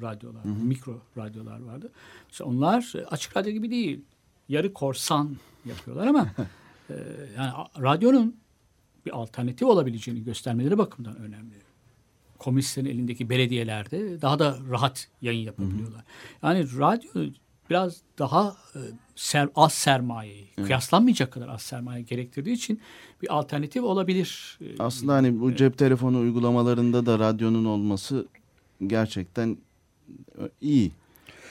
radyolar, 0.03 0.45
mikro 0.45 0.99
radyolar 1.17 1.63
vardı. 1.63 1.91
Mesela 2.29 2.51
onlar 2.51 2.93
e, 2.97 3.07
açık 3.07 3.37
radyo 3.37 3.53
gibi 3.53 3.71
değil. 3.71 4.01
Yarı 4.49 4.73
korsan 4.73 5.37
yapıyorlar 5.65 6.07
ama 6.07 6.29
e, 6.91 6.95
yani 7.37 7.53
radyonun 7.81 8.37
bir 9.07 9.17
alternatif 9.17 9.69
olabileceğini 9.69 10.25
göstermeleri 10.25 10.79
bakımından 10.79 11.17
önemli. 11.17 11.55
Komünistlerin 12.39 12.87
elindeki 12.87 13.31
belediyelerde 13.31 14.23
daha 14.23 14.39
da 14.39 14.59
rahat 14.71 15.09
yayın 15.23 15.47
yapabiliyorlar. 15.47 16.05
Yani 16.43 16.79
radyo 16.79 17.11
biraz 17.71 17.97
daha 18.19 18.57
e, 18.75 18.81
ser, 19.17 19.49
az 19.55 19.73
sermayeyi, 19.73 20.47
kıyaslanmayacak 20.57 21.33
kadar 21.33 21.49
az 21.49 21.63
sermaye 21.63 22.03
gerektirdiği 22.03 22.55
için 22.55 22.81
bir 23.23 23.35
alternatif 23.39 23.83
olabilir. 23.83 24.59
E, 24.61 24.65
Aslında 24.79 25.15
hani 25.15 25.41
bu 25.41 25.55
cep 25.55 25.79
telefonu 25.79 26.19
uygulamalarında 26.19 27.07
da 27.07 27.19
radyonun 27.19 27.65
olması 27.65 28.27
gerçekten 28.87 29.57
e, 30.39 30.43
iyi. 30.61 30.93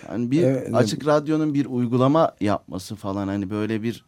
Yani 0.10 0.32
bir 0.32 0.44
Evet, 0.44 0.64
evet. 0.66 0.76
açık 0.76 1.08
radyonun 1.08 1.54
bir 1.54 1.66
uygulama 1.66 2.36
yapması 2.42 2.96
falan 2.96 3.28
hani 3.28 3.50
böyle 3.50 3.84
bir 3.84 4.06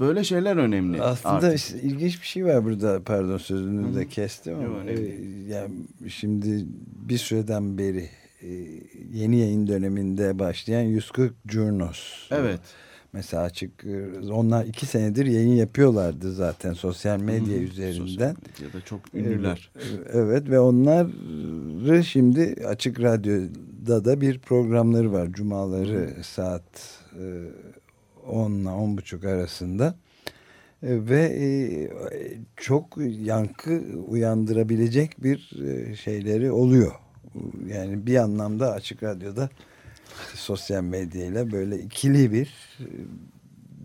böyle 0.00 0.24
şeyler 0.24 0.56
önemli. 0.56 1.02
Aslında 1.02 1.34
artık. 1.34 1.54
işte 1.54 1.80
ilginç 1.80 2.20
bir 2.20 2.26
şey 2.26 2.44
var 2.44 2.64
burada. 2.64 3.00
Pardon 3.04 3.38
sözünü 3.38 3.94
de 3.94 4.08
kestim 4.08 4.54
ama. 4.54 4.90
Yok, 4.90 4.98
e, 4.98 5.12
yani 5.48 5.70
şimdi 6.08 6.66
bir 7.08 7.18
süreden 7.18 7.78
beri 7.78 8.08
e, 8.42 8.48
yeni 9.12 9.38
yayın 9.38 9.66
döneminde 9.66 10.38
başlayan 10.38 10.82
140 10.82 11.34
Journos. 11.48 12.28
Evet. 12.30 12.60
Mesela 13.12 13.42
açık 13.42 13.84
e, 13.84 14.30
onlar 14.32 14.64
iki 14.64 14.86
senedir 14.86 15.26
yayın 15.26 15.54
yapıyorlardı 15.54 16.32
zaten 16.32 16.72
sosyal 16.72 17.20
medya 17.20 17.40
Sosyal 17.46 17.62
üzerinden. 17.62 18.36
medyada 18.60 18.84
çok 18.84 19.14
ünlüler. 19.14 19.70
Evet, 19.76 20.10
evet 20.12 20.50
ve 20.50 20.60
onları 20.60 22.04
şimdi 22.04 22.56
açık 22.68 23.00
radyoda 23.00 24.04
da 24.04 24.20
bir 24.20 24.38
programları 24.38 25.12
var. 25.12 25.32
Cumaları 25.32 26.10
saat 26.22 26.62
e, 27.18 27.24
10 28.28 28.52
ile 28.52 28.68
10 28.68 28.96
buçuk 28.96 29.24
arasında. 29.24 29.94
E, 30.82 31.08
ve 31.08 31.22
e, 31.22 31.48
çok 32.56 32.98
yankı 33.20 33.82
uyandırabilecek 34.06 35.22
bir 35.22 35.50
e, 35.66 35.96
şeyleri 35.96 36.52
oluyor. 36.52 36.92
Yani 37.68 38.06
bir 38.06 38.16
anlamda 38.16 38.72
açık 38.72 39.02
radyoda 39.02 39.50
sosyal 40.34 40.82
medyayla 40.82 41.52
böyle 41.52 41.78
ikili 41.78 42.32
bir 42.32 42.78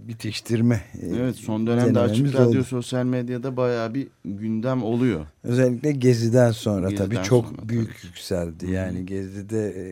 bitiştirme. 0.07 0.81
e, 1.01 1.07
Evet 1.07 1.35
son 1.35 1.67
dönemde 1.67 1.99
açık 1.99 2.33
radyo 2.33 2.47
oldu. 2.49 2.63
sosyal 2.63 3.05
medyada 3.05 3.57
bayağı 3.57 3.93
bir 3.93 4.07
gündem 4.25 4.83
oluyor. 4.83 5.25
Özellikle 5.43 5.91
Gezi'den 5.91 6.51
sonra 6.51 6.89
Gezi'den 6.89 7.09
tabii 7.09 7.23
çok 7.25 7.45
sonra 7.47 7.69
büyük 7.69 7.87
tabii. 7.97 8.07
yükseldi. 8.07 8.71
Yani 8.71 9.05
Gezi'de 9.05 9.69
e, 9.69 9.89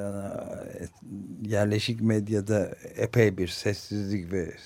e, 0.00 0.88
yerleşik 1.50 2.00
medyada 2.00 2.74
epey 2.96 3.38
bir 3.38 3.48
sessizlik 3.48 4.32
ve 4.32 4.54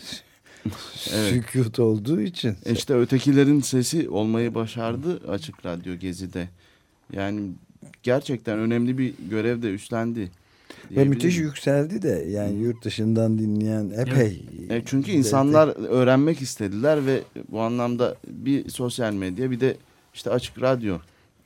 Evet. 1.14 1.30
sükut 1.34 1.78
olduğu 1.78 2.20
için 2.20 2.57
İşte 2.72 2.94
ötekilerin 2.94 3.61
sesi 3.61 4.09
olmayı 4.09 4.55
başardı 4.55 5.30
açık 5.30 5.66
radyo 5.66 5.94
gezide. 5.94 6.49
Yani 7.12 7.40
gerçekten 8.03 8.59
önemli 8.59 8.99
bir 8.99 9.14
görev 9.30 9.62
de 9.62 9.74
üstlendi. 9.74 10.30
Ve 10.91 11.05
müthiş 11.05 11.39
yükseldi 11.39 12.03
de 12.03 12.26
yani 12.30 12.59
yurt 12.59 12.84
dışından 12.84 13.39
dinleyen 13.39 13.91
epey. 13.91 14.43
E 14.70 14.82
çünkü 14.86 15.11
insanlar 15.11 15.68
öğrenmek 15.89 16.43
istediler 16.43 17.07
ve 17.07 17.22
bu 17.51 17.61
anlamda 17.61 18.16
bir 18.28 18.68
sosyal 18.68 19.12
medya 19.12 19.51
bir 19.51 19.61
de 19.61 19.76
işte 20.14 20.30
açık 20.30 20.62
radyo. 20.62 20.99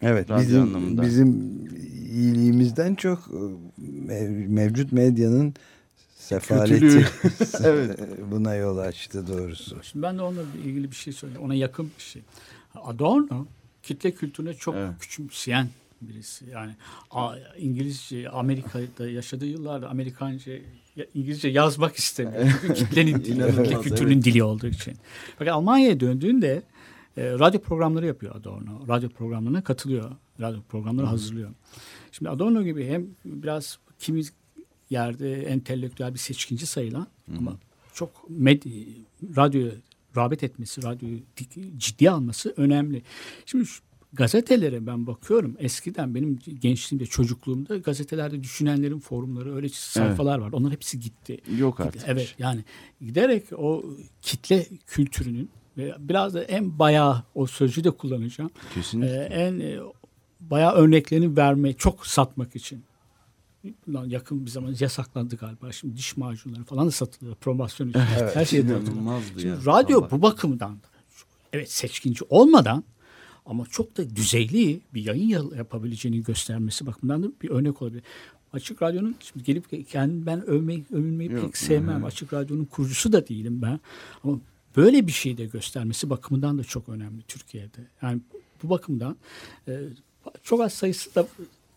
evet 0.03 0.31
radyo 0.31 0.43
bizim 0.47 0.63
anlamında. 0.63 1.03
bizim 1.03 1.59
iyiliğimizden 2.13 2.95
çok 2.95 3.19
e, 3.19 3.39
mev- 4.13 4.49
mevcut 4.49 4.93
medyanın 4.93 5.55
sefaleti. 6.17 7.07
Evet. 7.65 7.99
buna 8.31 8.55
yol 8.55 8.79
açtı 8.79 9.27
doğrusu. 9.29 9.77
Şimdi 9.83 10.03
ben 10.03 10.19
de 10.19 10.23
onunla 10.23 10.43
ilgili 10.65 10.91
bir 10.91 10.97
şey 10.97 11.13
söyleyeyim. 11.13 11.43
Ona 11.45 11.55
yakın 11.55 11.91
bir 11.99 12.03
şey. 12.03 12.23
Adorno 12.85 13.47
kitle 13.83 14.11
kültürüne 14.15 14.55
çok 14.55 14.75
Evet. 14.75 14.91
küçümseyen 15.01 15.69
birisi. 16.09 16.51
Yani 16.51 16.77
İngilizce, 17.59 18.31
Amerika'da 18.31 19.11
yaşadığı 19.11 19.47
yıllarda 19.47 19.89
Amerikanca, 19.89 20.53
İngilizce 21.15 21.49
yazmak 21.49 21.97
istemiyor. 21.97 22.59
Çünkü 22.61 22.75
kitlenin 22.75 23.15
dili, 23.25 23.47
kitle 23.47 23.81
kültürünün 23.81 24.23
dili 24.23 24.43
olduğu 24.43 24.67
için. 24.67 24.95
Fakat 25.39 25.55
Almanya'ya 25.55 26.01
döndüğünde 26.01 26.63
e, 27.17 27.31
radyo 27.31 27.61
programları 27.61 28.07
yapıyor 28.07 28.37
Adorno. 28.37 28.89
Radyo 28.89 29.09
programlarına 29.09 29.65
katılıyor. 29.65 30.11
Radyo 30.41 30.61
programları 30.63 31.07
hazırlıyor. 31.07 31.51
Şimdi 32.13 32.31
Adorno 32.31 32.63
gibi 32.63 32.87
hem 32.87 33.07
biraz 33.25 33.79
kimi 33.99 34.23
yerde 34.91 35.43
entelektüel 35.43 36.15
bir 36.15 36.19
seçkinci 36.19 36.67
sayılan 36.67 37.07
ama 37.39 37.57
çok 37.95 38.31
med 38.31 38.63
radyoya 39.37 39.73
rağbet 40.17 40.43
etmesi, 40.43 40.83
radyoyu 40.83 41.19
ciddiye 41.77 42.11
alması 42.11 42.55
önemli. 42.57 43.03
Şimdi 43.47 43.67
şu 43.67 43.83
gazetelere 44.13 44.87
ben 44.87 45.07
bakıyorum. 45.07 45.57
Eskiden 45.59 46.15
benim 46.15 46.39
gençliğimde, 46.61 47.07
çocukluğumda 47.07 47.77
gazetelerde 47.77 48.43
düşünenlerin 48.43 48.99
forumları 48.99 49.55
öyle 49.55 49.69
sayfalar 49.69 50.39
var. 50.39 50.53
Onlar 50.53 50.73
hepsi 50.73 51.01
gitti. 51.01 51.41
Yok 51.59 51.81
artık. 51.81 52.03
Evet 52.07 52.35
yani 52.39 52.65
giderek 53.01 53.45
o 53.59 53.85
kitle 54.23 54.67
kültürünün 54.87 55.51
ve 55.77 55.95
biraz 55.99 56.35
da 56.35 56.43
en 56.43 56.79
bayağı 56.79 57.23
o 57.35 57.47
sözcüğü 57.47 57.85
de 57.85 57.91
kullanacağım. 57.91 58.51
Kesinlikle. 58.75 59.17
Ee, 59.17 59.35
en 59.35 59.61
e, 59.61 59.79
bayağı 60.41 60.73
örneklerini 60.73 61.37
vermeye 61.37 61.73
çok 61.73 62.07
satmak 62.07 62.57
için. 62.57 62.85
Lan 63.89 64.05
yakın 64.09 64.47
bir 64.47 64.51
zaman 64.51 64.75
yasaklandı 64.81 65.37
galiba. 65.37 65.73
Şimdi 65.73 65.97
diş 65.97 66.17
macunları 66.17 66.65
falan 66.65 66.87
da 66.87 66.91
satılıyor. 66.91 67.35
Promosyon 67.35 67.89
için. 67.89 68.01
Her 68.35 68.45
şey. 68.45 68.61
İnanılmazdı 68.61 69.41
Şimdi 69.41 69.47
ya. 69.47 69.57
radyo 69.67 70.01
Vallahi. 70.01 70.11
bu 70.11 70.23
bakımdan 70.23 70.79
evet 71.53 71.73
seçkinci 71.73 72.25
olmadan 72.29 72.85
Ama 73.47 73.67
çok 73.71 73.97
da 73.97 74.17
düzeyli 74.17 74.81
bir 74.95 75.05
yayın 75.05 75.29
yap- 75.29 75.57
yapabileceğini 75.57 76.23
göstermesi 76.23 76.87
bakımından 76.87 77.23
da 77.23 77.27
bir 77.43 77.51
örnek 77.51 77.83
olabilir. 77.83 78.03
Açık 78.53 78.83
Radyo'nun 78.83 79.15
şimdi 79.21 79.45
gelip 79.45 79.89
kendim 79.89 80.27
ben 80.27 80.47
övmeyi, 80.47 80.85
övülmeyi 80.93 81.33
Yok, 81.33 81.45
pek 81.45 81.57
sevmem. 81.57 82.05
Açık 82.05 82.33
Radyo'nun 82.33 82.65
kurucusu 82.65 83.13
da 83.13 83.29
değilim 83.29 83.63
ben. 83.63 83.81
Ama 84.25 84.39
böyle 84.77 85.07
bir 85.07 85.13
şey 85.13 85.39
de 85.39 85.47
göstermesi 85.47 86.11
bakımından 86.11 86.59
da 86.59 86.65
çok 86.65 86.89
önemli 86.89 87.23
Türkiye'de. 87.23 87.81
Yani 88.03 88.21
bu 88.63 88.71
bakımdan 88.71 89.17
e, 89.69 89.81
çok 90.43 90.61
az 90.61 90.73
sayısı 90.73 91.15
da 91.15 91.27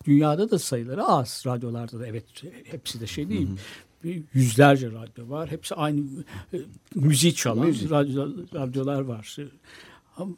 dünyada 0.06 0.52
da 0.52 0.60
sayıları 0.60 1.04
az 1.04 1.44
radyolarda 1.46 2.00
da 2.00 2.08
evet 2.08 2.26
hepsi 2.64 3.00
de 3.00 3.08
şey 3.08 3.30
değil. 3.30 3.48
Bir 4.04 4.24
Yüzlerce 4.34 4.92
radyo 4.92 5.30
var. 5.30 5.52
Hepsi 5.52 5.76
aynı 5.76 6.02
e, 6.54 6.58
müziği 6.96 7.36
çalan 7.36 7.68
radyo, 7.68 8.28
radyolar 8.54 9.02
var. 9.02 9.38
Ama 10.18 10.32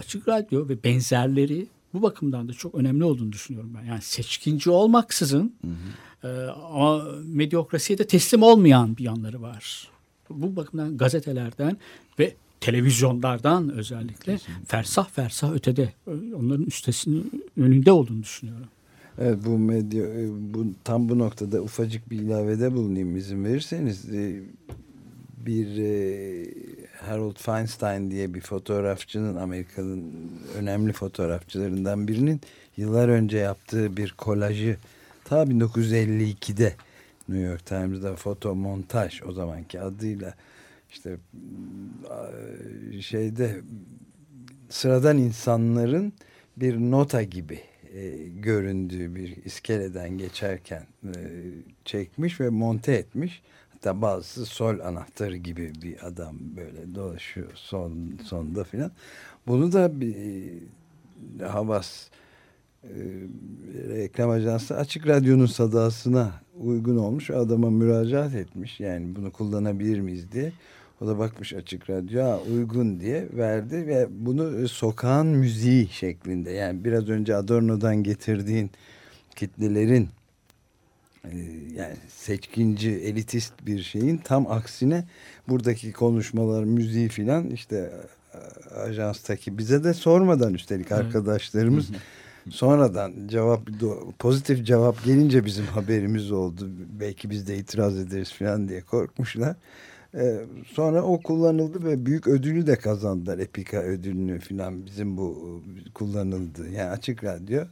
açık 0.00 0.28
radyo 0.28 0.68
ve 0.68 0.84
benzerleri 0.84 1.66
bu 1.94 2.02
bakımdan 2.02 2.48
da 2.48 2.52
çok 2.52 2.74
önemli 2.74 3.04
olduğunu 3.04 3.32
düşünüyorum 3.32 3.72
ben. 3.78 3.84
Yani 3.84 4.02
seçkinci 4.02 4.70
olmaksızın 4.70 5.54
e, 6.24 6.28
ama 6.72 7.04
medyokrasiye 7.24 7.98
de 7.98 8.06
teslim 8.06 8.42
olmayan 8.42 8.96
bir 8.96 9.04
yanları 9.04 9.42
var. 9.42 9.88
Bu 10.30 10.56
bakımdan 10.56 10.96
gazetelerden 10.96 11.76
ve 12.18 12.34
televizyonlardan 12.60 13.70
özellikle 13.70 14.38
fersah 14.66 15.08
fersah 15.08 15.52
ötede 15.52 15.92
e, 16.06 16.34
onların 16.34 16.66
üstesinin 16.66 17.44
önünde 17.56 17.92
olduğunu 17.92 18.22
düşünüyorum. 18.22 18.66
Evet 19.18 19.38
bu 19.46 19.58
medya 19.58 20.04
e, 20.04 20.28
bu 20.54 20.66
tam 20.84 21.08
bu 21.08 21.18
noktada 21.18 21.62
ufacık 21.62 22.10
bir 22.10 22.18
ilavede 22.18 22.72
bulunayım 22.74 23.16
izin 23.16 23.44
verirseniz 23.44 24.14
E, 24.14 24.42
bir 25.46 25.78
e, 25.78 26.46
Harold 27.06 27.36
Feinstein 27.36 28.10
diye 28.10 28.34
bir 28.34 28.40
fotoğrafçının 28.40 29.36
Amerika'nın 29.36 30.12
önemli 30.56 30.92
fotoğrafçılarından 30.92 32.08
birinin 32.08 32.40
yıllar 32.76 33.08
önce 33.08 33.38
yaptığı 33.38 33.96
bir 33.96 34.14
kolajı 34.18 34.76
ta 35.24 35.42
1952'de 35.42 36.74
New 37.28 37.46
York 37.46 37.66
Times'da 37.66 38.16
foto 38.16 38.54
montaj 38.54 39.22
o 39.22 39.32
zamanki 39.32 39.80
adıyla 39.80 40.34
işte 40.90 41.16
şeyde 43.00 43.60
sıradan 44.68 45.18
insanların 45.18 46.12
bir 46.56 46.76
nota 46.76 47.22
gibi 47.22 47.60
e, 47.94 48.28
göründüğü 48.28 49.14
bir 49.14 49.44
iskeleden 49.44 50.18
geçerken 50.18 50.86
e, 51.04 51.14
çekmiş 51.84 52.40
ve 52.40 52.48
monte 52.48 52.92
etmiş. 52.92 53.42
Hatta 53.84 54.02
bazısı 54.02 54.46
sol 54.46 54.78
anahtarı 54.80 55.36
gibi 55.36 55.72
bir 55.82 56.06
adam 56.06 56.36
böyle 56.56 56.94
dolaşıyor 56.94 57.50
son 57.54 57.92
sonda 58.24 58.64
filan. 58.64 58.90
Bunu 59.46 59.72
da 59.72 60.00
bir 60.00 60.16
e, 61.40 61.44
Havas 61.44 62.08
e, 62.84 62.88
reklam 63.88 64.30
ajansı 64.30 64.76
açık 64.76 65.06
radyonun 65.06 65.46
sadasına 65.46 66.32
uygun 66.60 66.96
olmuş. 66.96 67.30
Adama 67.30 67.70
müracaat 67.70 68.34
etmiş. 68.34 68.80
Yani 68.80 69.16
bunu 69.16 69.32
kullanabilir 69.32 70.00
miyiz 70.00 70.32
diye. 70.32 70.52
O 71.00 71.06
da 71.06 71.18
bakmış 71.18 71.52
açık 71.52 71.90
radyo 71.90 72.22
"Ha, 72.24 72.38
uygun 72.52 73.00
diye 73.00 73.28
verdi 73.36 73.86
ve 73.86 74.08
bunu 74.10 74.60
e, 74.64 74.68
sokağın 74.68 75.26
müziği 75.26 75.88
şeklinde 75.88 76.50
yani 76.50 76.84
biraz 76.84 77.08
önce 77.08 77.36
Adorno'dan 77.36 77.96
getirdiğin 78.02 78.70
kitlelerin 79.36 80.08
yani 81.74 81.96
seçkinci 82.08 82.90
elitist 82.90 83.52
bir 83.66 83.82
şeyin 83.82 84.16
tam 84.16 84.46
aksine 84.46 85.04
buradaki 85.48 85.92
konuşmalar 85.92 86.64
müziği 86.64 87.08
filan 87.08 87.50
işte 87.50 87.92
e, 88.34 88.74
ajanstaki 88.74 89.58
bize 89.58 89.84
de 89.84 89.94
sormadan 89.94 90.54
üstelik 90.54 90.92
arkadaşlarımız 90.92 91.90
sonradan 92.50 93.12
cevap 93.26 93.60
pozitif 94.18 94.66
cevap 94.66 95.04
gelince 95.04 95.44
bizim 95.44 95.64
haberimiz 95.64 96.32
oldu 96.32 96.70
belki 97.00 97.30
biz 97.30 97.48
de 97.48 97.56
itiraz 97.56 97.98
ederiz 97.98 98.32
filan 98.32 98.68
diye 98.68 98.80
korkmuşlar. 98.80 99.56
Ee, 100.14 100.40
sonra 100.66 101.02
o 101.02 101.20
kullanıldı 101.20 101.84
ve 101.84 102.06
büyük 102.06 102.26
ödülü 102.26 102.66
de 102.66 102.76
kazandılar. 102.76 103.38
Epika 103.38 103.82
ödülünü 103.82 104.38
filan 104.38 104.86
bizim 104.86 105.16
bu 105.16 105.60
e, 105.86 105.92
kullanıldı. 105.92 106.70
Yani 106.70 106.90
açık 106.90 107.24
radyo 107.24 107.64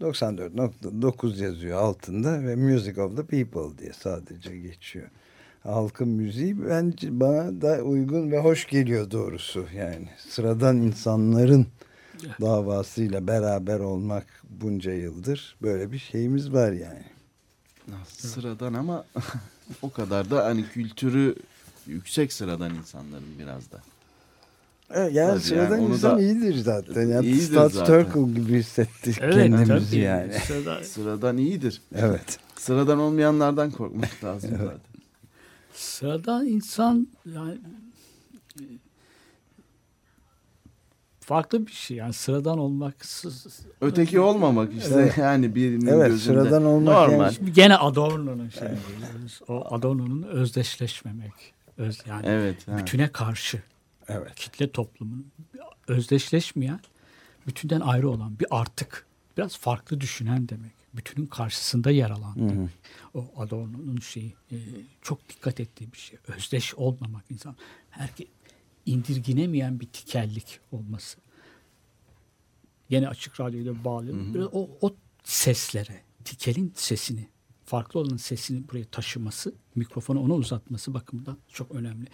94.9 0.00 1.42
yazıyor 1.42 1.78
altında 1.78 2.42
ve 2.42 2.56
Music 2.56 3.00
of 3.00 3.16
the 3.16 3.22
People 3.22 3.78
diye 3.78 3.92
sadece 3.92 4.58
geçiyor. 4.58 5.08
Halkın 5.62 6.08
müziği 6.08 6.68
bence 6.68 7.20
bana 7.20 7.60
da 7.60 7.82
uygun 7.82 8.30
ve 8.30 8.38
hoş 8.38 8.66
geliyor 8.66 9.10
doğrusu. 9.10 9.66
Yani 9.76 10.08
sıradan 10.28 10.76
insanların 10.76 11.66
davasıyla 12.40 13.26
beraber 13.26 13.80
olmak 13.80 14.26
bunca 14.50 14.92
yıldır 14.92 15.56
böyle 15.62 15.92
bir 15.92 15.98
şeyimiz 15.98 16.52
var 16.52 16.72
yani. 16.72 17.04
Sıradan 18.08 18.74
ama 18.74 19.04
o 19.82 19.90
kadar 19.90 20.30
da 20.30 20.44
hani 20.44 20.68
kültürü 20.68 21.36
yüksek 21.86 22.32
sıradan 22.32 22.74
insanların 22.74 23.38
biraz 23.38 23.72
da. 23.72 23.82
Evet, 24.90 25.14
yani 25.14 25.30
Tabii 25.30 25.40
sıradan 25.40 25.78
yani 25.78 25.92
insan 25.94 26.18
da- 26.18 26.22
iyidir 26.22 26.54
zaten. 26.54 27.06
Yani 27.08 27.26
İyidir 27.26 27.40
Stat 27.42 27.72
zaten. 27.72 28.04
Turkle 28.04 28.40
gibi 28.40 28.58
hissettik 28.58 29.16
Evet, 29.20 29.34
kendimizi 29.34 29.90
tabii. 29.90 30.00
yani. 30.00 30.32
Sırada- 30.32 30.84
Sıradan 30.84 31.36
iyidir. 31.36 31.82
Evet. 31.94 32.38
Sıradan 32.56 32.98
olmayanlardan 32.98 33.70
korkmak 33.70 34.24
lazım 34.24 34.50
zaten. 34.50 34.78
Sıradan 35.74 36.46
insan 36.46 37.08
yani 37.34 37.58
farklı 41.20 41.66
bir 41.66 41.72
şey 41.72 41.96
yani 41.96 42.12
sıradan 42.12 42.58
olmak 42.58 42.94
Öteki 43.80 44.20
olmamak 44.20 44.72
işte 44.78 44.94
Evet. 44.94 45.18
yani 45.18 45.54
birinin 45.54 45.86
Evet, 45.86 46.08
gözünde. 46.08 46.40
sıradan 46.40 46.64
olmak 46.64 46.94
Normal. 47.08 47.32
yani- 47.40 47.52
gene 47.52 47.76
Adorno'nun 47.76 48.48
şeyi. 48.48 48.70
O 49.48 49.74
Adorno'nun 49.74 50.22
özdeşleşmemek. 50.22 51.32
Öz, 51.78 51.98
yani 52.08 52.26
Evet. 52.26 52.56
bütüne 52.78 53.08
karşı 53.08 53.62
Evet. 54.08 54.34
kitle 54.34 54.72
toplumunun 54.72 55.32
özdeşleşmeyen, 55.88 56.80
bütünden 57.46 57.80
ayrı 57.80 58.10
olan 58.10 58.38
bir 58.38 58.46
artık. 58.50 59.06
Biraz 59.36 59.56
farklı 59.58 60.00
düşünen 60.00 60.48
demek. 60.48 60.72
Bütünün 60.94 61.26
karşısında 61.26 61.90
yer 61.90 62.10
alan 62.10 62.48
demek. 62.48 62.70
O 63.14 63.30
Adorno'nun 63.36 63.96
şeyi 63.96 64.34
e, 64.52 64.56
çok 65.02 65.28
dikkat 65.28 65.60
ettiği 65.60 65.92
bir 65.92 65.98
şey. 65.98 66.18
Özdeş 66.28 66.74
olmamak 66.74 67.24
insan. 67.30 67.56
Herkes 67.90 68.26
indirginemeyen 68.86 69.80
bir 69.80 69.86
tikellik 69.86 70.60
olması. 70.72 71.18
Yine 72.90 73.08
açık 73.08 73.40
radyoyla 73.40 73.84
bağlıyorum. 73.84 74.34
Biraz 74.34 74.48
o, 74.52 74.70
o 74.80 74.94
seslere, 75.24 76.02
tikelin 76.24 76.72
sesini, 76.76 77.28
farklı 77.64 78.00
olanın 78.00 78.16
sesini 78.16 78.68
buraya 78.68 78.84
taşıması, 78.84 79.54
mikrofonu 79.74 80.20
ona 80.20 80.34
uzatması 80.34 80.94
bakımından 80.94 81.38
çok 81.48 81.70
önemli. 81.70 82.06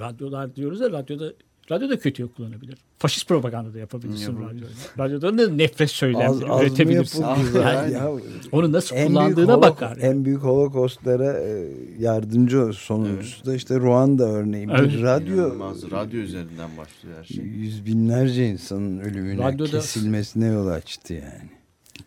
Radyolar 0.00 0.56
diyoruz 0.56 0.80
ya 0.80 0.90
radyoda 0.90 1.32
radyo 1.70 1.88
da 1.90 1.98
kötüye 1.98 2.28
kullanabilir. 2.28 2.78
Faşist 2.98 3.28
propaganda 3.28 3.74
da 3.74 3.78
yapabilirsin 3.78 4.36
radyoda. 4.42 4.66
Radyoda 4.98 5.38
da 5.38 5.48
nefret 5.48 5.80
Az, 5.80 5.90
söylemleri 5.90 6.28
az 6.28 6.40
mı 6.42 6.62
üretebilirsin. 6.62 7.24
Yani 7.54 7.92
Ya, 7.92 8.10
onu 8.52 8.72
nasıl 8.72 8.96
en 8.96 9.06
kullandığına 9.08 9.52
holok- 9.52 9.62
bakar. 9.62 9.98
En 10.00 10.24
büyük 10.24 10.42
holokostlara 10.42 11.38
e, 11.40 11.68
yardımcı 11.98 12.70
sonuncusu 12.74 13.46
da 13.46 13.54
işte 13.54 13.76
Ruanda 13.80 14.24
örneği. 14.28 14.68
Bir 14.68 14.72
Evet. 14.74 15.02
radyo 15.02 15.34
İnanılmaz. 15.34 15.90
Radyo 15.90 16.20
üzerinden 16.20 16.70
başlıyor 16.78 17.16
her 17.18 17.24
şey. 17.24 17.44
yüz 17.44 17.86
binlerce 17.86 18.46
insanın 18.48 18.98
ölümüne, 18.98 19.42
Radyoda- 19.42 19.70
kesilmesine 19.70 20.46
yol 20.46 20.66
açtı 20.66 21.14
yani. 21.14 21.50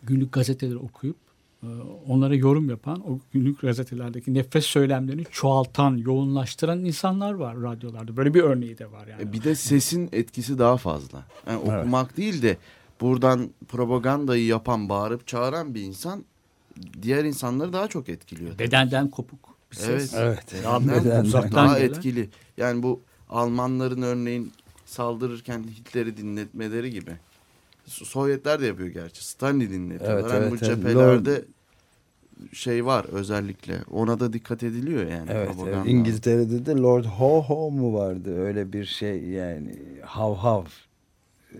günlük 0.02 0.32
gazeteleri 0.32 0.76
okuyup 0.78 1.16
onlara 2.08 2.34
yorum 2.34 2.70
yapan, 2.70 3.10
o 3.10 3.18
günlük 3.32 3.60
gazetelerdeki 3.60 4.34
nefret 4.34 4.64
söylemlerini 4.64 5.24
çoğaltan, 5.30 5.96
yoğunlaştıran 5.96 6.84
insanlar 6.84 7.32
var 7.32 7.62
radyolarda. 7.62 8.16
Böyle 8.16 8.34
bir 8.34 8.42
örneği 8.42 8.78
de 8.78 8.92
var 8.92 9.06
yani. 9.06 9.22
E, 9.22 9.32
Bir 9.32 9.42
de 9.44 9.54
sesin 9.54 10.08
etkisi 10.12 10.58
daha 10.58 10.76
fazla. 10.76 11.24
Yani 11.46 11.58
okumak 11.58 12.16
değil 12.16 12.42
de 12.42 12.56
buradan 13.00 13.50
propagandayı 13.68 14.46
yapan, 14.46 14.88
bağırıp 14.88 15.26
çağıran 15.26 15.74
bir 15.74 15.80
insan 15.82 16.24
diğer 17.02 17.24
insanları 17.24 17.72
daha 17.72 17.88
çok 17.88 18.08
etkiliyor. 18.08 18.58
Bedenden 18.58 19.08
kopuk 19.08 19.38
bir 19.72 19.76
ses. 19.76 20.14
Evet. 20.14 20.44
Evet. 20.54 20.64
Daha 20.64 20.80
Bedenden. 20.88 21.24
uzaktan 21.24 21.52
Daha 21.68 21.78
gelen. 21.78 21.88
etkili. 21.90 22.28
Yani 22.56 22.82
bu 22.82 23.00
Almanların 23.30 24.02
örneğin 24.02 24.52
saldırırken 24.86 25.62
Hitler'i 25.62 26.16
dinletmeleri 26.16 26.90
gibi. 26.90 27.10
So- 27.90 28.04
Sovyetler 28.04 28.60
de 28.60 28.66
yapıyor 28.66 28.88
gerçi. 28.88 29.24
Stalin'i 29.24 29.70
dinletiyorlar. 29.70 30.20
Evet, 30.20 30.32
hani 30.32 30.42
evet, 30.42 30.52
bu 30.52 30.56
evet. 30.66 30.76
cephelerde 30.76 31.44
şey 32.52 32.86
var 32.86 33.06
özellikle. 33.12 33.78
Ona 33.90 34.20
da 34.20 34.32
dikkat 34.32 34.62
ediliyor 34.62 35.06
yani. 35.06 35.30
Evet, 35.30 35.50
evet. 35.66 35.76
İngiltere'de 35.86 36.66
de 36.66 36.72
Lord 36.76 37.04
Ho 37.04 37.42
Ho 37.42 37.70
mu 37.70 37.94
vardı? 37.94 38.40
Öyle 38.40 38.72
bir 38.72 38.84
şey 38.84 39.24
yani 39.24 39.76
hav 40.02 40.34
hav 40.34 40.64
e, 41.52 41.58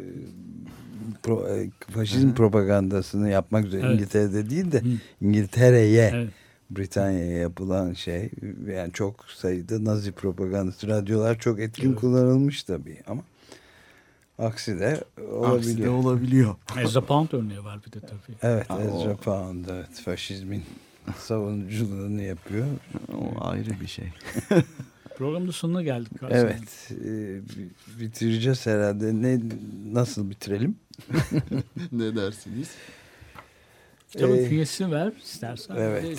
pro, 1.23 1.49
e, 1.49 1.71
faşizm 1.95 2.33
propagandasını 2.33 3.31
yapmak 3.31 3.67
üzere 3.67 3.83
Evet. 3.87 3.95
İngiltere'de 3.95 4.51
değil 4.51 4.73
de 4.73 4.83
İngiltere'ye 5.21 6.11
Evet. 6.15 6.31
Britanya'ya 6.71 7.39
yapılan 7.39 7.93
şey 7.93 8.31
yani 8.75 8.93
çok 8.93 9.25
sayıda 9.25 9.85
Nazi 9.85 10.13
propagandası 10.13 10.89
radyolar 10.89 11.39
çok 11.39 11.61
etkin 11.61 11.93
kullanılmış 11.93 12.63
tabii 12.63 12.99
ama 13.07 13.23
Aksi 14.41 14.81
de 14.81 14.87
Aksi 14.93 15.03
de 15.19 15.23
olabiliyor. 15.91 15.93
olabiliyor. 15.95 16.55
Ezra 16.83 17.01
Pound 17.01 17.29
örneği 17.33 17.65
var 17.65 17.81
bir 17.87 17.93
de 17.93 18.01
tabii. 18.01 18.37
Evet 18.43 18.71
Ha, 18.71 18.81
Ezra 18.83 19.11
o- 19.13 19.17
Pound 19.17 19.65
evet 19.69 20.01
faşizmin 20.05 20.63
savunuculuğunu 21.19 22.23
yapıyor. 22.23 22.67
O 23.15 23.45
ayrı 23.45 23.81
bir 23.81 23.87
şey. 23.87 24.09
Programın 25.19 25.51
sonuna 25.51 25.83
geldik. 25.83 26.13
aslında. 26.23 26.35
Evet 26.39 26.91
e, 26.91 27.05
bi- 27.49 28.01
bitireceğiz 28.01 28.67
herhalde. 28.67 29.23
Ne 29.23 29.41
nasıl 29.93 30.31
bitirelim? 30.31 30.77
ne 31.93 32.17
dersiniz? 32.17 32.71
Kitabın 34.11 34.37
Ee, 34.39 34.49
künyesini 34.49 34.93
ver 34.93 35.13
istersen. 35.25 35.77
evet. 35.77 36.05
De 36.05 36.17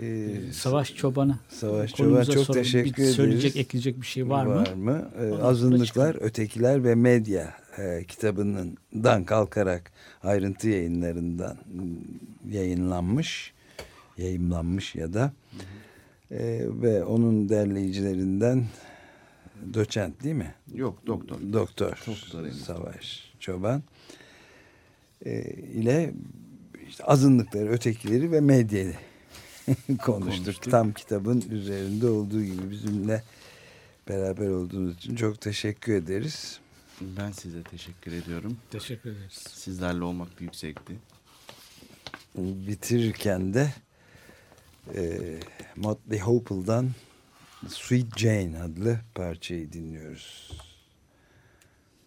Ee, 0.00 0.34
Savaş 0.52 0.94
Çoban'a. 0.94 1.38
Savaş 1.48 1.94
Çoban 1.94 2.22
çok 2.24 2.44
sorun- 2.44 2.58
teşekkür 2.58 2.90
bir 2.90 2.94
ederiz. 3.02 3.14
Söyleyecek, 3.14 3.56
ekleyecek 3.56 4.00
bir 4.00 4.06
şey 4.06 4.28
var, 4.28 4.46
mı? 4.46 4.54
Var 4.54 4.72
mı? 4.72 5.10
Ee, 5.18 5.24
Ondan 5.24 5.36
sonra 5.36 5.44
azınlıklar, 5.44 6.14
ötekiler 6.20 6.84
ve 6.84 6.94
medya 6.94 7.54
e, 7.78 8.04
kitabından 8.08 9.24
kalkarak 9.24 9.92
ayrıntı 10.22 10.68
yayınlarından 10.68 11.56
yayınlanmış, 12.50 13.52
yayımlanmış 14.18 14.94
ya 14.94 15.12
da 15.12 15.32
e, 16.30 16.60
ve 16.82 17.04
onun 17.04 17.48
derleyicilerinden 17.48 18.64
doçent 19.74 20.22
değil 20.24 20.34
mi? 20.34 20.54
Yok 20.74 21.06
doktor. 21.06 21.36
Doktor, 21.52 21.90
Doktor. 22.06 22.50
Savaş 22.66 23.32
Çoban 23.40 23.82
e, 25.26 25.42
ile 25.74 26.12
işte 26.88 27.04
azınlıkları, 27.04 27.68
ötekileri 27.68 28.32
ve 28.32 28.40
medyayı 28.40 28.94
konuştuk. 29.98 30.44
Konuştuk. 30.44 30.70
Tam 30.70 30.92
kitabın 30.92 31.40
üzerinde 31.50 32.06
olduğu 32.06 32.42
gibi 32.44 32.70
bizimle 32.70 33.22
beraber 34.08 34.48
olduğunuz 34.48 34.96
için 34.96 35.16
çok 35.16 35.40
teşekkür 35.40 35.94
ederiz. 35.94 36.60
Ben 37.00 37.30
size 37.32 37.62
teşekkür 37.62 38.12
ediyorum. 38.12 38.56
Teşekkür 38.70 39.10
ederiz. 39.10 39.44
Sizlerle 39.48 40.04
olmak 40.04 40.40
büyük 40.40 40.56
zevkti. 40.56 40.96
Bitirirken 42.36 43.54
de 43.54 43.72
e, 44.94 45.20
Motley 45.76 46.20
Hopel'dan 46.20 46.90
Sweet 47.68 48.18
Jane 48.18 48.62
adlı 48.62 49.00
parçayı 49.14 49.72
dinliyoruz. 49.72 50.52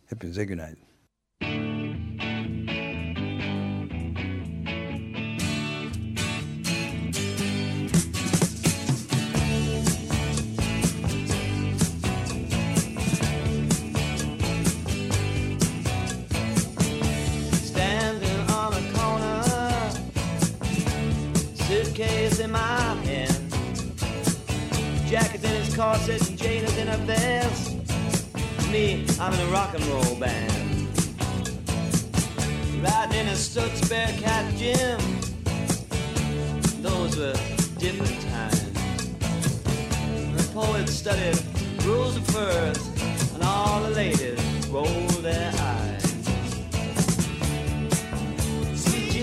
Hepinize 0.07 0.45
günaydın. 0.45 0.83
Standing 1.43 1.82
in 22.43 22.51
my 22.51 22.59
hand, 23.05 23.53
jacket 25.07 25.41
in 25.45 25.49
his 25.61 25.73
corset 25.73 26.21
is 26.21 26.77
in 26.77 26.87
her 26.87 26.97
vest. 27.05 27.71
Me, 28.69 29.05
I'm 29.17 29.33
in 29.33 29.39
a 29.39 29.45
rock 29.51 29.73
and 29.73 29.85
roll 29.85 30.15
band, 30.19 30.89
riding 32.83 33.19
in 33.19 33.27
a 33.29 33.35
Stutz 33.35 33.87
Bearcat 33.89 34.55
Jim. 34.57 34.99
Those 36.81 37.15
were 37.17 37.35
different 37.77 38.21
times. 38.29 38.73
The 40.35 40.51
poets 40.53 40.91
studied 40.91 41.39
rules 41.85 42.17
of 42.17 42.27
first, 42.27 43.01
and 43.35 43.43
all 43.43 43.83
the 43.83 43.91
ladies 43.91 44.67
rolled 44.67 45.23
their 45.23 45.51
eyes. 45.59 46.03
Sweet 48.75 49.13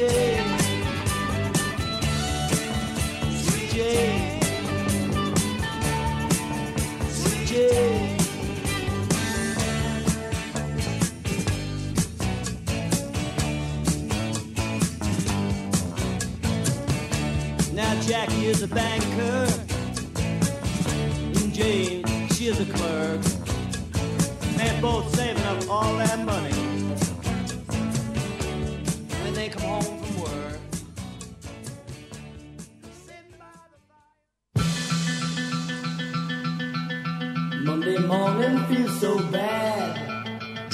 Now 17.72 17.99
Jackie 18.03 18.47
is 18.47 18.62
a 18.62 18.68
banker, 18.68 19.49
and 21.41 21.55
Jane, 21.55 22.05
she 22.28 22.49
is 22.49 22.61
a 22.61 22.66
clerk. 22.66 23.30